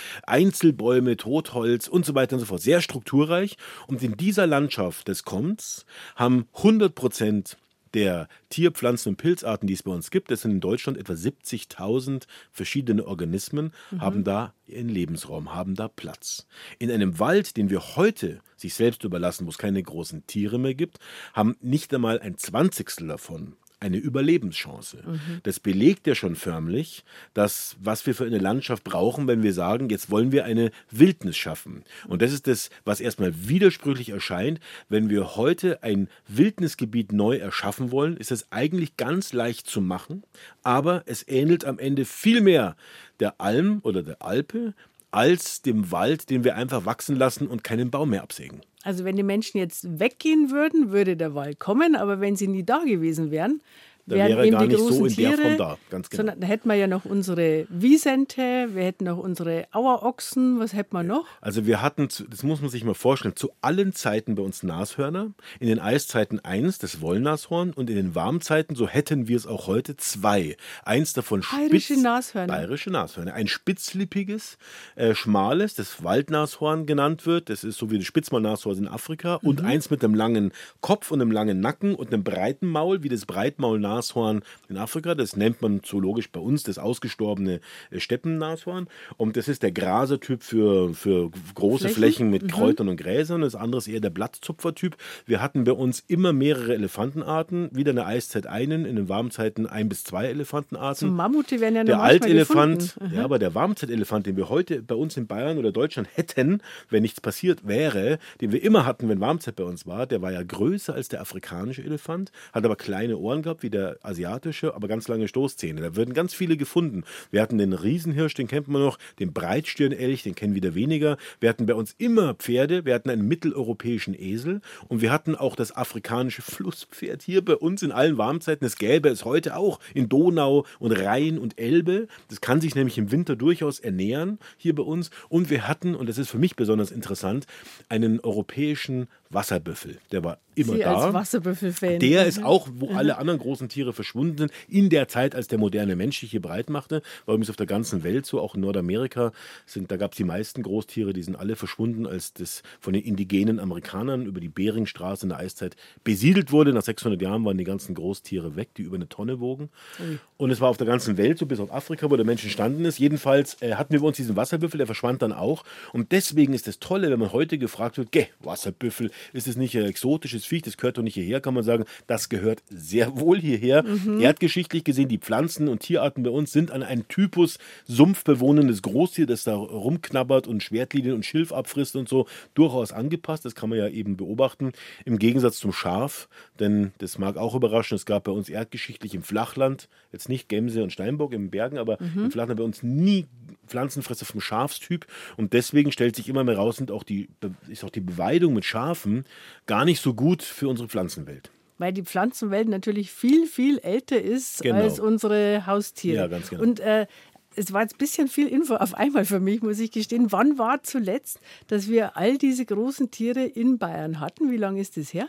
[0.41, 2.61] Einzelbäume, Totholz und so weiter und so fort.
[2.61, 3.57] Sehr strukturreich.
[3.87, 5.85] Und in dieser Landschaft des Kommens
[6.15, 7.57] haben 100 Prozent
[7.93, 11.13] der Tier-, Pflanzen- und Pilzarten, die es bei uns gibt, das sind in Deutschland etwa
[11.13, 14.01] 70.000 verschiedene Organismen, mhm.
[14.01, 16.47] haben da ihren Lebensraum, haben da Platz.
[16.79, 20.73] In einem Wald, den wir heute sich selbst überlassen, wo es keine großen Tiere mehr
[20.73, 20.99] gibt,
[21.33, 24.97] haben nicht einmal ein Zwanzigstel davon eine Überlebenschance.
[25.05, 25.41] Mhm.
[25.43, 27.03] Das belegt ja schon förmlich,
[27.33, 31.35] dass was wir für eine Landschaft brauchen, wenn wir sagen, jetzt wollen wir eine Wildnis
[31.35, 31.83] schaffen.
[32.07, 34.59] Und das ist das, was erstmal widersprüchlich erscheint.
[34.87, 40.23] Wenn wir heute ein Wildnisgebiet neu erschaffen wollen, ist es eigentlich ganz leicht zu machen,
[40.61, 42.75] aber es ähnelt am Ende viel mehr
[43.19, 44.73] der Alm oder der Alpe
[45.11, 48.61] als dem Wald, den wir einfach wachsen lassen und keinen Baum mehr absägen.
[48.83, 52.63] Also wenn die Menschen jetzt weggehen würden, würde der Wald kommen, aber wenn sie nie
[52.63, 53.61] da gewesen wären,
[54.05, 55.77] da wäre gar nicht so in der Form da.
[55.89, 56.19] Ganz genau.
[56.19, 60.95] Sondern da hätten wir ja noch unsere Wiesente, wir hätten noch unsere Auerochsen, was hätten
[60.95, 61.25] wir noch?
[61.39, 65.31] Also wir hatten, das muss man sich mal vorstellen, zu allen Zeiten bei uns Nashörner.
[65.59, 69.67] In den Eiszeiten eins, das Wollnashorn, und in den Warmzeiten, so hätten wir es auch
[69.67, 70.57] heute, zwei.
[70.83, 72.53] Eins davon spitz, Bayerische Nashörner.
[72.53, 73.33] Bayerische Nashörner.
[73.33, 74.57] Ein spitzlippiges,
[74.95, 77.49] äh, schmales, das Waldnashorn genannt wird.
[77.49, 79.39] Das ist so wie das Spitzmalnashorn in Afrika.
[79.41, 79.49] Mhm.
[79.49, 83.09] Und eins mit einem langen Kopf und einem langen Nacken und einem breiten Maul, wie
[83.09, 85.15] das Breitmaulnashorn Nashorn in Afrika.
[85.15, 88.87] Das nennt man zoologisch bei uns das ausgestorbene äh, Steppennashorn.
[89.17, 92.47] Und das ist der Grasertyp für, für große Flächen, Flächen mit mhm.
[92.47, 93.41] Kräutern und Gräsern.
[93.41, 94.95] Das andere ist eher der Blattzupfertyp.
[95.25, 97.69] Wir hatten bei uns immer mehrere Elefantenarten.
[97.71, 101.07] Wieder in der Eiszeit einen, in den Warmzeiten ein bis zwei Elefantenarten.
[101.07, 104.95] Zum Mammut, die werden ja Der Altelefant, ja, aber der Warmzeitelefant, den wir heute bei
[104.95, 109.19] uns in Bayern oder Deutschland hätten, wenn nichts passiert wäre, den wir immer hatten, wenn
[109.19, 113.17] Warmzeit bei uns war, der war ja größer als der afrikanische Elefant, hat aber kleine
[113.17, 115.81] Ohren gehabt, wie der asiatische, aber ganz lange Stoßzähne.
[115.81, 117.03] Da würden ganz viele gefunden.
[117.31, 121.17] Wir hatten den Riesenhirsch, den kennt man noch, den Breitstirnelch, den kennen wieder weniger.
[121.39, 125.55] Wir hatten bei uns immer Pferde, wir hatten einen mitteleuropäischen Esel und wir hatten auch
[125.55, 128.65] das afrikanische Flusspferd hier bei uns in allen Warmzeiten.
[128.65, 132.07] Es gäbe es heute auch in Donau und Rhein und Elbe.
[132.29, 135.11] Das kann sich nämlich im Winter durchaus ernähren hier bei uns.
[135.29, 137.45] Und wir hatten, und das ist für mich besonders interessant,
[137.89, 139.97] einen europäischen Wasserbüffel.
[140.11, 140.95] Der war immer Sie da.
[140.95, 141.99] Als Wasserbüffel-Fan.
[141.99, 145.57] Der ist auch, wo alle anderen großen Tiere verschwunden sind, in der Zeit, als der
[145.57, 147.01] moderne Mensch sich hier breit machte.
[147.25, 149.31] War übrigens auf der ganzen Welt so, auch in Nordamerika.
[149.65, 153.03] Sind, da gab es die meisten Großtiere, die sind alle verschwunden, als das von den
[153.03, 156.73] indigenen Amerikanern über die Beringstraße in der Eiszeit besiedelt wurde.
[156.73, 159.69] Nach 600 Jahren waren die ganzen Großtiere weg, die über eine Tonne wogen.
[159.99, 160.19] Mhm.
[160.37, 162.83] Und es war auf der ganzen Welt so, bis auf Afrika, wo der Mensch entstanden
[162.85, 162.99] ist.
[162.99, 165.63] Jedenfalls äh, hatten wir bei uns diesen Wasserbüffel, der verschwand dann auch.
[165.93, 169.75] Und deswegen ist das Tolle, wenn man heute gefragt wird, geh, Wasserbüffel, ist es nicht
[169.77, 173.39] ein exotisches Viech, das gehört doch nicht hierher, kann man sagen, das gehört sehr wohl
[173.39, 173.83] hierher.
[173.83, 174.19] Mhm.
[174.19, 179.43] Erdgeschichtlich gesehen, die Pflanzen und Tierarten bei uns sind an einen Typus sumpfbewohnendes Großtier, das
[179.43, 183.45] da rumknabbert und Schwertlinien und Schilf abfrisst und so, durchaus angepasst.
[183.45, 184.71] Das kann man ja eben beobachten.
[185.05, 186.27] Im Gegensatz zum Schaf,
[186.59, 190.83] denn das mag auch überraschen, es gab bei uns erdgeschichtlich im Flachland, jetzt nicht Gemse
[190.83, 192.25] und Steinbock im Bergen, aber mhm.
[192.25, 193.25] im Flachland bei uns nie
[193.67, 195.05] Pflanzenfresser vom Schafstyp.
[195.37, 197.29] Und deswegen stellt sich immer mehr raus, sind auch die,
[197.67, 199.25] ist auch die Beweidung mit Schafen
[199.65, 204.61] gar nicht so gut für unsere Pflanzenwelt weil die Pflanzenwelt natürlich viel, viel älter ist
[204.61, 204.83] genau.
[204.83, 206.15] als unsere Haustiere.
[206.15, 206.61] Ja, ganz genau.
[206.61, 207.07] Und äh,
[207.55, 210.31] es war jetzt ein bisschen viel Info auf einmal für mich, muss ich gestehen.
[210.31, 214.51] Wann war zuletzt, dass wir all diese großen Tiere in Bayern hatten?
[214.51, 215.27] Wie lange ist das her?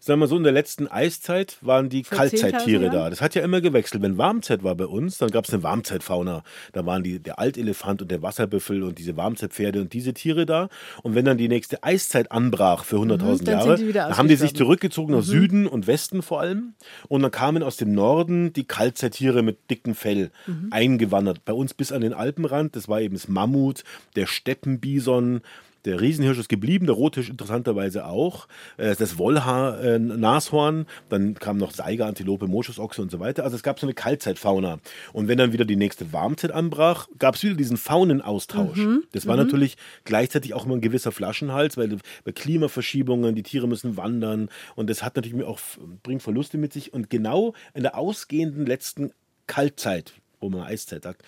[0.00, 3.10] Sagen wir so, in der letzten Eiszeit waren die Kaltzeittiere da.
[3.10, 4.02] Das hat ja immer gewechselt.
[4.02, 6.42] Wenn Warmzeit war bei uns, dann gab es eine Warmzeitfauna.
[6.72, 10.70] Da waren die, der Altelefant und der Wasserbüffel und diese Warmzeitpferde und diese Tiere da.
[11.02, 14.54] Und wenn dann die nächste Eiszeit anbrach für 100.000 mhm, Jahre, dann haben die sich
[14.54, 15.24] zurückgezogen nach mhm.
[15.24, 16.74] Süden und Westen vor allem.
[17.08, 20.68] Und dann kamen aus dem Norden die Kaltzeittiere mit dicken Fell mhm.
[20.70, 21.44] eingewandert.
[21.44, 22.74] Bei uns bis an den Alpenrand.
[22.74, 23.84] Das war eben das Mammut,
[24.16, 25.42] der Steppenbison,
[25.84, 28.48] der Riesenhirsch ist geblieben, der Rothirsch interessanterweise auch.
[28.76, 33.44] Äh, das Wollhaar-Nashorn, äh, dann kam noch Seiger, Antilope, Moschusochse und so weiter.
[33.44, 34.78] Also es gab so eine Kaltzeitfauna.
[35.12, 38.78] Und wenn dann wieder die nächste Warmzeit anbrach, gab es wieder diesen Faunenaustausch.
[38.78, 39.04] Mhm.
[39.12, 39.44] Das war mhm.
[39.44, 44.90] natürlich gleichzeitig auch immer ein gewisser Flaschenhals, weil bei Klimaverschiebungen, die Tiere müssen wandern und
[44.90, 45.60] das hat natürlich auch,
[46.02, 46.92] bringt Verluste mit sich.
[46.92, 49.12] Und genau in der ausgehenden letzten
[49.46, 51.24] Kaltzeit, wo man Eiszeit sagt,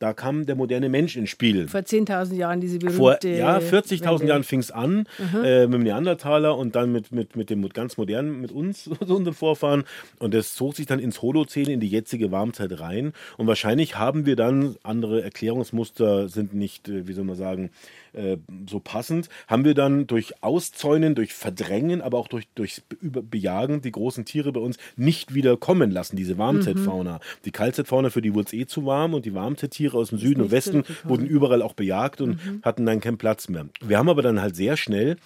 [0.00, 1.68] da kam der moderne Mensch ins Spiel.
[1.68, 2.96] Vor 10.000 Jahren diese berühmte...
[2.96, 5.44] Vor, ja, 40.000 Jahren fing es an mhm.
[5.44, 9.34] äh, mit dem Neandertaler und dann mit, mit, mit dem ganz modernen, mit uns, unseren
[9.34, 9.84] Vorfahren.
[10.18, 13.12] Und das zog sich dann ins Holozän, in die jetzige Warmzeit rein.
[13.36, 17.70] Und wahrscheinlich haben wir dann, andere Erklärungsmuster sind nicht, äh, wie soll man sagen,
[18.12, 18.36] äh,
[18.68, 23.92] so passend, haben wir dann durch Auszäunen, durch Verdrängen, aber auch durch, durch Bejagen die
[23.92, 27.14] großen Tiere bei uns nicht wieder kommen lassen, diese Warmzeitfauna.
[27.14, 27.20] Mhm.
[27.44, 30.42] Die Kaltzeitfauna, für die wurde es eh zu warm und die Warmzeittiere aus dem Süden
[30.42, 32.60] und Westen wurden überall auch bejagt und mhm.
[32.62, 33.66] hatten dann keinen Platz mehr.
[33.80, 35.16] Wir haben aber dann halt sehr schnell,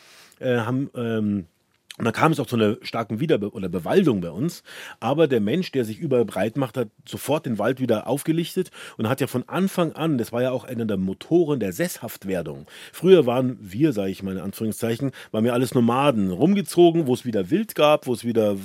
[0.41, 0.91] äh, haben...
[0.95, 1.47] Ähm,
[1.97, 4.65] und dann kam es auch zu einer starken Wiederbe oder Bewaldung bei uns.
[4.99, 9.09] Aber der Mensch, der sich überall breit macht, hat sofort den Wald wieder aufgelichtet und
[9.09, 12.67] hat ja von Anfang an, das war ja auch einer der Motoren der Sesshaftwerdung.
[12.93, 17.25] Früher waren wir, sage ich mal in Anführungszeichen, waren wir alles Nomaden, rumgezogen, wo es
[17.25, 18.57] wieder Wild gab, wo es wieder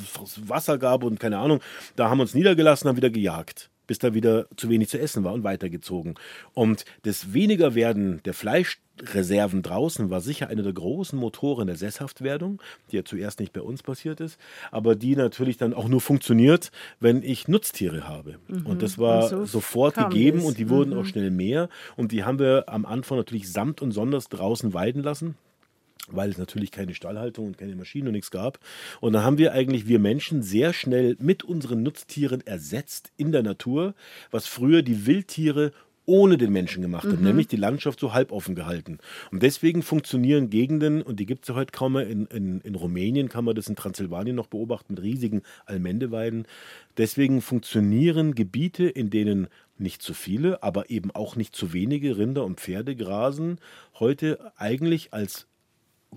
[0.47, 1.60] Wasser gab und keine Ahnung.
[1.95, 5.24] Da haben wir uns niedergelassen, haben wieder gejagt bis da wieder zu wenig zu essen
[5.24, 6.14] war und weitergezogen.
[6.53, 12.61] Und das Wenigerwerden der Fleischreserven draußen war sicher einer der großen Motoren der Sesshaftwerdung,
[12.91, 14.40] die ja zuerst nicht bei uns passiert ist,
[14.70, 18.36] aber die natürlich dann auch nur funktioniert, wenn ich Nutztiere habe.
[18.48, 18.68] Mhm.
[18.68, 20.45] Und das war und so sofort gegeben es.
[20.45, 20.99] und die wurden mhm.
[20.99, 21.68] auch schnell mehr.
[21.95, 25.34] Und die haben wir am Anfang natürlich samt und sonders draußen weiden lassen
[26.15, 28.60] weil es natürlich keine Stallhaltung und keine Maschinen und nichts gab.
[29.02, 33.44] Und dann haben wir eigentlich, wir Menschen, sehr schnell mit unseren Nutztieren ersetzt in der
[33.44, 33.94] Natur,
[34.31, 35.72] was früher die Wildtiere
[36.10, 37.23] ohne den Menschen gemacht haben, mhm.
[37.23, 38.98] nämlich die Landschaft so halboffen gehalten.
[39.31, 42.73] Und deswegen funktionieren Gegenden, und die gibt es ja heute kaum mehr, in, in, in
[42.73, 46.48] Rumänien kann man das in Transsilvanien noch beobachten, mit riesigen Almendeweiden.
[46.98, 52.44] Deswegen funktionieren Gebiete, in denen nicht zu viele, aber eben auch nicht zu wenige Rinder
[52.44, 53.60] und Pferde grasen,
[53.99, 55.48] heute eigentlich als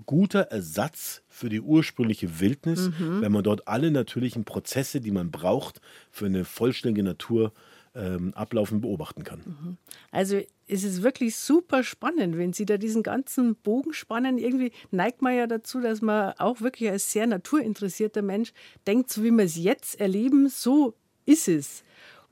[0.05, 3.21] guter Ersatz für die ursprüngliche Wildnis, mhm.
[3.21, 7.53] wenn man dort alle natürlichen Prozesse, die man braucht für eine vollständige Natur,
[7.95, 9.39] ähm, ablaufen beobachten kann.
[9.45, 9.77] Mhm.
[10.11, 14.37] Also es ist wirklich super spannend, wenn Sie da diesen ganzen Bogen spannen.
[14.37, 18.53] Irgendwie neigt man ja dazu, dass man auch wirklich als sehr naturinteressierter Mensch
[18.87, 20.95] denkt, so wie wir es jetzt erleben, so
[21.25, 21.83] ist es.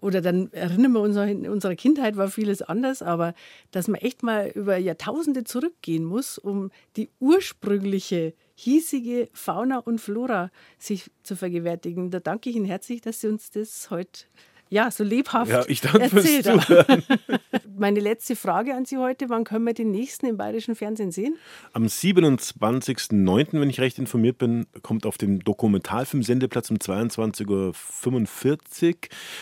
[0.02, 3.34] Oder dann erinnern wir uns noch, in unserer Kindheit war vieles anders, aber
[3.70, 10.52] dass man echt mal über Jahrtausende zurückgehen muss, um die ursprüngliche hiesige Fauna und Flora
[10.80, 12.10] sich zu vergewärtigen.
[12.10, 14.26] Da danke ich Ihnen herzlich, dass Sie uns das heute
[14.72, 16.48] ja, so lebhaft ja, ich danke erzählt.
[17.78, 21.36] Meine letzte Frage an Sie heute, wann können wir den nächsten im bayerischen Fernsehen sehen?
[21.74, 28.96] Am 27.09., wenn ich recht informiert bin, kommt auf dem Dokumentarfilm-Sendeplatz um 22.45 Uhr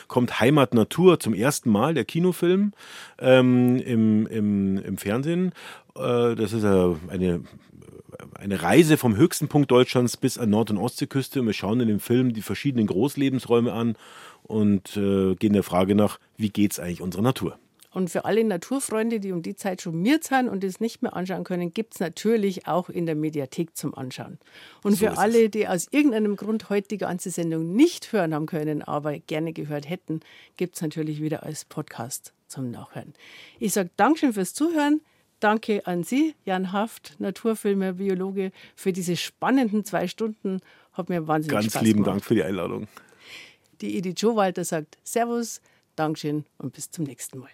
[0.07, 2.73] kommt Heimat Natur zum ersten Mal, der Kinofilm
[3.19, 5.51] ähm, im, im, im Fernsehen.
[5.95, 7.43] Äh, das ist eine
[8.33, 11.45] eine Reise vom höchsten Punkt Deutschlands bis an Nord- und Ostseeküste.
[11.45, 13.95] Wir schauen in dem Film die verschiedenen Großlebensräume an
[14.49, 17.57] und äh, gehen der Frage nach, wie geht es eigentlich unserer Natur?
[17.91, 21.43] Und für alle Naturfreunde, die um die Zeit schumiert sind und es nicht mehr anschauen
[21.43, 24.37] können, gibt es natürlich auch in der Mediathek zum Anschauen.
[24.83, 28.45] Und so für alle, die aus irgendeinem Grund heute die ganze Sendung nicht hören haben
[28.45, 30.19] können, aber gerne gehört hätten,
[30.55, 33.13] gibt es natürlich wieder als Podcast zum Nachhören.
[33.59, 35.01] Ich sage Dankeschön fürs Zuhören.
[35.39, 40.59] Danke an Sie, Jan Haft, Naturfilmer, Biologe, für diese spannenden zwei Stunden.
[40.93, 41.85] Hat mir wahnsinnig Ganz Spaß gemacht.
[41.85, 42.87] Ganz lieben Dank für die Einladung
[43.81, 45.61] die Edith Schowalter sagt Servus,
[45.95, 47.49] Dankeschön und bis zum nächsten Mal.